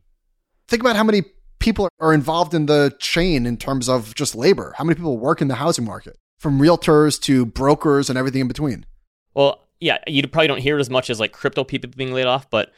Think 0.66 0.82
about 0.82 0.96
how 0.96 1.04
many 1.04 1.22
people 1.58 1.88
are 2.00 2.14
involved 2.14 2.54
in 2.54 2.66
the 2.66 2.94
chain 2.98 3.46
in 3.46 3.56
terms 3.56 3.88
of 3.88 4.14
just 4.14 4.34
labor. 4.34 4.74
How 4.76 4.84
many 4.84 4.94
people 4.94 5.18
work 5.18 5.40
in 5.40 5.48
the 5.48 5.56
housing 5.56 5.84
market? 5.84 6.16
From 6.38 6.60
realtors 6.60 7.20
to 7.22 7.44
brokers 7.46 8.08
and 8.08 8.18
everything 8.18 8.42
in 8.42 8.48
between. 8.48 8.86
Well, 9.34 9.60
yeah, 9.80 9.98
you 10.06 10.26
probably 10.26 10.48
don't 10.48 10.60
hear 10.60 10.78
it 10.78 10.80
as 10.80 10.90
much 10.90 11.10
as 11.10 11.20
like 11.20 11.32
crypto 11.32 11.64
people 11.64 11.90
being 11.96 12.12
laid 12.12 12.26
off, 12.26 12.48
but 12.50 12.72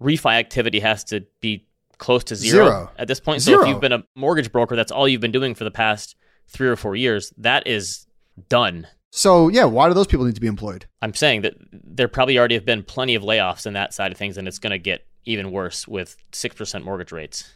refi 0.00 0.32
activity 0.32 0.80
has 0.80 1.04
to 1.04 1.24
be 1.40 1.66
close 1.98 2.24
to 2.24 2.36
zero, 2.36 2.66
Zero. 2.66 2.90
at 2.98 3.08
this 3.08 3.20
point. 3.20 3.40
Zero. 3.40 3.58
So 3.58 3.62
if 3.62 3.68
you've 3.68 3.80
been 3.80 3.92
a 3.92 4.04
mortgage 4.14 4.50
broker, 4.50 4.76
that's 4.76 4.92
all 4.92 5.06
you've 5.06 5.20
been 5.20 5.32
doing 5.32 5.54
for 5.54 5.64
the 5.64 5.70
past 5.70 6.16
three 6.48 6.68
or 6.68 6.76
four 6.76 6.96
years. 6.96 7.32
That 7.38 7.66
is 7.66 8.06
done. 8.48 8.86
So, 9.14 9.48
yeah, 9.48 9.66
why 9.66 9.88
do 9.88 9.94
those 9.94 10.06
people 10.06 10.24
need 10.24 10.36
to 10.36 10.40
be 10.40 10.46
employed? 10.46 10.86
I'm 11.02 11.12
saying 11.12 11.42
that 11.42 11.54
there 11.70 12.08
probably 12.08 12.38
already 12.38 12.54
have 12.54 12.64
been 12.64 12.82
plenty 12.82 13.14
of 13.14 13.22
layoffs 13.22 13.66
in 13.66 13.74
that 13.74 13.92
side 13.92 14.10
of 14.10 14.16
things, 14.16 14.38
and 14.38 14.48
it's 14.48 14.58
going 14.58 14.70
to 14.70 14.78
get 14.78 15.06
even 15.26 15.50
worse 15.50 15.86
with 15.86 16.16
6% 16.32 16.82
mortgage 16.82 17.12
rates. 17.12 17.52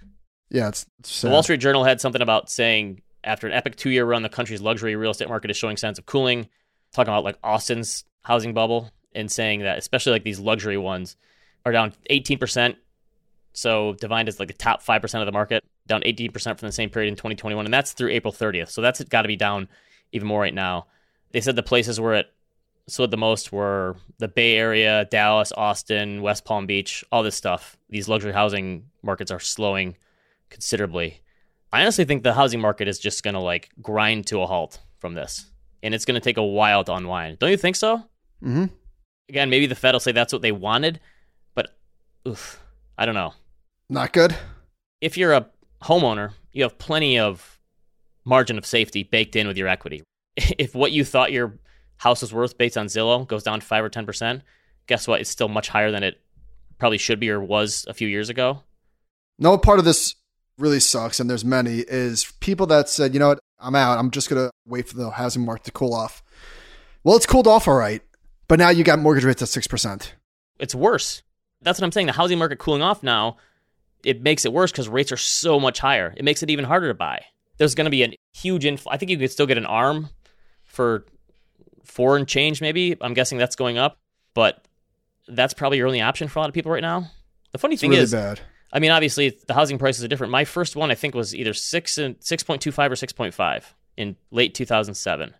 Yeah, 0.51 0.69
it's, 0.69 0.85
it's 0.99 1.23
The 1.23 1.31
Wall 1.31 1.43
Street 1.43 1.61
Journal 1.61 1.83
had 1.83 1.99
something 1.99 2.21
about 2.21 2.51
saying 2.51 3.01
after 3.25 3.47
an 3.47 3.55
epic 3.55 3.77
two 3.77 3.89
year 3.89 4.05
run, 4.05 4.23
the 4.23 4.29
country's 4.29 4.61
luxury 4.61 4.97
real 4.97 5.11
estate 5.11 5.29
market 5.29 5.51
is 5.51 5.57
showing 5.57 5.79
signs 5.79 5.99
of 5.99 6.05
cooling, 6.05 6.47
talking 6.93 7.13
about 7.13 7.25
like 7.25 7.39
Austin's 7.43 8.05
housing 8.23 8.53
bubble 8.53 8.91
and 9.15 9.33
saying 9.33 9.61
that 9.61 9.79
especially 9.79 10.13
like 10.13 10.25
these 10.25 10.39
luxury 10.39 10.77
ones 10.77 11.17
are 11.65 11.73
down 11.73 11.95
18%. 12.11 12.77
So 13.55 13.95
divined 13.95 14.29
as 14.29 14.39
like 14.39 14.49
the 14.49 14.55
top 14.55 14.85
5% 14.85 15.21
of 15.21 15.27
the 15.27 15.33
market, 15.33 15.65
down 15.87 16.03
18% 16.03 16.59
from 16.59 16.69
the 16.69 16.73
same 16.73 16.91
period 16.91 17.09
in 17.09 17.17
2021. 17.17 17.65
And 17.65 17.73
that's 17.73 17.93
through 17.93 18.11
April 18.11 18.33
30th. 18.33 18.69
So 18.71 18.83
that's 18.83 19.03
got 19.05 19.23
to 19.23 19.29
be 19.29 19.37
down 19.37 19.69
even 20.13 20.29
more 20.29 20.43
right 20.43 20.55
now. 20.55 20.87
They 21.37 21.43
said 21.43 21.55
the 21.55 21.63
places 21.63 22.01
where 22.01 22.15
it 22.15 22.33
sold 22.89 23.11
the 23.11 23.19
most 23.19 23.53
were 23.53 23.97
the 24.17 24.27
Bay 24.27 24.57
Area, 24.57 25.05
Dallas, 25.11 25.53
Austin, 25.55 26.23
West 26.23 26.47
Palm 26.47 26.65
Beach, 26.65 27.05
all 27.13 27.23
this 27.23 27.37
stuff. 27.37 27.77
These 27.91 28.09
luxury 28.09 28.33
housing 28.33 28.87
markets 29.03 29.31
are 29.31 29.39
slowing 29.39 29.99
considerably. 30.49 31.21
I 31.75 31.83
honestly 31.83 32.07
think 32.07 32.23
the 32.23 32.33
housing 32.33 32.59
market 32.59 32.89
is 32.89 32.99
just 32.99 33.23
going 33.23 33.35
to 33.35 33.41
like 33.41 33.69
grind 33.83 34.27
to 34.29 34.41
a 34.41 34.47
halt 34.47 34.81
from 34.99 35.13
this. 35.13 35.45
And 35.83 35.95
it's 35.95 36.07
going 36.07 36.15
to 36.15 36.25
take 36.25 36.39
a 36.39 36.43
while 36.43 36.85
to 36.85 36.95
unwind. 36.95 37.39
Don't 37.39 37.51
you 37.51 37.59
think 37.59 37.77
so? 37.77 38.03
hmm 38.41 38.65
Again, 39.29 39.51
maybe 39.51 39.67
the 39.67 39.75
Fed 39.75 39.93
will 39.93 40.01
say 40.01 40.13
that's 40.13 40.33
what 40.33 40.41
they 40.41 40.53
wanted, 40.53 41.01
but 41.55 41.77
oof, 42.27 42.63
I 42.97 43.05
don't 43.05 43.15
know. 43.15 43.35
Not 43.91 44.15
good. 44.15 44.35
If 45.03 45.19
you're 45.19 45.35
a 45.35 45.51
homeowner, 45.83 46.31
you 46.55 46.63
have 46.63 46.79
plenty 46.79 47.19
of 47.19 47.59
margin 48.25 48.57
of 48.57 48.65
safety 48.65 49.03
baked 49.03 49.37
in 49.37 49.47
with 49.47 49.59
your 49.59 49.69
equity. 49.69 50.03
If 50.59 50.75
what 50.75 50.93
you 50.93 51.05
thought 51.05 51.33
your 51.33 51.59
house 51.97 52.21
was 52.21 52.33
worth 52.33 52.59
based 52.59 52.77
on 52.77 52.87
Zillow 52.87 53.27
goes 53.27 53.43
down 53.43 53.61
5 53.61 53.85
or 53.85 53.91
10%, 53.91 54.43
guess 54.87 55.09
what? 55.09 55.21
It's 55.21 55.31
still 55.31 55.49
much 55.49 55.69
higher 55.69 55.91
than 55.91 56.03
it 56.03 56.21
probably 56.79 56.99
should 56.99 57.21
be 57.21 57.31
or 57.31 57.41
was 57.41 57.87
a 57.89 57.95
few 57.95 58.09
years 58.09 58.29
ago. 58.29 58.63
No 59.39 59.57
part 59.59 59.79
of 59.79 59.85
this 59.85 60.15
really 60.59 60.81
sucks, 60.81 61.21
and 61.21 61.29
there's 61.29 61.45
many, 61.45 61.79
is 61.81 62.33
people 62.41 62.67
that 62.67 62.89
said, 62.89 63.15
you 63.15 63.21
know 63.21 63.29
what, 63.29 63.39
I'm 63.59 63.75
out. 63.75 63.99
I'm 63.99 64.11
just 64.11 64.29
going 64.29 64.43
to 64.43 64.51
wait 64.67 64.89
for 64.89 64.97
the 64.97 65.11
housing 65.11 65.45
market 65.45 65.65
to 65.65 65.73
cool 65.73 65.95
off. 65.95 66.23
Well, 67.05 67.17
it's 67.17 67.27
cooled 67.27 67.47
off 67.47 67.69
all 67.69 67.77
right, 67.77 68.03
but 68.49 68.59
now 68.59 68.71
you 68.71 68.85
got 68.85 68.99
mortgage 68.99 69.25
rates 69.25 69.43
at 69.43 69.49
6%. 69.49 70.13
it's 70.59 70.75
worse. 70.75 71.23
That's 71.63 71.81
what 71.81 71.87
I'm 71.87 71.93
saying. 71.93 72.07
The 72.07 72.13
housing 72.13 72.39
market 72.39 72.59
cooling 72.59 72.83
off 72.83 73.03
now, 73.03 73.39
it 74.05 74.23
makes 74.23 74.45
it 74.45 74.53
worse 74.53 74.71
because 74.71 74.89
rates 74.89 75.13
are 75.13 75.17
so 75.17 75.59
much 75.59 75.79
higher. 75.79 76.15
It 76.17 76.25
makes 76.25 76.43
it 76.43 76.51
even 76.51 76.65
harder 76.65 76.89
to 76.89 76.95
buy. 76.95 77.25
There's 77.59 77.75
going 77.75 77.87
to 77.87 77.91
be 77.91 78.05
a 78.05 78.15
huge 78.35 78.65
infl. 78.65 78.87
I 78.91 78.99
think 78.99 79.11
you 79.11 79.19
could 79.19 79.31
still 79.31 79.47
get 79.47 79.59
an 79.59 79.67
arm 79.67 80.11
for 80.77 81.07
four 81.85 82.17
and 82.17 82.29
change, 82.29 82.61
maybe. 82.61 82.97
I'm 83.01 83.15
guessing 83.15 83.39
that's 83.39 83.57
going 83.57 83.79
up, 83.79 83.99
but 84.35 84.65
that's 85.27 85.55
probably 85.55 85.79
your 85.79 85.87
only 85.87 86.03
option 86.03 86.29
for 86.29 86.39
a 86.39 86.43
lot 86.43 86.49
of 86.49 86.55
people 86.55 86.71
right 86.71 86.83
now. 86.83 87.11
The 87.53 87.59
funny 87.59 87.75
It's 87.75 87.81
thing 87.81 87.91
really 87.91 88.03
is, 88.03 88.13
bad. 88.13 88.41
I 88.73 88.79
mean, 88.79 88.91
obviously 88.91 89.37
the 89.47 89.55
housing 89.55 89.79
prices 89.79 90.05
are 90.05 90.09
different. 90.09 90.31
My 90.31 90.45
first 90.45 90.77
one, 90.77 90.91
I 90.91 90.95
think, 90.95 91.15
was 91.15 91.35
either 91.35 91.55
six 91.55 91.99
and 91.99 92.17
six 92.21 92.43
point 92.43 92.61
two 92.61 92.71
five 92.71 92.93
or 92.93 92.97
six 92.97 93.13
point 93.13 93.35
five 93.35 93.75
in 93.97 94.17
late 94.31 94.55
2007. 94.55 95.35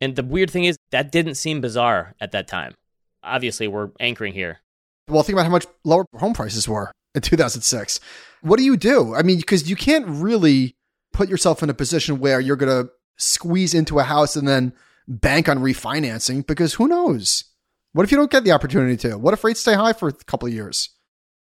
And 0.00 0.16
the 0.16 0.22
weird 0.22 0.50
thing 0.50 0.64
is 0.64 0.78
that 0.90 1.12
didn't 1.12 1.34
seem 1.34 1.60
bizarre 1.60 2.14
at 2.20 2.32
that 2.32 2.48
time. 2.48 2.74
Obviously, 3.22 3.68
we're 3.68 3.90
anchoring 4.00 4.32
here. 4.32 4.60
Well, 5.08 5.22
think 5.22 5.34
about 5.34 5.44
how 5.44 5.50
much 5.50 5.66
lower 5.84 6.06
home 6.16 6.32
prices 6.32 6.66
were 6.66 6.90
in 7.14 7.20
2006. 7.20 8.00
What 8.40 8.56
do 8.56 8.64
you 8.64 8.78
do? 8.78 9.14
I 9.14 9.22
mean, 9.22 9.36
because 9.36 9.68
you 9.68 9.76
can't 9.76 10.06
really 10.06 10.74
put 11.12 11.28
yourself 11.28 11.62
in 11.62 11.68
a 11.68 11.74
position 11.74 12.20
where 12.20 12.40
you're 12.40 12.56
going 12.56 12.86
to 12.86 12.90
squeeze 13.20 13.74
into 13.74 13.98
a 13.98 14.02
house 14.04 14.36
and 14.36 14.46
then 14.48 14.72
bank 15.08 15.48
on 15.48 15.58
refinancing 15.58 16.46
because 16.46 16.74
who 16.74 16.88
knows? 16.88 17.44
What 17.92 18.04
if 18.04 18.12
you 18.12 18.16
don't 18.18 18.30
get 18.30 18.44
the 18.44 18.52
opportunity 18.52 18.96
to? 19.08 19.18
What 19.18 19.34
if 19.34 19.42
rates 19.44 19.60
stay 19.60 19.74
high 19.74 19.92
for 19.92 20.08
a 20.08 20.12
couple 20.12 20.46
of 20.48 20.54
years? 20.54 20.90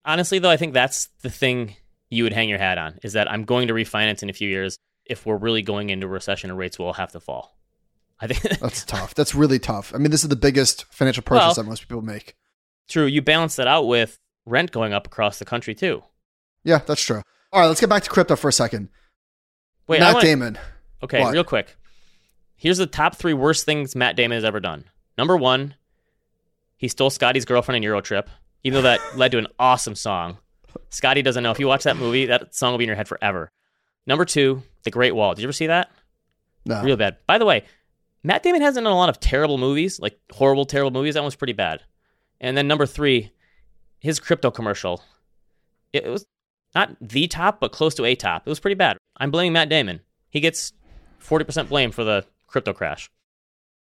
Honestly, 0.05 0.39
though, 0.39 0.49
I 0.49 0.57
think 0.57 0.73
that's 0.73 1.07
the 1.21 1.29
thing 1.29 1.75
you 2.09 2.23
would 2.23 2.33
hang 2.33 2.49
your 2.49 2.57
hat 2.57 2.77
on 2.79 2.97
is 3.03 3.13
that 3.13 3.29
I'm 3.31 3.43
going 3.43 3.67
to 3.67 3.73
refinance 3.73 4.23
in 4.23 4.29
a 4.29 4.33
few 4.33 4.49
years. 4.49 4.77
If 5.05 5.25
we're 5.25 5.37
really 5.37 5.61
going 5.63 5.89
into 5.89 6.07
recession, 6.07 6.49
and 6.51 6.57
rates 6.59 6.77
will 6.77 6.93
have 6.93 7.11
to 7.13 7.19
fall. 7.19 7.57
I 8.19 8.27
think 8.27 8.41
That's 8.59 8.85
tough. 8.85 9.15
That's 9.15 9.33
really 9.33 9.57
tough. 9.59 9.93
I 9.95 9.97
mean, 9.97 10.11
this 10.11 10.23
is 10.23 10.29
the 10.29 10.35
biggest 10.35 10.85
financial 10.93 11.23
purchase 11.23 11.41
Well- 11.45 11.53
that 11.55 11.63
most 11.65 11.87
people 11.87 12.01
make. 12.03 12.35
true. 12.89 13.05
You 13.05 13.21
balance 13.21 13.55
that 13.55 13.67
out 13.67 13.87
with 13.87 14.17
rent 14.45 14.71
going 14.71 14.93
up 14.93 15.07
across 15.07 15.39
the 15.39 15.45
country 15.45 15.73
too. 15.75 16.03
Yeah, 16.63 16.79
that's 16.85 17.01
true. 17.03 17.21
All 17.51 17.61
right, 17.61 17.67
let's 17.67 17.79
get 17.79 17.89
back 17.89 18.03
to 18.03 18.09
crypto 18.09 18.35
for 18.35 18.49
a 18.49 18.53
second. 18.53 18.89
Wait, 19.87 19.99
Matt 19.99 20.15
wanna- 20.15 20.25
Damon. 20.27 20.57
Okay, 21.03 21.21
What? 21.21 21.33
real 21.33 21.43
quick. 21.43 21.75
Here's 22.55 22.77
the 22.77 22.87
top 22.87 23.15
three 23.15 23.33
worst 23.33 23.65
things 23.65 23.95
Matt 23.95 24.15
Damon 24.15 24.35
has 24.35 24.43
ever 24.43 24.59
done. 24.59 24.83
Number 25.17 25.37
one, 25.37 25.75
he 26.77 26.87
stole 26.87 27.09
Scotty's 27.09 27.45
girlfriend 27.45 27.83
in 27.83 27.89
Eurotrip, 27.89 28.27
even 28.63 28.75
though 28.77 28.89
that 28.89 28.99
led 29.17 29.31
to 29.31 29.37
an 29.37 29.47
awesome 29.59 29.95
song. 29.95 30.37
Scotty 30.89 31.21
doesn't 31.21 31.41
know. 31.43 31.51
If 31.51 31.59
you 31.59 31.67
watch 31.67 31.83
that 31.83 31.97
movie, 31.97 32.25
that 32.27 32.53
song 32.53 32.71
will 32.71 32.77
be 32.77 32.83
in 32.83 32.89
your 32.89 32.95
head 32.97 33.07
forever. 33.07 33.51
Number 34.05 34.25
two, 34.25 34.63
The 34.83 34.91
Great 34.91 35.15
Wall. 35.15 35.33
Did 35.33 35.41
you 35.41 35.45
ever 35.47 35.53
see 35.53 35.67
that? 35.67 35.89
No. 36.65 36.81
Real 36.83 36.97
bad. 36.97 37.17
By 37.27 37.37
the 37.37 37.45
way, 37.45 37.63
Matt 38.23 38.43
Damon 38.43 38.61
hasn't 38.61 38.83
done 38.83 38.93
a 38.93 38.97
lot 38.97 39.09
of 39.09 39.19
terrible 39.19 39.57
movies, 39.57 39.99
like 39.99 40.19
horrible, 40.31 40.65
terrible 40.65 40.91
movies. 40.91 41.13
That 41.13 41.21
one's 41.23 41.35
pretty 41.35 41.53
bad. 41.53 41.81
And 42.41 42.55
then 42.57 42.67
number 42.67 42.85
three, 42.85 43.31
his 43.99 44.19
crypto 44.19 44.51
commercial. 44.51 45.01
It 45.93 46.05
it 46.05 46.09
was 46.09 46.25
not 46.75 46.95
the 47.01 47.27
top, 47.27 47.59
but 47.59 47.71
close 47.71 47.95
to 47.95 48.05
a 48.05 48.15
top. 48.15 48.43
It 48.45 48.49
was 48.49 48.59
pretty 48.59 48.75
bad. 48.75 48.97
I'm 49.17 49.31
blaming 49.31 49.53
Matt 49.53 49.69
Damon. 49.69 50.01
He 50.29 50.39
gets 50.39 50.73
40% 51.19 51.69
blame 51.69 51.91
for 51.91 52.03
the 52.03 52.25
crypto 52.47 52.73
crash. 52.73 53.09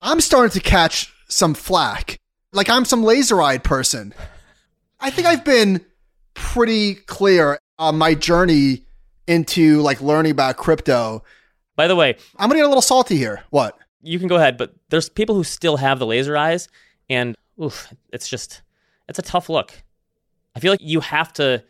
I'm 0.02 0.20
starting 0.20 0.50
to 0.52 0.60
catch 0.60 1.12
some 1.28 1.54
flack. 1.54 2.20
Like 2.52 2.68
I'm 2.70 2.84
some 2.84 3.02
laser 3.02 3.42
eyed 3.42 3.64
person. 3.64 4.14
I 5.00 5.10
think 5.10 5.26
I've 5.26 5.44
been 5.44 5.84
pretty 6.34 6.94
clear 6.94 7.58
on 7.78 7.98
my 7.98 8.14
journey 8.14 8.84
into 9.26 9.80
like 9.80 10.00
learning 10.00 10.32
about 10.32 10.56
crypto. 10.56 11.22
By 11.76 11.86
the 11.86 11.96
way, 11.96 12.16
I'm 12.36 12.48
gonna 12.48 12.60
get 12.60 12.64
a 12.64 12.68
little 12.68 12.82
salty 12.82 13.16
here. 13.16 13.42
What? 13.50 13.78
you 14.02 14.18
can 14.18 14.28
go 14.28 14.36
ahead, 14.36 14.56
but 14.56 14.74
there's 14.90 15.08
people 15.08 15.34
who 15.34 15.44
still 15.44 15.76
have 15.76 15.98
the 15.98 16.06
laser 16.06 16.36
eyes, 16.36 16.68
and 17.08 17.36
oof, 17.62 17.92
it's 18.12 18.28
just, 18.28 18.62
it's 19.08 19.18
a 19.18 19.22
tough 19.22 19.48
look. 19.48 19.72
I 20.54 20.60
feel 20.60 20.72
like 20.72 20.80
you 20.82 21.00
have 21.00 21.32
to, 21.34 21.64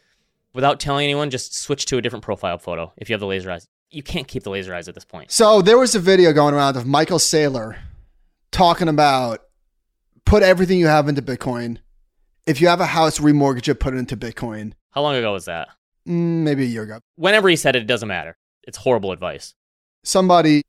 without 0.55 0.81
telling 0.81 1.05
anyone, 1.05 1.31
just 1.31 1.55
switch 1.55 1.87
to 1.87 1.99
a 1.99 2.03
different 2.03 2.25
profile 2.25 2.59
photo 2.59 2.93
if 2.97 3.09
you 3.09 3.15
have 3.15 3.21
the 3.21 3.27
laser 3.27 3.51
eyes. 3.51 3.67
You 3.91 4.03
can't 4.03 4.29
keep 4.29 4.43
the 4.43 4.51
laser 4.51 4.75
eyes 4.75 4.89
at 4.89 4.95
this 4.95 5.05
point. 5.05 5.31
So 5.31 5.63
there 5.63 5.79
was 5.79 5.95
a 5.95 6.01
video 6.01 6.33
going 6.33 6.55
around 6.55 6.77
of 6.77 6.87
Michael 6.87 7.19
Saylor 7.19 7.79
talking 8.51 8.89
about 8.89 9.41
put 10.27 10.43
everything 10.43 10.79
you 10.79 10.87
have 10.87 11.09
into 11.09 11.23
Bitcoin. 11.23 11.79
If 12.47 12.61
you 12.61 12.69
have 12.69 12.81
a 12.81 12.87
house, 12.87 13.19
remortgage 13.19 13.69
it, 13.69 13.77
put 13.81 13.95
it 13.95 13.99
into 13.99 14.17
Bitcoin. 14.17 14.73
How 14.91 15.03
long 15.03 15.15
ago 15.17 15.33
was 15.33 15.47
that? 15.47 15.69
Mm, 16.07 16.43
maybe 16.43 16.65
a 16.65 16.67
year 16.67 16.83
ago. 16.83 17.01
Whenever 17.17 17.49
he 17.49 17.57
said 17.57 17.77
it, 17.77 17.83
it 17.83 17.87
doesn't 17.87 18.09
matter. 18.09 18.37
It's 18.65 18.79
horrible 18.79 19.13
advice. 19.13 19.55
somebody 20.05 20.63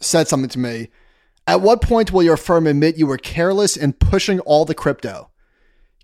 said 0.00 0.26
something 0.28 0.48
to 0.50 0.58
me. 0.58 0.88
At 1.46 1.60
what 1.60 1.82
point 1.82 2.12
will 2.12 2.22
your 2.22 2.36
firm 2.36 2.66
admit 2.66 2.96
you 2.96 3.06
were 3.06 3.18
careless 3.18 3.76
in 3.76 3.92
pushing 3.92 4.40
all 4.40 4.64
the 4.64 4.74
crypto? 4.74 5.30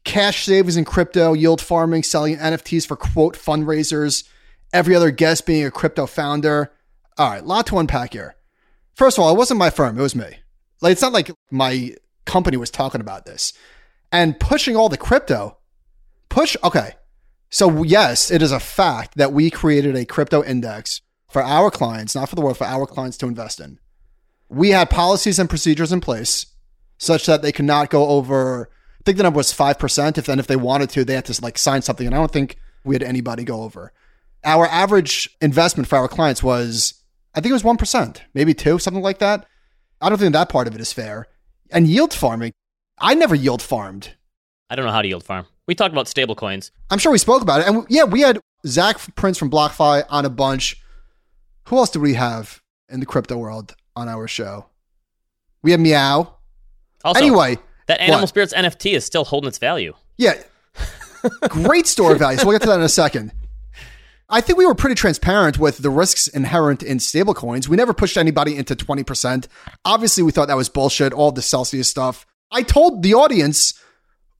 Cash 0.05 0.45
savings 0.45 0.77
in 0.77 0.85
crypto, 0.85 1.33
yield 1.33 1.61
farming, 1.61 2.03
selling 2.03 2.37
NFTs 2.37 2.87
for 2.87 2.97
quote 2.97 3.37
fundraisers, 3.37 4.25
every 4.73 4.95
other 4.95 5.11
guest 5.11 5.47
being 5.47 5.65
a 5.65 5.71
crypto 5.71 6.07
founder. 6.07 6.73
All 7.19 7.31
right, 7.31 7.45
lot 7.45 7.67
to 7.69 7.79
unpack 7.79 8.13
here. 8.13 8.37
First 8.95 9.19
of 9.19 9.25
all, 9.25 9.33
it 9.33 9.39
wasn't 9.39 9.59
my 9.59 9.71
firm, 9.71 9.99
it 9.99 10.03
was 10.03 10.15
me. 10.15 10.39
Like 10.81 10.93
it's 10.93 11.03
not 11.03 11.13
like 11.13 11.31
my 11.51 11.95
company 12.25 12.57
was 12.57 12.71
talking 12.71 13.01
about 13.01 13.25
this. 13.25 13.53
And 14.13 14.39
pushing 14.39 14.77
all 14.77 14.89
the 14.89 14.97
crypto. 14.97 15.59
Push 16.29 16.57
okay. 16.63 16.93
So 17.51 17.83
yes, 17.83 18.31
it 18.31 18.43
is 18.43 18.53
a 18.53 18.61
fact 18.61 19.17
that 19.17 19.33
we 19.33 19.51
created 19.51 19.97
a 19.97 20.05
crypto 20.05 20.45
index 20.45 21.01
for 21.31 21.43
our 21.43 21.71
clients, 21.71 22.15
not 22.15 22.29
for 22.29 22.37
the 22.37 22.43
world, 22.43 22.59
for 22.59 22.67
our 22.67 22.87
clients 22.87 23.17
to 23.19 23.27
invest 23.27 23.61
in. 23.61 23.79
We 24.49 24.71
had 24.71 24.91
policies 24.91 25.39
and 25.39 25.49
procedures 25.49 25.93
in 25.93 26.01
place 26.01 26.47
such 26.99 27.27
that 27.27 27.43
they 27.43 27.53
could 27.53 27.65
not 27.65 27.91
go 27.91 28.09
over. 28.09 28.71
I 29.01 29.03
think 29.05 29.17
the 29.17 29.23
number 29.23 29.39
was 29.39 29.53
five 29.53 29.79
percent. 29.79 30.19
If 30.19 30.27
then, 30.27 30.39
if 30.39 30.47
they 30.47 30.57
wanted 30.57 30.91
to, 30.91 31.05
they 31.05 31.15
had 31.15 31.25
to 31.27 31.43
like 31.43 31.59
sign 31.59 31.83
something, 31.83 32.07
and 32.07 32.15
I 32.15 32.19
don't 32.19 32.33
think 32.33 32.59
we 32.85 32.95
had 32.95 33.03
anybody 33.03 33.45
go 33.45 33.63
over. 33.63 33.93
Our 34.47 34.67
average 34.67 35.29
investment 35.43 35.89
for 35.89 35.97
our 35.97 36.09
clients 36.09 36.43
was, 36.43 36.95
I 37.35 37.41
think 37.41 37.51
it 37.51 37.55
was 37.55 37.65
one 37.65 37.77
percent, 37.77 38.23
maybe 38.33 38.55
two, 38.55 38.79
something 38.79 39.03
like 39.03 39.19
that. 39.19 39.45
I 40.01 40.09
don't 40.09 40.19
think 40.19 40.33
that 40.33 40.49
part 40.49 40.67
of 40.69 40.75
it 40.75 40.81
is 40.81 40.93
fair. 40.93 41.27
And 41.71 41.87
yield 41.87 42.15
farming, 42.15 42.53
I 42.99 43.15
never 43.15 43.35
yield 43.35 43.61
farmed. 43.61 44.15
I 44.71 44.77
don't 44.77 44.87
know 44.87 44.93
how 44.93 45.03
to 45.03 45.09
yield 45.09 45.25
farm. 45.25 45.47
We 45.67 45.75
talked 45.75 45.93
about 45.93 46.09
stable 46.09 46.35
coins. 46.35 46.71
I'm 46.91 46.99
sure 46.99 47.13
we 47.13 47.19
spoke 47.19 47.43
about 47.43 47.61
it. 47.61 47.67
And 47.67 47.85
yeah, 47.89 48.05
we 48.05 48.21
had 48.21 48.39
Zac 48.67 48.99
Prince 49.17 49.37
from 49.37 49.51
BlockFi 49.51 50.05
on 50.09 50.25
a 50.25 50.31
bunch. 50.31 50.81
Who 51.69 51.77
else 51.79 51.91
did 51.91 52.03
we 52.03 52.15
have 52.15 52.63
in 52.89 53.01
the 53.01 53.07
crypto 53.07 53.37
world 53.37 53.75
on 53.97 54.09
our 54.09 54.29
show? 54.29 54.67
We 55.63 55.73
had 55.73 55.81
Meow. 55.81 56.35
Also, 57.05 57.21
anyway, 57.21 57.59
that 57.87 58.01
Animal 58.01 58.21
what? 58.21 58.29
Spirits 58.29 58.55
NFT 58.55 58.95
is 58.95 59.05
still 59.05 59.25
holding 59.25 59.49
its 59.49 59.59
value. 59.59 59.95
yeah, 60.17 60.35
great 61.49 61.87
store 61.87 62.13
of 62.13 62.19
value. 62.19 62.39
So 62.39 62.47
we'll 62.47 62.55
get 62.55 62.63
to 62.63 62.69
that 62.69 62.79
in 62.79 62.85
a 62.85 62.89
second. 62.89 63.33
I 64.29 64.41
think 64.41 64.59
we 64.59 64.67
were 64.67 64.75
pretty 64.75 64.97
transparent 64.97 65.59
with 65.59 65.79
the 65.79 65.91
risks 65.91 66.27
inherent 66.27 66.83
in 66.83 66.99
stablecoins. 66.99 67.69
We 67.69 67.77
never 67.77 67.93
pushed 67.93 68.17
anybody 68.17 68.57
into 68.57 68.75
20%. 68.75 69.47
Obviously, 69.85 70.23
we 70.25 70.33
thought 70.33 70.49
that 70.49 70.57
was 70.57 70.69
bullshit, 70.69 71.13
all 71.13 71.31
the 71.31 71.43
Celsius 71.43 71.89
stuff. 71.89 72.27
I 72.51 72.63
told 72.63 73.03
the 73.03 73.15
audience 73.15 73.81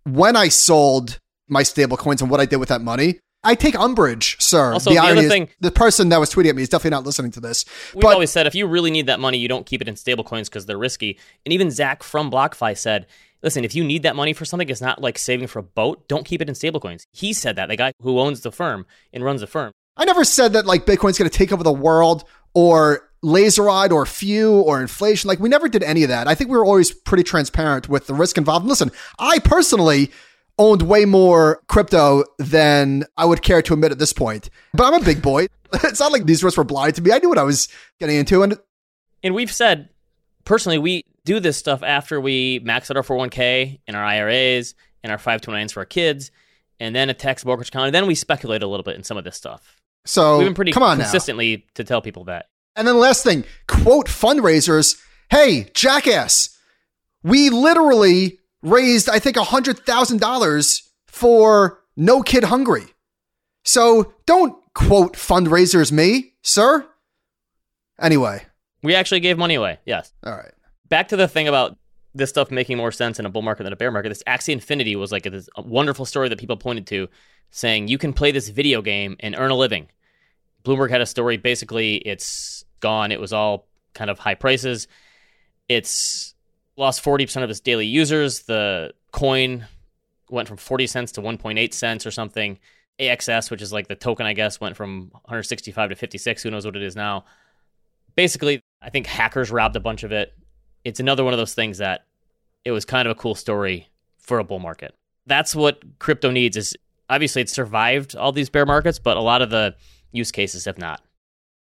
when 0.05 0.35
I 0.37 0.49
sold 0.49 1.21
my 1.49 1.63
stablecoins 1.63 2.21
and 2.21 2.31
what 2.31 2.41
I 2.41 2.47
did 2.47 2.57
with 2.57 2.69
that 2.71 2.81
money. 2.81 3.21
I 3.45 3.55
take 3.55 3.79
umbrage, 3.79 4.37
sir. 4.41 4.73
Also, 4.73 4.91
the 4.91 4.99
irony 4.99 5.21
other 5.21 5.29
thing- 5.29 5.49
the 5.61 5.71
person 5.71 6.09
that 6.09 6.19
was 6.19 6.35
tweeting 6.35 6.49
at 6.49 6.57
me 6.57 6.63
is 6.63 6.69
definitely 6.69 6.97
not 6.97 7.05
listening 7.07 7.31
to 7.33 7.41
this. 7.41 7.65
We've 7.95 8.03
but 8.03 8.15
always 8.15 8.31
said 8.33 8.49
if 8.49 8.57
you 8.57 8.67
really 8.67 8.91
need 8.91 9.07
that 9.07 9.21
money, 9.21 9.39
you 9.39 9.47
don't 9.47 9.65
keep 9.65 9.81
it 9.81 9.87
in 9.87 9.95
stablecoins 9.95 10.47
because 10.47 10.67
they're 10.67 10.79
risky. 10.79 11.17
And 11.45 11.53
even 11.53 11.71
Zac 11.71 12.03
from 12.03 12.29
BlockFi 12.29 12.77
said, 12.77 13.07
listen, 13.43 13.65
if 13.65 13.75
you 13.75 13.85
need 13.85 14.03
that 14.03 14.17
money 14.17 14.33
for 14.33 14.45
something, 14.45 14.69
it's 14.69 14.81
not 14.81 15.01
like 15.01 15.19
saving 15.19 15.47
for 15.49 15.61
a 15.61 15.63
boat. 15.63 16.09
Don't 16.09 16.25
keep 16.25 16.41
it 16.41 16.49
in 16.49 16.55
stablecoins. 16.55 17.05
He 17.13 17.33
said 17.33 17.57
that, 17.57 17.69
the 17.69 17.77
guy 17.77 17.93
who 18.03 18.19
owns 18.19 18.41
the 18.41 18.53
firm 18.53 18.87
and 19.13 19.25
runs 19.25 19.41
the 19.41 19.47
firm. 19.47 19.73
I 19.97 20.05
never 20.05 20.25
said 20.25 20.53
that 20.53 20.67
like 20.67 20.85
Bitcoin's 20.85 21.19
going 21.19 21.31
to 21.31 21.37
take 21.37 21.53
over 21.53 21.63
the 21.63 21.73
world 21.73 22.25
or 22.55 23.09
laseride 23.25 23.91
or 23.91 24.07
few 24.07 24.61
or 24.61 24.81
inflation. 24.81 25.29
Like 25.29 25.41
we 25.41 25.49
never 25.49 25.69
did 25.69 25.83
any 25.83 26.03
of 26.03 26.11
that. 26.11 26.29
I 26.29 26.35
think 26.35 26.51
we 26.51 26.57
were 26.57 26.65
always 26.65 26.93
pretty 26.93 27.25
transparent 27.25 27.89
with 27.89 28.07
the 28.07 28.15
risk 28.15 28.39
involved. 28.39 28.65
And 28.65 28.69
listen, 28.69 28.91
I 29.19 29.39
personally 29.39 30.11
owned 30.59 30.83
way 30.83 31.05
more 31.05 31.61
crypto 31.69 32.25
than 32.39 33.05
I 33.17 33.25
would 33.25 33.43
care 33.43 33.63
to 33.63 33.75
admit 33.75 33.93
at 33.93 33.99
this 33.99 34.13
point. 34.13 34.51
But 34.73 34.85
I'm 34.85 35.01
a 35.01 35.05
big 35.05 35.23
boy. 35.23 35.47
it's 35.73 36.01
not 36.01 36.13
like 36.13 36.25
these 36.25 36.45
risks 36.45 36.57
were 36.57 36.65
blind 36.65 36.95
to 36.97 37.03
me. 37.03 37.13
I 37.13 37.19
knew 37.19 37.29
what 37.29 37.39
I 37.39 37.43
was 37.43 37.69
getting 38.01 38.17
into. 38.17 38.43
And 38.43 38.59
And 39.23 39.35
we've 39.35 39.53
said, 39.53 39.89
personally, 40.47 40.79
we 40.79 41.05
do 41.27 41.39
this 41.39 41.59
stuff 41.59 41.83
after 41.83 42.19
we 42.19 42.61
max 42.65 42.91
out 42.91 42.97
our 42.97 43.03
401k 43.03 43.81
and 43.87 43.97
our 43.97 44.03
IRAs 44.05 44.75
and 45.03 45.13
our 45.13 45.19
529s 45.19 45.73
for 45.73 45.81
our 45.81 45.87
kids, 45.87 46.31
and 46.81 46.97
then 46.97 47.11
a 47.11 47.15
tax 47.15 47.45
brokerage 47.45 47.69
account. 47.69 47.87
And 47.87 47.95
then 47.95 48.07
we 48.07 48.15
speculate 48.15 48.63
a 48.63 48.67
little 48.67 48.85
bit 48.85 48.97
in 48.97 49.05
some 49.05 49.19
of 49.19 49.25
this 49.25 49.37
stuff. 49.37 49.77
so 50.07 50.39
We've 50.39 50.47
been 50.47 50.55
pretty 50.55 50.73
come 50.73 50.83
on 50.83 50.97
now. 50.97 51.05
consistently 51.05 51.67
to 51.75 51.85
tell 51.85 52.01
people 52.01 52.25
that. 52.25 52.47
And 52.75 52.89
then 52.89 52.99
last 52.99 53.23
thing, 53.23 53.45
quote 53.67 54.07
fundraisers. 54.07 54.99
Hey, 55.31 55.69
jackass, 55.75 56.57
we 57.23 57.51
literally 57.51 58.39
raised, 58.63 59.09
I 59.09 59.19
think, 59.19 59.37
$100,000 59.37 60.83
for 61.07 61.81
No 61.97 62.23
Kid 62.23 62.45
Hungry. 62.45 62.85
So 63.65 64.15
don't 64.27 64.63
quote 64.75 65.15
fundraisers 65.15 65.91
me, 65.91 66.35
sir. 66.43 66.87
Anyway, 68.01 68.46
We 68.87 68.95
actually 68.95 69.19
gave 69.19 69.37
money 69.37 69.57
away. 69.57 69.81
Yes. 69.85 70.13
all 70.23 70.33
right. 70.33 70.53
back 70.89 71.09
to 71.09 71.17
the 71.17 71.27
thing 71.27 71.49
about 71.49 71.77
this 72.15 72.31
stuff 72.31 72.53
making 72.53 72.77
more 72.77 72.93
sense 72.93 73.19
in 73.19 73.27
a 73.27 73.29
bull 73.29 73.43
market 73.43 73.65
than 73.65 73.73
a 73.73 73.77
bear 73.77 73.91
market. 73.91 74.11
This 74.11 74.23
Axie 74.29 74.53
Infinity 74.53 74.95
was 74.95 75.11
like 75.11 75.27
a, 75.27 75.31
this 75.31 75.49
wonderful 75.59 76.05
story 76.05 76.29
that 76.29 76.39
people 76.39 76.57
pointed 76.57 76.87
to, 76.87 77.09
saying 77.51 77.89
you 77.89 77.99
can 77.99 78.13
play 78.13 78.31
this 78.31 78.49
video 78.49 78.83
game 78.83 79.17
and 79.19 79.35
earn 79.37 79.51
a 79.51 79.57
living. 79.57 79.89
Bloomberg 80.63 80.91
had 80.91 81.01
a 81.01 81.07
story. 81.07 81.37
Basically, 81.37 81.97
it's 81.97 82.65
gone. 82.79 83.11
It 83.11 83.19
was 83.19 83.33
all 83.33 83.67
kind 83.93 84.09
of 84.09 84.21
high 84.21 84.37
prices. 84.37 84.87
It's 85.69 86.37
lost 86.77 87.01
forty 87.01 87.27
percent 87.27 87.43
of 87.43 87.51
its 87.51 87.59
daily 87.59 87.87
users. 87.87 88.43
The 88.43 88.95
coin 89.11 89.67
went 90.31 90.47
from 90.47 90.59
forty 90.59 90.87
cents 90.87 91.11
to 91.13 91.21
one 91.21 91.39
point 91.39 91.59
eight 91.59 91.75
cents 91.75 92.07
or 92.07 92.13
something. 92.13 92.61
AXS, 93.01 93.51
which 93.51 93.63
is 93.63 93.73
like 93.73 93.89
the 93.89 93.97
token, 93.97 94.27
I 94.27 94.33
guess, 94.33 94.61
went 94.61 94.77
from 94.77 95.11
165 95.13 95.91
to 95.91 95.97
56. 95.97 96.43
Who 96.43 96.51
knows 96.51 96.65
what 96.65 96.77
it 96.77 96.83
is 96.83 96.97
now? 96.97 97.27
Basically, 98.15 98.63
I 98.87 98.91
think 98.91 99.07
hackers 99.07 99.51
robbed 99.51 99.77
a 99.77 99.81
bunch 99.81 100.05
of 100.05 100.13
it 100.13 100.33
it's 100.87 101.01
another 101.01 101.25
one 101.25 101.33
of 101.33 101.39
those 101.39 101.53
things 101.53 101.79
that 101.79 102.07
it 102.65 102.71
was 102.71 102.85
kind 102.85 103.09
of 103.09 103.17
a 103.17 103.21
cool 103.21 103.35
story 103.35 103.89
for 104.19 104.39
a 104.39 104.45
bull 104.45 104.61
market. 104.61 104.95
That's 105.27 105.53
what 105.53 105.83
crypto 105.99 106.31
needs 106.31 106.57
is 106.57 106.77
obviously 107.11 107.43
it's 107.43 107.53
survived 107.53 108.15
all 108.15 108.31
these 108.31 108.49
bear 108.49 108.65
markets, 108.65 109.01
but 109.01 109.17
a 109.17 109.21
lot 109.21 109.43
of 109.43 109.51
the 109.51 109.75
use 110.13 110.31
cases 110.31 110.65
have 110.67 110.79
not. 110.79 111.03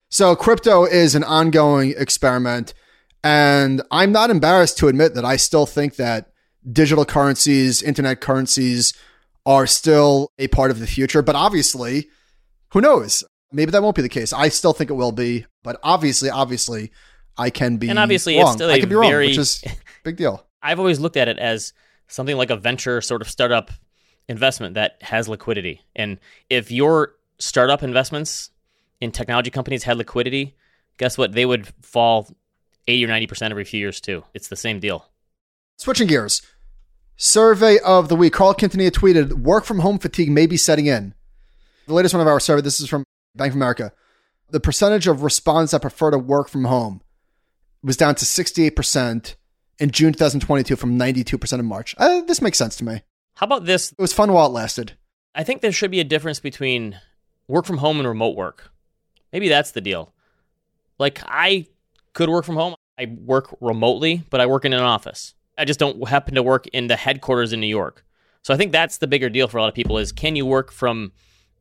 So 0.10 0.36
crypto 0.36 0.86
is 0.86 1.16
an 1.16 1.24
ongoing 1.24 1.96
experiment. 1.98 2.76
And 3.24 3.82
I'm 3.90 4.12
not 4.12 4.30
embarrassed 4.30 4.78
to 4.78 4.90
admit 4.90 5.16
that 5.16 5.26
I 5.26 5.38
still 5.38 5.66
think 5.66 5.96
that 5.96 6.30
digital 6.72 7.04
currencies, 7.04 7.82
internet 7.82 8.22
currencies 8.22 8.94
are 9.44 9.66
still 9.66 10.32
a 10.38 10.50
part 10.50 10.70
of 10.70 10.80
the 10.80 10.86
future. 10.86 11.24
But 11.24 11.36
obviously, 11.36 12.10
who 12.74 12.82
knows? 12.82 13.24
Maybe 13.52 13.72
that 13.72 13.82
won't 13.82 13.96
be 13.96 14.04
the 14.04 14.10
case. 14.10 14.34
I 14.34 14.50
still 14.50 14.74
think 14.74 14.92
it 14.92 14.96
will 14.96 15.12
be. 15.12 15.48
But 15.64 15.80
obviously, 15.82 16.30
obviously, 16.30 16.92
I 17.38 17.50
can 17.50 17.78
be 17.78 17.90
And 17.90 18.00
obviously, 18.00 18.38
wrong. 18.38 18.44
it's 18.48 18.54
still 18.54 18.70
I 18.70 18.76
a 18.76 18.80
can 18.80 18.90
be 18.90 18.96
wrong, 18.96 19.10
very- 19.10 19.28
which 19.28 19.38
is 19.38 19.64
big 20.04 20.16
deal. 20.18 20.46
I've 20.62 20.80
always 20.80 21.00
looked 21.00 21.18
at 21.18 21.28
it 21.28 21.38
as 21.38 21.74
something 22.08 22.38
like 22.38 22.50
a 22.50 22.56
venture 22.56 23.02
sort 23.02 23.22
of 23.22 23.30
startup 23.30 23.72
investment 24.28 24.76
that 24.76 24.98
has 25.02 25.28
liquidity. 25.28 25.82
And 25.96 26.20
if 26.50 26.72
your 26.72 27.14
startup 27.40 27.84
investments 27.84 28.50
in 29.02 29.12
technology 29.12 29.52
companies 29.52 29.84
had 29.84 29.98
liquidity, 29.98 30.56
guess 30.98 31.18
what? 31.18 31.34
They 31.34 31.46
would 31.46 31.68
fall 31.84 32.30
80 32.88 33.06
or 33.06 33.08
90% 33.10 33.52
every 33.52 33.66
few 33.66 33.80
years 33.80 34.00
too. 34.02 34.24
It's 34.34 34.48
the 34.48 34.56
same 34.56 34.80
deal. 34.80 35.10
Switching 35.78 36.08
gears. 36.08 36.42
Survey 37.18 37.78
of 37.80 38.10
the 38.10 38.16
week. 38.16 38.34
Carl 38.34 38.54
Quintanilla 38.54 38.92
tweeted, 38.92 39.34
work 39.34 39.66
from 39.66 39.80
home 39.80 40.00
fatigue 40.00 40.30
may 40.32 40.46
be 40.48 40.58
setting 40.58 40.86
in. 40.86 41.14
The 41.88 41.94
latest 41.94 42.14
one 42.14 42.22
of 42.22 42.28
our 42.28 42.40
survey, 42.40 42.62
this 42.62 42.80
is 42.80 42.90
from 42.90 43.04
Bank 43.36 43.52
of 43.52 43.56
America. 43.56 43.92
The 44.50 44.60
percentage 44.60 45.08
of 45.08 45.22
respondents 45.24 45.72
that 45.72 45.82
prefer 45.82 46.12
to 46.12 46.18
work 46.18 46.50
from 46.50 46.66
home 46.66 47.02
was 47.86 47.98
down 47.98 48.16
to 48.16 48.26
68% 48.26 49.36
in 49.80 49.92
June 49.92 50.14
2022 50.14 50.76
from 50.76 50.98
92% 50.98 51.60
in 51.60 51.66
March. 51.66 51.96
Uh, 51.98 52.22
this 52.22 52.42
makes 52.42 52.58
sense 52.58 52.76
to 52.78 52.86
me. 52.86 53.02
How 53.36 53.46
about 53.46 53.66
this? 53.66 53.92
It 53.92 54.00
was 54.00 54.14
fun 54.14 54.32
while 54.32 54.48
it 54.48 54.54
lasted. 54.54 54.94
I 55.36 55.44
think 55.44 55.62
there 55.62 55.72
should 55.72 55.92
be 55.92 56.00
a 56.00 56.06
difference 56.06 56.40
between 56.40 57.00
work 57.48 57.66
from 57.66 57.78
home 57.78 58.00
and 58.00 58.08
remote 58.08 58.36
work. 58.36 58.72
Maybe 59.32 59.50
that's 59.50 59.72
the 59.72 59.82
deal. 59.82 60.14
Like 60.98 61.22
I 61.26 61.68
could 62.14 62.30
work 62.30 62.46
from 62.46 62.56
home. 62.56 62.76
I 62.98 63.06
work 63.06 63.56
remotely, 63.60 64.24
but 64.30 64.40
I 64.40 64.46
work 64.46 64.64
in 64.64 64.72
an 64.74 64.80
office. 64.80 65.34
I 65.58 65.66
just 65.66 65.80
don't 65.80 66.08
happen 66.08 66.36
to 66.36 66.44
work 66.44 66.68
in 66.68 66.88
the 66.88 66.96
headquarters 66.96 67.52
in 67.52 67.60
New 67.60 67.68
York. 67.68 68.06
So 68.42 68.54
I 68.54 68.58
think 68.58 68.72
that's 68.72 68.98
the 68.98 69.08
bigger 69.08 69.30
deal 69.30 69.48
for 69.48 69.58
a 69.58 69.62
lot 69.62 69.68
of 69.68 69.74
people 69.74 69.98
is 69.98 70.12
can 70.12 70.36
you 70.36 70.46
work 70.46 70.72
from 70.72 71.12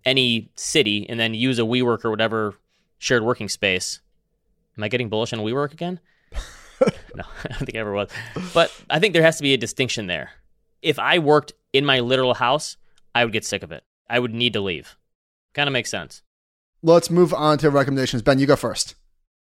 any 0.04 0.50
city 0.54 1.08
and 1.08 1.18
then 1.18 1.34
use 1.34 1.58
a 1.58 1.62
WeWork 1.62 2.04
or 2.04 2.10
whatever 2.10 2.54
shared 2.98 3.24
working 3.24 3.48
space? 3.48 4.00
Am 4.76 4.84
I 4.84 4.88
getting 4.88 5.08
bullish 5.08 5.32
on 5.32 5.40
WeWork 5.40 5.72
again? 5.72 5.98
no, 7.14 7.24
I 7.44 7.48
don't 7.48 7.58
think 7.58 7.74
I 7.76 7.78
ever 7.78 7.92
was. 7.92 8.10
But 8.52 8.72
I 8.90 8.98
think 8.98 9.12
there 9.14 9.22
has 9.22 9.36
to 9.36 9.42
be 9.42 9.54
a 9.54 9.58
distinction 9.58 10.06
there. 10.06 10.30
If 10.82 10.98
I 10.98 11.18
worked 11.18 11.52
in 11.72 11.84
my 11.84 12.00
literal 12.00 12.34
house, 12.34 12.76
I 13.14 13.24
would 13.24 13.32
get 13.32 13.44
sick 13.44 13.62
of 13.62 13.72
it. 13.72 13.84
I 14.08 14.18
would 14.18 14.34
need 14.34 14.52
to 14.54 14.60
leave. 14.60 14.96
Kind 15.54 15.68
of 15.68 15.72
makes 15.72 15.90
sense. 15.90 16.22
Let's 16.82 17.10
move 17.10 17.32
on 17.32 17.58
to 17.58 17.70
recommendations. 17.70 18.22
Ben, 18.22 18.38
you 18.38 18.46
go 18.46 18.56
first. 18.56 18.94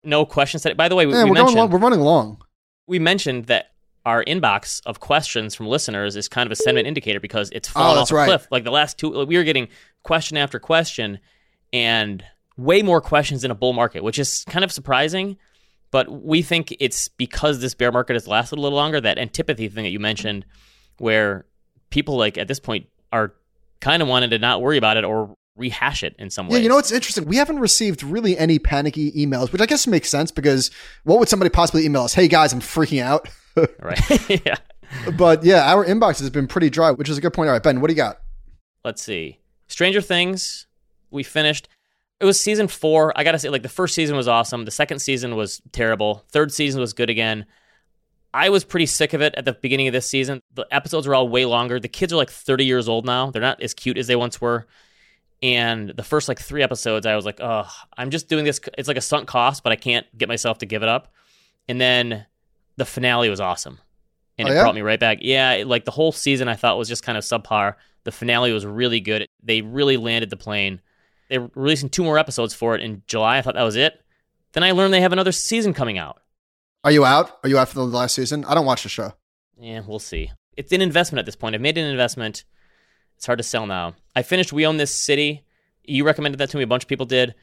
No 0.03 0.25
questions 0.25 0.63
today. 0.63 0.73
By 0.73 0.87
the 0.89 0.95
way, 0.95 1.05
we, 1.05 1.13
Yeah, 1.13 1.25
we 1.25 1.31
we're, 1.31 1.35
going 1.35 1.45
mentioned 1.45 1.59
long, 1.59 1.69
we're 1.69 1.79
running 1.79 1.99
long. 1.99 2.41
we 2.87 2.99
mentioned 2.99 3.45
that 3.45 3.71
our 4.05 4.23
inbox 4.23 4.81
of 4.85 4.99
questions 5.01 5.53
from 5.53 5.67
listeners 5.67 6.15
is 6.15 6.27
kind 6.29 6.47
of 6.47 6.51
a 6.51 6.55
sentiment 6.55 6.87
indicator 6.87 7.19
because 7.19 7.49
it's 7.51 7.69
oh, 7.69 7.73
fallen 7.73 7.97
Oh, 7.97 8.01
off 8.01 8.11
a 8.11 8.15
right. 8.15 8.25
cliff. 8.27 8.47
Like 8.49 8.63
the 8.63 8.71
last 8.71 8.97
two, 8.97 9.25
we 9.25 9.37
were 9.37 9.43
getting 9.43 9.67
question 10.03 10.37
after 10.37 10.57
question, 10.57 11.19
and 11.73 12.23
way 12.57 12.81
more 12.81 13.01
questions 13.01 13.43
in 13.43 13.51
a 13.51 13.55
bull 13.55 13.73
market, 13.73 14.03
which 14.03 14.17
is 14.17 14.43
kind 14.45 14.63
of 14.65 14.71
surprising. 14.71 15.37
But 15.91 16.09
we 16.23 16.41
think 16.41 16.75
it's 16.79 17.07
because 17.07 17.61
this 17.61 17.73
bear 17.73 17.91
market 17.91 18.13
has 18.13 18.27
lasted 18.27 18.59
a 18.59 18.61
little 18.61 18.77
longer. 18.77 19.01
That 19.01 19.17
antipathy 19.17 19.67
thing 19.69 19.83
that 19.83 19.89
you 19.89 19.99
mentioned, 19.99 20.45
where 20.97 21.45
people 21.89 22.17
like 22.17 22.37
at 22.37 22.47
this 22.47 22.59
point 22.59 22.87
are 23.11 23.33
kind 23.79 24.01
of 24.01 24.07
wanting 24.07 24.29
to 24.29 24.39
not 24.39 24.61
worry 24.61 24.77
about 24.77 24.97
it 24.97 25.03
or 25.03 25.35
rehash 25.55 26.03
it 26.03 26.15
in 26.19 26.29
some 26.29 26.47
way. 26.47 26.57
Yeah, 26.57 26.63
you 26.63 26.69
know 26.69 26.75
what's 26.75 26.91
interesting? 26.91 27.25
We 27.25 27.37
haven't 27.37 27.59
received 27.59 28.03
really 28.03 28.37
any 28.37 28.59
panicky 28.59 29.11
emails, 29.11 29.51
which 29.51 29.61
I 29.61 29.65
guess 29.65 29.87
makes 29.87 30.09
sense 30.09 30.31
because 30.31 30.71
what 31.03 31.19
would 31.19 31.27
somebody 31.27 31.49
possibly 31.49 31.85
email 31.85 32.03
us? 32.03 32.13
Hey 32.13 32.27
guys, 32.27 32.53
I'm 32.53 32.61
freaking 32.61 33.01
out. 33.01 33.27
right? 33.81 34.29
yeah. 34.45 34.55
But 35.17 35.43
yeah, 35.43 35.71
our 35.73 35.85
inbox 35.85 36.19
has 36.19 36.29
been 36.29 36.47
pretty 36.47 36.69
dry, 36.69 36.91
which 36.91 37.09
is 37.09 37.17
a 37.17 37.21
good 37.21 37.33
point. 37.33 37.49
All 37.49 37.53
right, 37.53 37.63
Ben, 37.63 37.81
what 37.81 37.87
do 37.87 37.93
you 37.93 37.97
got? 37.97 38.19
let's 38.85 39.01
see. 39.01 39.39
Stranger 39.67 40.01
Things, 40.01 40.67
we 41.11 41.23
finished. 41.23 41.67
It 42.19 42.25
was 42.25 42.39
season 42.39 42.67
four. 42.67 43.17
I 43.17 43.23
gotta 43.23 43.39
say, 43.39 43.49
like 43.49 43.63
the 43.63 43.69
first 43.69 43.95
season 43.95 44.15
was 44.17 44.27
awesome. 44.27 44.65
The 44.65 44.71
second 44.71 44.99
season 44.99 45.35
was 45.35 45.61
terrible. 45.71 46.25
Third 46.31 46.51
season 46.51 46.81
was 46.81 46.93
good 46.93 47.09
again. 47.09 47.45
I 48.33 48.49
was 48.49 48.63
pretty 48.63 48.85
sick 48.85 49.13
of 49.13 49.21
it 49.21 49.33
at 49.35 49.45
the 49.45 49.53
beginning 49.53 49.87
of 49.87 49.93
this 49.93 50.07
season. 50.09 50.41
The 50.53 50.67
episodes 50.69 51.07
are 51.07 51.15
all 51.15 51.27
way 51.29 51.45
longer. 51.45 51.79
The 51.79 51.87
kids 51.87 52.13
are 52.13 52.17
like 52.17 52.29
30 52.29 52.65
years 52.65 52.87
old 52.87 53.05
now. 53.05 53.31
They're 53.31 53.41
not 53.41 53.61
as 53.63 53.73
cute 53.73 53.97
as 53.97 54.07
they 54.07 54.15
once 54.15 54.39
were. 54.39 54.67
And 55.41 55.89
the 55.89 56.03
first 56.03 56.27
like 56.27 56.39
three 56.39 56.61
episodes, 56.61 57.05
I 57.05 57.15
was 57.15 57.25
like, 57.25 57.39
oh, 57.41 57.67
I'm 57.97 58.09
just 58.11 58.27
doing 58.27 58.43
this. 58.45 58.59
It's 58.77 58.87
like 58.87 58.97
a 58.97 59.01
sunk 59.01 59.27
cost, 59.27 59.63
but 59.63 59.71
I 59.71 59.77
can't 59.77 60.05
get 60.17 60.27
myself 60.27 60.57
to 60.59 60.65
give 60.65 60.83
it 60.83 60.89
up. 60.89 61.13
And 61.69 61.79
then 61.79 62.25
the 62.75 62.85
finale 62.85 63.29
was 63.29 63.39
awesome. 63.39 63.79
And 64.37 64.47
Oh, 64.47 64.51
it 64.51 64.55
yeah? 64.55 64.63
brought 64.63 64.75
me 64.75 64.81
right 64.81 64.99
back. 64.99 65.19
Yeah, 65.21 65.53
it- 65.53 65.67
like 65.67 65.85
the 65.85 65.91
whole 65.91 66.11
season 66.11 66.47
I 66.49 66.55
thought 66.55 66.77
was 66.77 66.89
just 66.89 67.03
kind 67.03 67.17
of 67.17 67.23
subpar. 67.23 67.75
The 68.03 68.11
finale 68.11 68.51
was 68.51 68.65
really 68.65 68.99
good. 68.99 69.27
They 69.41 69.61
really 69.61 69.97
landed 69.97 70.29
the 70.29 70.37
plane. 70.37 70.81
They're 71.29 71.49
releasing 71.55 71.89
two 71.89 72.03
more 72.03 72.17
episodes 72.17 72.53
for 72.53 72.75
it 72.75 72.81
in 72.81 73.03
July. 73.07 73.37
I 73.37 73.41
thought 73.41 73.53
that 73.55 73.63
was 73.63 73.75
it. 73.75 74.01
Then 74.53 74.63
I 74.63 74.71
learned 74.71 74.93
they 74.93 75.01
have 75.01 75.13
another 75.13 75.31
season 75.31 75.73
coming 75.73 75.97
out. 75.97 76.19
Are 76.83 76.91
you 76.91 77.05
out? 77.05 77.39
Are 77.43 77.49
you 77.49 77.57
out 77.57 77.69
for 77.69 77.75
the 77.75 77.85
last 77.85 78.15
season? 78.15 78.45
I 78.45 78.55
don't 78.55 78.65
watch 78.65 78.83
the 78.83 78.89
show. 78.89 79.13
Yeah, 79.59 79.81
we'll 79.85 79.99
see. 79.99 80.31
It's 80.57 80.71
an 80.71 80.81
investment 80.81 81.19
at 81.19 81.25
this 81.25 81.35
point. 81.35 81.55
I've 81.55 81.61
made 81.61 81.77
an 81.77 81.85
investment. 81.85 82.43
It's 83.17 83.25
hard 83.25 83.37
to 83.39 83.43
sell 83.43 83.67
now. 83.67 83.95
I 84.15 84.23
finished 84.23 84.53
We 84.53 84.65
Own 84.65 84.77
This 84.77 84.93
City. 84.93 85.45
You 85.83 86.05
recommended 86.05 86.37
that 86.37 86.49
to 86.51 86.57
me. 86.57 86.63
A 86.63 86.67
bunch 86.67 86.83
of 86.83 86.89
people 86.89 87.05
did. 87.05 87.35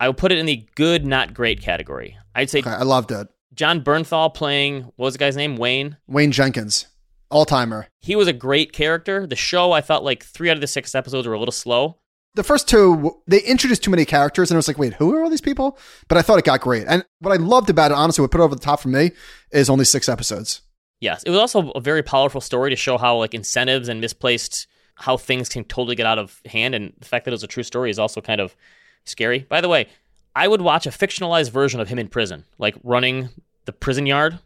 I 0.00 0.08
would 0.08 0.16
put 0.16 0.32
it 0.32 0.38
in 0.38 0.46
the 0.46 0.66
good, 0.74 1.06
not 1.06 1.34
great 1.34 1.60
category. 1.60 2.16
I'd 2.34 2.50
say 2.50 2.60
Okay, 2.60 2.70
I 2.70 2.82
loved 2.82 3.12
it. 3.12 3.28
Jon 3.54 3.82
Bernthal 3.82 4.34
playing, 4.34 4.82
what 4.96 4.98
was 4.98 5.14
the 5.14 5.18
guy's 5.18 5.36
name? 5.36 5.56
Wayne? 5.56 5.96
Wayne 6.08 6.32
Jenkins. 6.32 6.88
All 7.30 7.44
timer. 7.44 7.86
He 8.00 8.16
was 8.16 8.26
a 8.28 8.32
great 8.32 8.72
character. 8.72 9.26
The 9.26 9.36
show, 9.36 9.72
I 9.72 9.80
thought 9.80 10.02
like 10.04 10.24
three 10.24 10.50
out 10.50 10.56
of 10.56 10.60
the 10.60 10.66
six 10.66 10.94
episodes 10.94 11.26
were 11.26 11.34
a 11.34 11.38
little 11.38 11.52
slow. 11.52 11.98
The 12.34 12.42
first 12.42 12.68
two, 12.68 13.20
they 13.28 13.40
introduced 13.42 13.84
too 13.84 13.90
many 13.92 14.04
characters, 14.04 14.50
and 14.50 14.56
it 14.56 14.58
was 14.58 14.66
like, 14.66 14.78
wait, 14.78 14.94
who 14.94 15.14
are 15.14 15.22
all 15.22 15.30
these 15.30 15.40
people? 15.40 15.78
But 16.08 16.18
I 16.18 16.22
thought 16.22 16.38
it 16.38 16.44
got 16.44 16.60
great. 16.60 16.84
And 16.88 17.04
what 17.20 17.32
I 17.32 17.36
loved 17.36 17.70
about 17.70 17.92
it, 17.92 17.94
honestly, 17.96 18.22
what 18.22 18.32
put 18.32 18.40
it 18.40 18.44
over 18.44 18.54
the 18.56 18.60
top 18.60 18.80
for 18.80 18.88
me 18.88 19.12
is 19.52 19.70
only 19.70 19.84
six 19.84 20.08
episodes. 20.08 20.62
Yes, 21.00 21.22
it 21.22 21.30
was 21.30 21.38
also 21.38 21.70
a 21.72 21.80
very 21.80 22.02
powerful 22.02 22.40
story 22.40 22.70
to 22.70 22.76
show 22.76 22.98
how 22.98 23.16
like 23.18 23.34
incentives 23.34 23.88
and 23.88 24.00
misplaced 24.00 24.66
how 24.96 25.16
things 25.16 25.48
can 25.48 25.64
totally 25.64 25.94
get 25.96 26.06
out 26.06 26.18
of 26.18 26.40
hand, 26.46 26.74
and 26.74 26.92
the 26.98 27.04
fact 27.06 27.24
that 27.24 27.30
it 27.30 27.34
was 27.34 27.42
a 27.44 27.48
true 27.48 27.62
story 27.62 27.90
is 27.90 27.98
also 27.98 28.20
kind 28.20 28.40
of 28.40 28.56
scary. 29.04 29.40
By 29.40 29.60
the 29.60 29.68
way, 29.68 29.86
I 30.34 30.48
would 30.48 30.60
watch 30.62 30.86
a 30.86 30.90
fictionalized 30.90 31.50
version 31.50 31.78
of 31.80 31.88
him 31.88 31.98
in 31.98 32.08
prison, 32.08 32.44
like 32.58 32.74
running 32.82 33.28
the 33.64 33.72
prison 33.72 34.06
yard. 34.06 34.38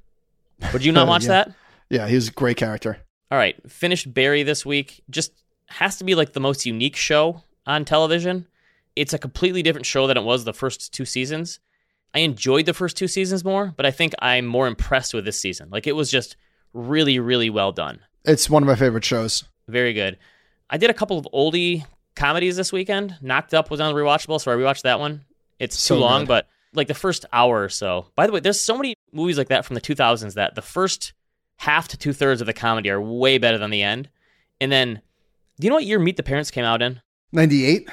Would 0.72 0.84
you 0.84 0.93
not 0.93 1.07
watch 1.12 1.22
Yeah. 1.24 1.28
that? 1.28 1.53
Yeah, 1.91 2.09
he 2.09 2.16
was 2.16 2.28
a 2.28 2.32
great 2.32 2.57
character. 2.59 2.99
All 3.30 3.39
right, 3.39 3.57
finished 3.70 4.12
Barry 4.12 4.43
this 4.43 4.66
week. 4.66 5.03
Just 5.09 5.32
has 5.68 5.97
to 5.99 6.05
be 6.05 6.14
like 6.14 6.32
the 6.32 6.41
most 6.41 6.66
unique 6.66 6.97
show 6.97 7.43
on 7.69 7.85
television. 7.85 8.49
It's 8.97 9.12
a 9.14 9.19
completely 9.19 9.62
different 9.62 9.87
show 9.87 10.09
than 10.09 10.16
it 10.16 10.25
was 10.25 10.45
the 10.45 10.53
first 10.53 10.93
two 10.93 11.05
seasons. 11.05 11.61
I 12.14 12.21
enjoyed 12.21 12.66
the 12.66 12.75
first 12.75 12.97
two 12.97 13.07
seasons 13.07 13.45
more, 13.45 13.73
but 13.77 13.87
I 13.87 13.91
think 13.93 14.14
I'm 14.19 14.47
more 14.47 14.66
impressed 14.66 15.14
with 15.14 15.25
this 15.25 15.39
season. 15.41 15.69
Like 15.71 15.87
it 15.87 15.93
was 15.95 16.11
just 16.11 16.37
really, 16.73 17.21
really 17.21 17.51
well 17.51 17.71
done. 17.71 18.01
It's 18.25 18.51
one 18.51 18.62
of 18.62 18.66
my 18.66 18.75
favorite 18.75 19.05
shows. 19.05 19.45
Very 19.69 19.93
good. 19.93 20.19
I 20.71 20.79
did 20.79 20.91
a 20.91 20.95
couple 20.95 21.19
of 21.19 21.29
oldie 21.33 21.85
comedies 22.16 22.57
this 22.57 22.73
weekend. 22.73 23.16
Knocked 23.21 23.55
Up 23.55 23.71
was 23.71 23.81
on 23.81 23.95
the 23.95 24.01
rewatchable, 24.01 24.41
so 24.41 24.51
I 24.51 24.57
rewatched 24.57 24.83
that 24.83 24.99
one. 24.99 25.25
It's 25.59 25.79
So 25.79 25.95
too 25.95 26.01
long, 26.01 26.23
good. 26.23 26.29
but 26.29 26.49
like 26.75 26.89
the 26.89 26.95
first 26.95 27.25
hour 27.33 27.62
or 27.62 27.69
so. 27.69 28.07
By 28.16 28.27
the 28.27 28.33
way, 28.33 28.41
there's 28.41 28.59
so 28.61 28.77
many 28.77 28.95
movies 29.12 29.39
like 29.39 29.49
that 29.49 29.64
from 29.64 29.75
the 29.75 29.81
2000s 29.81 30.35
that 30.35 30.55
the 30.55 30.62
first 30.62 31.12
half 31.57 31.89
to 31.89 31.97
two 31.97 32.12
thirds 32.12 32.41
of 32.41 32.47
the 32.47 32.53
comedy 32.53 32.91
are 32.91 33.01
way 33.01 33.39
better 33.39 33.59
than 33.59 33.71
the 33.71 33.83
end. 33.83 34.09
And 34.61 34.71
then, 34.73 35.01
do 35.61 35.66
you 35.66 35.71
know 35.71 35.77
what 35.77 35.85
year 35.85 35.99
Meet 35.99 36.16
the 36.16 36.23
Parents 36.23 36.51
came 36.51 36.64
out 36.64 36.83
in? 36.83 37.01
98? 37.33 37.89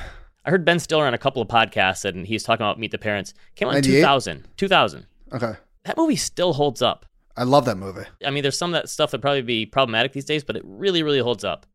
I 0.46 0.50
heard 0.50 0.64
Ben 0.64 0.80
Stiller 0.80 1.06
on 1.06 1.14
a 1.14 1.18
couple 1.18 1.42
of 1.42 1.48
podcasts 1.48 2.06
and 2.06 2.26
he's 2.28 2.44
talking 2.44 2.64
about 2.64 2.80
Meet 2.80 2.92
the 2.92 2.98
Parents. 2.98 3.34
Came 3.56 3.68
out 3.68 3.76
in 3.76 3.84
2000. 3.84 4.48
2000. 4.58 5.06
Okay. 5.34 5.54
That 5.86 5.98
movie 5.98 6.16
still 6.16 6.54
holds 6.54 6.82
up. 6.82 7.06
I 7.38 7.44
love 7.44 7.66
that 7.66 7.78
movie. 7.78 8.06
I 8.26 8.30
mean, 8.30 8.44
there's 8.44 8.58
some 8.58 8.74
of 8.74 8.82
that 8.82 8.90
stuff 8.90 9.12
that 9.12 9.20
probably 9.20 9.42
be 9.42 9.66
problematic 9.66 10.14
these 10.14 10.26
days, 10.26 10.44
but 10.44 10.56
it 10.56 10.64
really, 10.66 11.04
really 11.04 11.20
holds 11.20 11.44
up. 11.44 11.66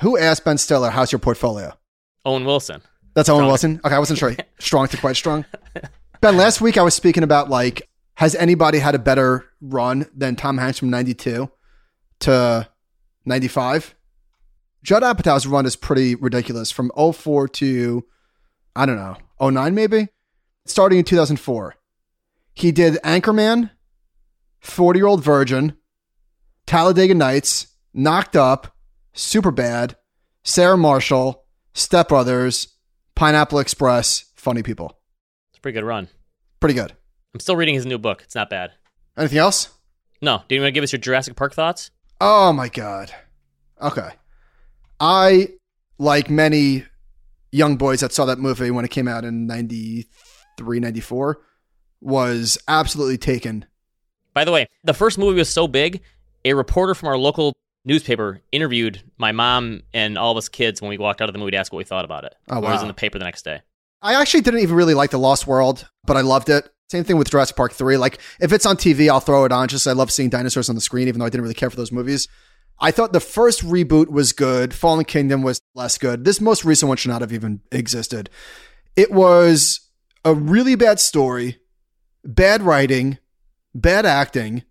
Who 0.00 0.18
asked 0.18 0.44
Ben 0.44 0.58
Stiller, 0.58 0.90
how's 0.90 1.10
your 1.10 1.18
portfolio? 1.18 1.72
Owen 2.24 2.44
Wilson. 2.44 2.82
That's 3.14 3.28
Owen 3.28 3.38
Strong. 3.38 3.48
Wilson? 3.48 3.80
Okay, 3.84 3.94
I 3.94 3.98
wasn't 3.98 4.18
sure. 4.18 4.36
strong 4.58 4.88
to 4.88 4.96
quite 4.96 5.16
strong. 5.16 5.44
Ben, 6.20 6.36
last 6.36 6.60
week 6.60 6.76
I 6.76 6.82
was 6.82 6.94
speaking 6.94 7.22
about 7.22 7.48
like, 7.48 7.88
has 8.14 8.34
anybody 8.34 8.78
had 8.78 8.94
a 8.94 8.98
better 8.98 9.46
run 9.60 10.06
than 10.14 10.36
Tom 10.36 10.58
Hanks 10.58 10.78
from 10.78 10.90
92 10.90 11.50
to 12.20 12.68
95? 13.24 13.94
Judd 14.82 15.02
Apatow's 15.02 15.46
run 15.46 15.66
is 15.66 15.76
pretty 15.76 16.14
ridiculous 16.14 16.70
from 16.70 16.90
04 16.96 17.48
to, 17.48 18.04
I 18.74 18.86
don't 18.86 18.96
know, 18.96 19.16
09 19.50 19.74
maybe? 19.74 20.08
Starting 20.66 20.98
in 20.98 21.04
2004. 21.04 21.74
He 22.54 22.72
did 22.72 22.94
Anchorman, 23.04 23.70
40 24.60 24.98
Year 24.98 25.06
Old 25.06 25.22
Virgin, 25.22 25.76
Talladega 26.66 27.14
Nights, 27.14 27.68
Knocked 27.92 28.36
Up, 28.36 28.74
Superbad, 29.14 29.94
Sarah 30.44 30.76
Marshall, 30.78 31.44
Step 31.74 32.08
Brothers, 32.08 32.68
Pineapple 33.14 33.58
Express, 33.58 34.30
Funny 34.36 34.62
People. 34.62 34.98
It's 35.50 35.58
a 35.58 35.60
pretty 35.60 35.78
good 35.78 35.86
run. 35.86 36.08
Pretty 36.60 36.74
good. 36.74 36.92
I'm 37.34 37.40
still 37.40 37.56
reading 37.56 37.74
his 37.74 37.86
new 37.86 37.98
book. 37.98 38.22
It's 38.22 38.34
not 38.34 38.50
bad. 38.50 38.72
Anything 39.16 39.38
else? 39.38 39.70
No, 40.22 40.42
do 40.48 40.54
you 40.54 40.60
want 40.60 40.68
to 40.68 40.72
give 40.72 40.84
us 40.84 40.92
your 40.92 41.00
Jurassic 41.00 41.36
Park 41.36 41.54
thoughts? 41.54 41.90
Oh 42.20 42.52
my 42.52 42.68
God. 42.68 43.12
Okay. 43.80 44.10
I, 45.00 45.48
like 45.98 46.30
many 46.30 46.84
young 47.50 47.76
boys 47.76 48.00
that 48.00 48.12
saw 48.12 48.26
that 48.26 48.38
movie 48.38 48.70
when 48.70 48.84
it 48.84 48.90
came 48.90 49.08
out 49.08 49.24
in 49.24 49.46
93, 49.46 50.80
94, 50.80 51.40
was 52.00 52.58
absolutely 52.68 53.18
taken. 53.18 53.64
By 54.34 54.44
the 54.44 54.52
way, 54.52 54.66
the 54.84 54.94
first 54.94 55.18
movie 55.18 55.38
was 55.38 55.48
so 55.48 55.66
big, 55.66 56.02
a 56.44 56.54
reporter 56.54 56.94
from 56.94 57.08
our 57.08 57.18
local 57.18 57.54
newspaper 57.84 58.40
interviewed 58.52 59.02
my 59.18 59.32
mom 59.32 59.82
and 59.92 60.18
all 60.18 60.32
of 60.32 60.36
us 60.36 60.48
kids 60.48 60.80
when 60.80 60.90
we 60.90 60.98
walked 60.98 61.20
out 61.20 61.28
of 61.28 61.32
the 61.32 61.38
movie 61.38 61.52
to 61.52 61.56
ask 61.56 61.72
what 61.72 61.78
we 61.78 61.84
thought 61.84 62.04
about 62.04 62.24
it. 62.24 62.34
Oh, 62.48 62.60
When 62.60 62.70
It 62.70 62.74
was 62.74 62.82
in 62.82 62.88
the 62.88 62.94
paper 62.94 63.18
the 63.18 63.24
next 63.24 63.44
day. 63.44 63.62
I 64.02 64.20
actually 64.20 64.42
didn't 64.42 64.60
even 64.60 64.76
really 64.76 64.94
like 64.94 65.10
The 65.10 65.18
Lost 65.18 65.46
World, 65.46 65.88
but 66.04 66.16
I 66.16 66.22
loved 66.22 66.48
it. 66.48 66.68
Same 66.90 67.04
thing 67.04 67.18
with 67.18 67.30
Jurassic 67.30 67.56
Park 67.56 67.72
3. 67.72 67.96
Like, 67.98 68.18
if 68.40 68.52
it's 68.52 68.66
on 68.66 68.76
TV, 68.76 69.08
I'll 69.10 69.20
throw 69.20 69.44
it 69.44 69.52
on. 69.52 69.68
Just 69.68 69.86
I 69.86 69.92
love 69.92 70.10
seeing 70.10 70.28
dinosaurs 70.30 70.68
on 70.68 70.74
the 70.74 70.80
screen, 70.80 71.06
even 71.08 71.20
though 71.20 71.26
I 71.26 71.28
didn't 71.28 71.42
really 71.42 71.54
care 71.54 71.70
for 71.70 71.76
those 71.76 71.92
movies. 71.92 72.26
I 72.80 72.90
thought 72.90 73.12
the 73.12 73.20
first 73.20 73.62
reboot 73.62 74.08
was 74.08 74.32
good. 74.32 74.72
Fallen 74.72 75.04
Kingdom 75.04 75.42
was 75.42 75.60
less 75.74 75.98
good. 75.98 76.24
This 76.24 76.40
most 76.40 76.64
recent 76.64 76.88
one 76.88 76.96
should 76.96 77.10
not 77.10 77.20
have 77.20 77.32
even 77.32 77.60
existed. 77.70 78.30
It 78.96 79.12
was 79.12 79.80
a 80.24 80.34
really 80.34 80.74
bad 80.76 80.98
story, 80.98 81.58
bad 82.24 82.62
writing, 82.62 83.18
bad 83.74 84.06
acting. 84.06 84.62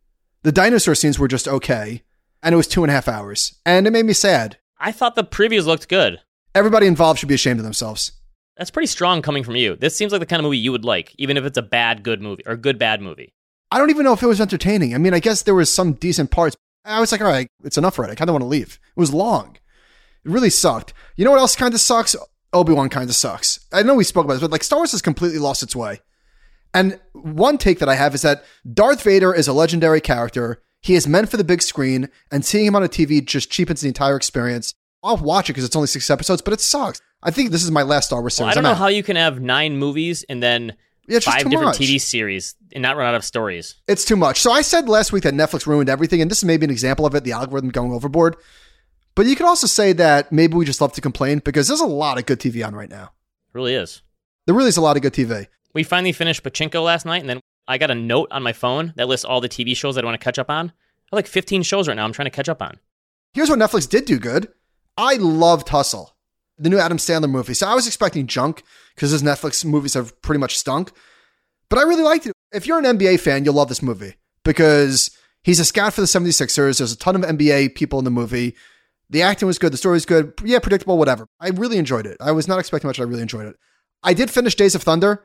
The 0.42 0.52
dinosaur 0.52 0.96
scenes 0.96 1.20
were 1.20 1.28
just 1.28 1.48
okay. 1.48 2.04
And 2.42 2.54
it 2.54 2.58
was 2.58 2.68
two 2.68 2.84
and 2.84 2.90
a 2.90 2.94
half 2.94 3.08
hours. 3.08 3.60
And 3.66 3.86
it 3.86 3.92
made 3.92 4.06
me 4.06 4.14
sad. 4.14 4.58
I 4.80 4.92
thought 4.92 5.16
the 5.16 5.24
previews 5.24 5.66
looked 5.66 5.90
good. 5.90 6.20
Everybody 6.56 6.88
involved 6.88 7.20
should 7.20 7.30
be 7.30 7.36
ashamed 7.36 7.60
of 7.60 7.66
themselves. 7.66 8.14
That's 8.58 8.72
pretty 8.72 8.88
strong 8.88 9.22
coming 9.22 9.44
from 9.44 9.56
you. 9.56 9.76
This 9.76 9.96
seems 9.96 10.12
like 10.12 10.20
the 10.20 10.26
kind 10.26 10.40
of 10.40 10.46
movie 10.46 10.58
you 10.58 10.72
would 10.72 10.86
like, 10.86 11.14
even 11.18 11.38
if 11.38 11.46
it's 11.46 11.58
a 11.58 11.62
bad 11.62 12.04
good 12.04 12.22
movie 12.22 12.44
or 12.46 12.56
good 12.56 12.80
bad 12.80 13.02
movie. 13.02 13.34
I 13.72 13.78
don't 13.78 13.90
even 13.90 14.04
know 14.04 14.14
if 14.14 14.24
it 14.24 14.28
was 14.28 14.42
entertaining. 14.42 14.96
I 14.96 14.98
mean, 14.98 15.14
I 15.14 15.20
guess 15.20 15.44
there 15.44 15.54
was 15.54 15.70
some 15.72 15.94
decent 15.94 16.32
parts. 16.32 16.56
I 16.90 17.00
was 17.00 17.12
like, 17.12 17.22
all 17.22 17.28
right, 17.28 17.48
it's 17.64 17.78
enough 17.78 17.98
already. 17.98 18.14
I 18.14 18.16
kind 18.16 18.30
of 18.30 18.34
want 18.34 18.44
to 18.44 18.48
leave. 18.48 18.80
It 18.96 19.00
was 19.00 19.14
long. 19.14 19.58
It 20.26 20.32
really 20.32 20.50
sucked. 20.50 20.94
You 21.16 21.26
know 21.26 21.32
what 21.32 21.40
else 21.40 21.56
kind 21.56 21.74
of 21.74 21.80
sucks? 21.80 22.16
Obi 22.52 22.74
Wan 22.74 22.90
kind 22.90 23.10
of 23.10 23.16
sucks. 23.16 23.60
I 23.72 23.84
know 23.84 23.96
we 23.96 24.04
spoke 24.04 24.26
about 24.26 24.34
this, 24.34 24.42
but 24.42 24.52
like 24.52 24.64
Star 24.64 24.80
Wars 24.80 24.92
has 24.92 25.02
completely 25.02 25.40
lost 25.40 25.64
its 25.64 25.76
way. 25.76 26.02
And 26.74 27.00
one 27.14 27.58
take 27.58 27.80
that 27.80 27.90
I 27.90 27.96
have 27.96 28.14
is 28.16 28.22
that 28.24 28.44
Darth 28.72 29.04
Vader 29.04 29.34
is 29.34 29.48
a 29.48 29.54
legendary 29.54 30.02
character. 30.02 30.62
He 30.82 30.96
is 30.96 31.08
meant 31.08 31.30
for 31.30 31.38
the 31.38 31.44
big 31.44 31.62
screen, 31.62 32.10
and 32.32 32.46
seeing 32.46 32.66
him 32.66 32.76
on 32.76 32.84
a 32.84 32.88
TV 32.88 33.26
just 33.26 33.52
cheapens 33.52 33.82
the 33.82 33.88
entire 33.88 34.16
experience. 34.16 34.74
I'll 35.04 35.18
watch 35.18 35.50
it 35.50 35.54
because 35.54 35.64
it's 35.64 35.76
only 35.76 35.88
six 35.88 36.10
episodes, 36.10 36.42
but 36.42 36.54
it 36.54 36.62
sucks. 36.62 37.02
I 37.22 37.32
think 37.32 37.52
this 37.52 37.64
is 37.64 37.72
my 37.72 37.84
last 37.84 38.08
Star 38.08 38.22
Wars 38.22 38.36
series. 38.36 38.48
Well, 38.48 38.52
I 38.52 38.54
don't 38.56 38.64
know 38.64 38.76
how 38.76 38.88
you 38.88 39.04
can 39.04 39.16
have 39.16 39.42
nine 39.42 39.78
movies 39.78 40.24
and 40.30 40.42
then 40.42 40.76
Yeah, 41.10 41.20
five 41.20 41.50
different 41.50 41.64
much. 41.64 41.78
TV 41.78 42.00
series 42.00 42.56
and 42.72 42.84
not 42.84 42.96
run 42.96 43.08
out 43.08 43.16
of 43.16 43.26
stories. 43.26 43.76
It's 43.88 44.06
too 44.06 44.16
much. 44.16 44.40
So 44.42 44.52
I 44.52 44.62
said 44.62 44.88
last 44.88 45.12
week 45.12 45.24
that 45.24 45.34
Netflix 45.34 45.66
ruined 45.66 45.90
everything, 45.90 46.22
and 46.22 46.30
this 46.30 46.38
is 46.38 46.46
maybe 46.46 46.66
an 46.66 46.70
example 46.70 47.06
of 47.06 47.16
it, 47.16 47.24
the 47.24 47.32
algorithm 47.32 47.72
going 47.72 47.92
overboard. 47.92 48.36
But 49.16 49.26
you 49.26 49.36
could 49.36 49.48
also 49.48 49.66
say 49.66 49.92
that 49.94 50.32
maybe 50.32 50.56
we 50.56 50.66
just 50.66 50.82
love 50.82 50.94
to 50.94 51.02
complain 51.02 51.40
because 51.40 51.68
there's 51.68 51.82
a 51.82 51.88
lot 51.88 52.20
of 52.20 52.28
good 52.28 52.40
TV 52.40 52.66
on 52.66 52.76
right 52.76 52.90
now. 52.90 53.06
It 53.06 53.58
really 53.58 53.74
is. 53.74 54.04
There 54.46 54.56
really 54.56 54.70
is 54.70 54.78
a 54.78 54.82
lot 54.82 54.98
of 54.98 55.02
good 55.02 55.14
TV. 55.14 55.48
We 55.74 55.84
finally 55.84 56.12
finished 56.12 56.44
Pachinko 56.44 56.84
last 56.84 57.06
night, 57.06 57.22
and 57.22 57.30
then 57.30 57.40
I 57.68 57.80
got 57.80 57.92
a 57.92 57.96
note 57.96 58.30
on 58.32 58.44
my 58.44 58.54
phone 58.54 58.94
that 58.96 59.08
lists 59.08 59.26
all 59.26 59.42
the 59.42 59.50
TV 59.50 59.76
shows 59.76 59.96
that 59.96 60.04
I 60.04 60.08
want 60.08 60.20
to 60.20 60.24
catch 60.24 60.40
up 60.40 60.50
on. 60.50 60.68
I 60.68 61.16
have 61.16 61.18
like 61.18 61.28
15 61.28 61.64
shows 61.64 61.88
right 61.88 61.96
now 61.96 62.06
I'm 62.06 62.14
trying 62.14 62.28
to 62.28 62.32
catch 62.32 62.50
up 62.50 62.62
on. 62.62 62.80
Here's 63.34 63.50
what 63.50 63.60
Netflix 63.60 63.90
did 63.90 64.06
do 64.06 64.20
good. 64.20 64.48
I 64.96 65.16
loved 65.16 65.70
Hustle, 65.70 66.16
the 66.60 66.70
new 66.70 66.78
Adam 66.78 66.98
Sandler 66.98 67.30
movie. 67.30 67.54
So 67.54 67.68
I 67.68 67.74
was 67.74 67.88
expecting 67.88 68.28
junk 68.28 68.64
because 68.94 69.12
his 69.12 69.24
Netflix 69.24 69.64
movies 69.64 69.94
have 69.94 70.22
pretty 70.22 70.40
much 70.40 70.58
stunk. 70.58 70.92
But 71.70 71.80
I 71.80 71.84
really 71.84 72.04
liked 72.04 72.26
it. 72.26 72.34
If 72.52 72.68
you're 72.68 72.80
an 72.80 72.98
NBA 72.98 73.20
fan, 73.20 73.46
you'll 73.46 73.54
love 73.54 73.70
this 73.70 73.82
movie 73.82 74.16
because 74.44 75.16
he's 75.44 75.60
a 75.60 75.66
scout 75.66 75.94
for 75.94 76.02
the 76.02 76.08
76ers. 76.08 76.80
There's 76.80 76.92
a 76.92 76.98
ton 76.98 77.16
of 77.16 77.22
NBA 77.22 77.76
people 77.76 78.00
in 78.00 78.06
the 78.06 78.12
movie. 78.12 78.56
The 79.10 79.22
acting 79.22 79.48
was 79.48 79.58
good. 79.58 79.74
The 79.74 79.78
story 79.78 79.94
was 79.94 80.06
good. 80.06 80.34
Yeah, 80.44 80.60
predictable, 80.60 80.98
whatever. 80.98 81.28
I 81.40 81.50
really 81.50 81.78
enjoyed 81.78 82.06
it. 82.06 82.18
I 82.20 82.32
was 82.32 82.48
not 82.48 82.60
expecting 82.60 82.88
much. 82.88 83.00
I 83.00 83.04
really 83.04 83.22
enjoyed 83.22 83.48
it. 83.48 83.56
I 84.04 84.14
did 84.14 84.30
finish 84.30 84.56
Days 84.56 84.76
of 84.76 84.84
Thunder. 84.84 85.24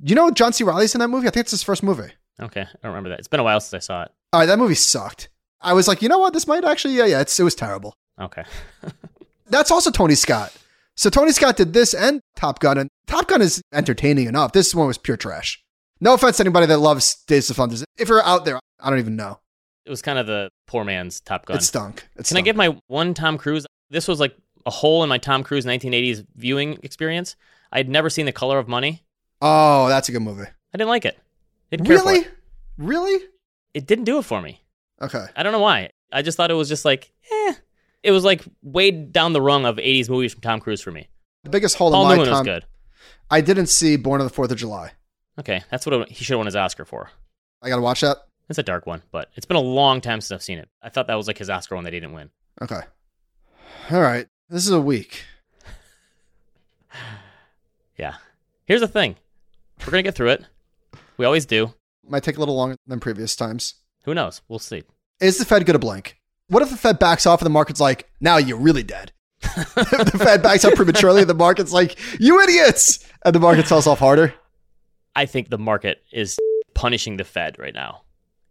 You 0.00 0.14
know 0.14 0.30
John 0.30 0.52
C. 0.52 0.64
Reilly's 0.64 0.94
in 0.94 1.00
that 1.00 1.08
movie? 1.08 1.26
I 1.26 1.30
think 1.30 1.44
it's 1.44 1.50
his 1.50 1.62
first 1.62 1.82
movie. 1.82 2.10
Okay, 2.40 2.60
I 2.60 2.66
don't 2.82 2.92
remember 2.92 3.08
that. 3.10 3.18
It's 3.18 3.28
been 3.28 3.40
a 3.40 3.44
while 3.44 3.60
since 3.60 3.82
I 3.82 3.84
saw 3.84 4.02
it. 4.04 4.12
All 4.32 4.40
right, 4.40 4.46
that 4.46 4.58
movie 4.58 4.74
sucked. 4.74 5.28
I 5.60 5.72
was 5.72 5.88
like, 5.88 6.02
you 6.02 6.08
know 6.08 6.18
what? 6.18 6.32
This 6.32 6.46
might 6.46 6.64
actually, 6.64 6.94
yeah, 6.94 7.06
yeah, 7.06 7.20
it's, 7.20 7.38
it 7.38 7.42
was 7.42 7.56
terrible. 7.56 7.94
Okay. 8.20 8.44
That's 9.50 9.70
also 9.70 9.90
Tony 9.90 10.14
Scott. 10.14 10.52
So 10.96 11.10
Tony 11.10 11.32
Scott 11.32 11.56
did 11.56 11.72
this 11.72 11.94
and 11.94 12.20
Top 12.36 12.58
Gun, 12.58 12.78
and 12.78 12.88
Top 13.06 13.28
Gun 13.28 13.40
is 13.42 13.62
entertaining 13.72 14.26
enough. 14.26 14.52
This 14.52 14.74
one 14.74 14.86
was 14.86 14.98
pure 14.98 15.16
trash. 15.16 15.62
No 16.00 16.14
offense 16.14 16.36
to 16.38 16.42
anybody 16.42 16.66
that 16.66 16.78
loves 16.78 17.22
Days 17.26 17.48
of 17.50 17.56
Thunder. 17.56 17.76
If 17.96 18.08
you're 18.08 18.22
out 18.22 18.44
there, 18.44 18.58
I 18.80 18.90
don't 18.90 18.98
even 18.98 19.16
know. 19.16 19.40
It 19.84 19.90
was 19.90 20.02
kind 20.02 20.18
of 20.18 20.26
the 20.26 20.50
poor 20.66 20.84
man's 20.84 21.20
Top 21.20 21.46
Gun. 21.46 21.56
It 21.56 21.62
stunk. 21.62 22.08
It 22.14 22.16
Can 22.16 22.24
stunk. 22.24 22.38
I 22.38 22.42
give 22.42 22.56
my 22.56 22.76
one 22.88 23.14
Tom 23.14 23.38
Cruise? 23.38 23.64
This 23.90 24.06
was 24.06 24.20
like 24.20 24.36
a 24.66 24.70
hole 24.70 25.02
in 25.02 25.08
my 25.08 25.18
Tom 25.18 25.42
Cruise 25.42 25.64
1980s 25.64 26.26
viewing 26.36 26.78
experience. 26.82 27.36
I 27.72 27.78
had 27.78 27.88
never 27.88 28.10
seen 28.10 28.26
The 28.26 28.32
Color 28.32 28.58
of 28.58 28.68
Money. 28.68 29.02
oh, 29.40 29.88
that's 29.88 30.08
a 30.08 30.12
good 30.12 30.22
movie. 30.22 30.42
I 30.74 30.76
didn't 30.78 30.88
like 30.90 31.04
it. 31.04 31.18
Didn't 31.70 31.88
Really? 31.88 32.18
it. 32.20 32.30
Really? 32.76 33.24
It 33.74 33.86
didn't 33.86 34.04
do 34.04 34.18
it 34.18 34.24
for 34.24 34.40
me. 34.42 34.62
Okay. 35.00 35.24
I 35.36 35.42
don't 35.42 35.52
know 35.52 35.60
why. 35.60 35.90
I 36.12 36.22
just 36.22 36.36
thought 36.36 36.50
it 36.50 36.54
was 36.54 36.68
just 36.68 36.84
like, 36.84 37.12
eh. 37.30 37.54
It 38.02 38.10
was 38.12 38.24
like 38.24 38.42
way 38.62 38.90
down 38.90 39.32
the 39.32 39.40
rung 39.42 39.66
of 39.66 39.76
80s 39.76 40.08
movies 40.08 40.32
from 40.32 40.40
Tom 40.40 40.60
Cruise 40.60 40.80
for 40.80 40.90
me. 40.90 41.08
The 41.44 41.50
biggest 41.50 41.76
hole 41.76 41.90
Paul 41.90 42.02
in 42.02 42.08
my 42.08 42.16
Newman 42.16 42.30
was 42.32 42.42
good. 42.42 42.64
I 43.30 43.40
didn't 43.40 43.66
see 43.66 43.96
Born 43.96 44.20
on 44.20 44.26
the 44.26 44.32
Fourth 44.32 44.50
of 44.50 44.58
July. 44.58 44.92
Okay, 45.38 45.62
that's 45.70 45.86
what 45.86 46.08
he 46.08 46.24
should 46.24 46.34
have 46.34 46.38
won 46.38 46.46
his 46.46 46.56
Oscar 46.56 46.84
for. 46.84 47.10
I 47.62 47.68
gotta 47.68 47.82
watch 47.82 48.00
that. 48.00 48.18
It's 48.48 48.58
a 48.58 48.62
dark 48.62 48.86
one, 48.86 49.02
but 49.10 49.28
it's 49.36 49.46
been 49.46 49.56
a 49.56 49.60
long 49.60 50.00
time 50.00 50.20
since 50.20 50.32
I've 50.32 50.42
seen 50.42 50.58
it. 50.58 50.68
I 50.82 50.88
thought 50.88 51.06
that 51.08 51.14
was 51.14 51.26
like 51.26 51.38
his 51.38 51.50
Oscar 51.50 51.74
one 51.74 51.84
that 51.84 51.92
he 51.92 52.00
didn't 52.00 52.14
win. 52.14 52.30
Okay. 52.62 52.80
All 53.90 54.00
right. 54.00 54.26
This 54.48 54.64
is 54.66 54.72
a 54.72 54.80
week. 54.80 55.24
Yeah. 57.96 58.14
Here's 58.66 58.80
the 58.80 58.86
thing. 58.86 59.16
We're 59.80 59.90
gonna 59.90 60.04
get 60.04 60.14
through 60.14 60.28
it. 60.30 60.44
We 61.16 61.24
always 61.26 61.46
do. 61.46 61.74
Might 62.06 62.22
take 62.22 62.36
a 62.36 62.38
little 62.38 62.56
longer 62.56 62.76
than 62.86 63.00
previous 63.00 63.34
times. 63.34 63.74
Who 64.04 64.14
knows? 64.14 64.40
We'll 64.48 64.60
see. 64.60 64.84
Is 65.20 65.38
the 65.38 65.44
Fed 65.44 65.66
going 65.66 65.74
to 65.74 65.78
blink? 65.80 66.17
What 66.48 66.62
if 66.62 66.70
the 66.70 66.76
Fed 66.76 66.98
backs 66.98 67.26
off 67.26 67.40
and 67.40 67.46
the 67.46 67.50
market's 67.50 67.80
like, 67.80 68.10
now 68.20 68.38
you're 68.38 68.58
really 68.58 68.82
dead? 68.82 69.12
if 69.42 69.74
the 70.12 70.18
Fed 70.18 70.42
backs 70.42 70.64
up 70.64 70.74
prematurely, 70.74 71.24
the 71.24 71.34
market's 71.34 71.72
like, 71.72 71.98
you 72.18 72.40
idiots! 72.40 73.06
And 73.24 73.34
the 73.34 73.40
market 73.40 73.66
sells 73.68 73.86
off 73.86 73.98
harder. 73.98 74.34
I 75.14 75.26
think 75.26 75.50
the 75.50 75.58
market 75.58 76.02
is 76.10 76.38
punishing 76.74 77.16
the 77.16 77.24
Fed 77.24 77.58
right 77.58 77.74
now. 77.74 78.02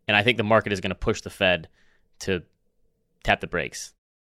And 0.07 0.15
I 0.15 0.23
think 0.23 0.37
the 0.37 0.43
market 0.43 0.71
is 0.73 0.79
going 0.79 0.91
to 0.91 0.95
push 0.95 1.21
the 1.21 1.29
Fed 1.29 1.69
to 2.19 2.43
tap 3.23 3.41
the 3.41 3.47
brakes. 3.47 3.93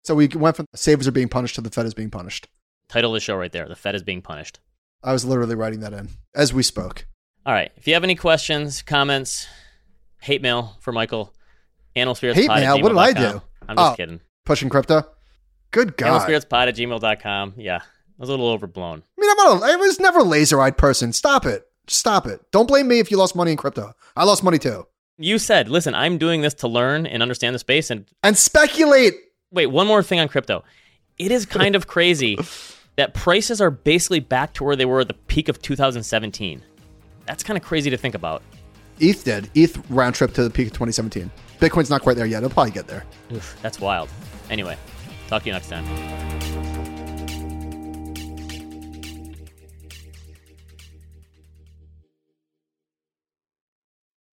So 0.04 0.14
we 0.14 0.28
went 0.28 0.56
from 0.56 0.66
savers 0.74 1.08
are 1.08 1.12
being 1.12 1.28
punished 1.28 1.56
to 1.56 1.60
the 1.60 1.70
Fed 1.70 1.86
is 1.86 1.94
being 1.94 2.10
punished. 2.10 2.48
Title 2.88 3.10
of 3.10 3.14
the 3.14 3.20
show 3.20 3.36
right 3.36 3.52
there. 3.52 3.68
The 3.68 3.76
Fed 3.76 3.94
is 3.94 4.02
being 4.02 4.22
punished. 4.22 4.60
I 5.02 5.12
was 5.12 5.24
literally 5.24 5.54
writing 5.54 5.80
that 5.80 5.92
in 5.92 6.10
as 6.34 6.54
we 6.54 6.62
spoke. 6.62 7.06
All 7.44 7.52
right. 7.52 7.70
If 7.76 7.86
you 7.86 7.94
have 7.94 8.04
any 8.04 8.14
questions, 8.14 8.82
comments, 8.82 9.46
hate 10.20 10.42
mail 10.42 10.76
for 10.80 10.92
Michael, 10.92 11.34
animalspiritspod 11.96 12.34
Hate 12.34 12.48
mail? 12.48 12.80
What 12.80 12.88
did 12.90 12.98
I 12.98 13.12
do? 13.12 13.42
I'm 13.68 13.76
just 13.76 13.92
Oh. 13.92 13.96
kidding. 13.96 14.20
Pushing 14.44 14.68
crypto. 14.68 15.04
Good 15.70 15.96
God. 15.96 16.22
Animalspiritspod 16.28 16.68
at 16.68 16.76
gmail.com. 16.76 17.54
Yeah. 17.56 17.76
It 17.76 17.82
was 18.18 18.28
a 18.28 18.32
little 18.32 18.48
overblown. 18.48 19.02
I 19.16 19.20
mean, 19.20 19.30
I'm 19.30 19.36
not 19.60 19.62
a, 19.62 19.72
I 19.72 19.76
was 19.76 20.00
never 20.00 20.20
a 20.20 20.24
laser 20.24 20.60
eyed 20.60 20.76
person. 20.76 21.12
Stop 21.12 21.44
it. 21.46 21.64
Stop 21.86 22.26
it. 22.26 22.40
Don't 22.50 22.66
blame 22.66 22.88
me 22.88 22.98
if 22.98 23.10
you 23.10 23.16
lost 23.16 23.36
money 23.36 23.50
in 23.52 23.56
crypto. 23.56 23.92
I 24.16 24.24
lost 24.24 24.42
money 24.42 24.58
too. 24.58 24.86
You 25.18 25.38
said, 25.38 25.68
listen, 25.68 25.94
I'm 25.94 26.16
doing 26.18 26.40
this 26.42 26.54
to 26.54 26.68
learn 26.68 27.06
and 27.06 27.22
understand 27.22 27.54
the 27.54 27.58
space. 27.58 27.90
And 27.90 28.06
And 28.22 28.36
speculate. 28.36 29.14
wait, 29.50 29.66
one 29.66 29.86
more 29.86 30.02
thing 30.02 30.20
on 30.20 30.28
crypto. 30.28 30.64
It 31.18 31.30
is 31.32 31.44
kind 31.46 31.74
of 31.76 31.86
crazy 31.88 32.38
that 32.96 33.14
prices 33.14 33.60
are 33.60 33.70
basically 33.70 34.20
back 34.20 34.54
to 34.54 34.64
where 34.64 34.76
they 34.76 34.84
were 34.84 35.00
at 35.00 35.08
the 35.08 35.14
peak 35.14 35.48
of 35.48 35.60
2017. 35.62 36.62
That's 37.26 37.42
kind 37.42 37.56
of 37.56 37.62
crazy 37.64 37.90
to 37.90 37.96
think 37.96 38.14
about. 38.14 38.42
ETH 39.00 39.22
did. 39.24 39.50
ETH 39.54 39.78
round 39.90 40.14
trip 40.14 40.32
to 40.34 40.42
the 40.42 40.50
peak 40.50 40.68
of 40.68 40.72
2017. 40.72 41.30
Bitcoin's 41.60 41.90
not 41.90 42.02
quite 42.02 42.16
there 42.16 42.26
yet. 42.26 42.38
It'll 42.38 42.50
probably 42.50 42.72
get 42.72 42.86
there. 42.86 43.04
Oof, 43.32 43.58
that's 43.62 43.80
wild. 43.80 44.08
Anyway, 44.50 44.76
talk 45.28 45.42
to 45.42 45.48
you 45.48 45.52
next 45.52 45.68
time. 45.68 46.37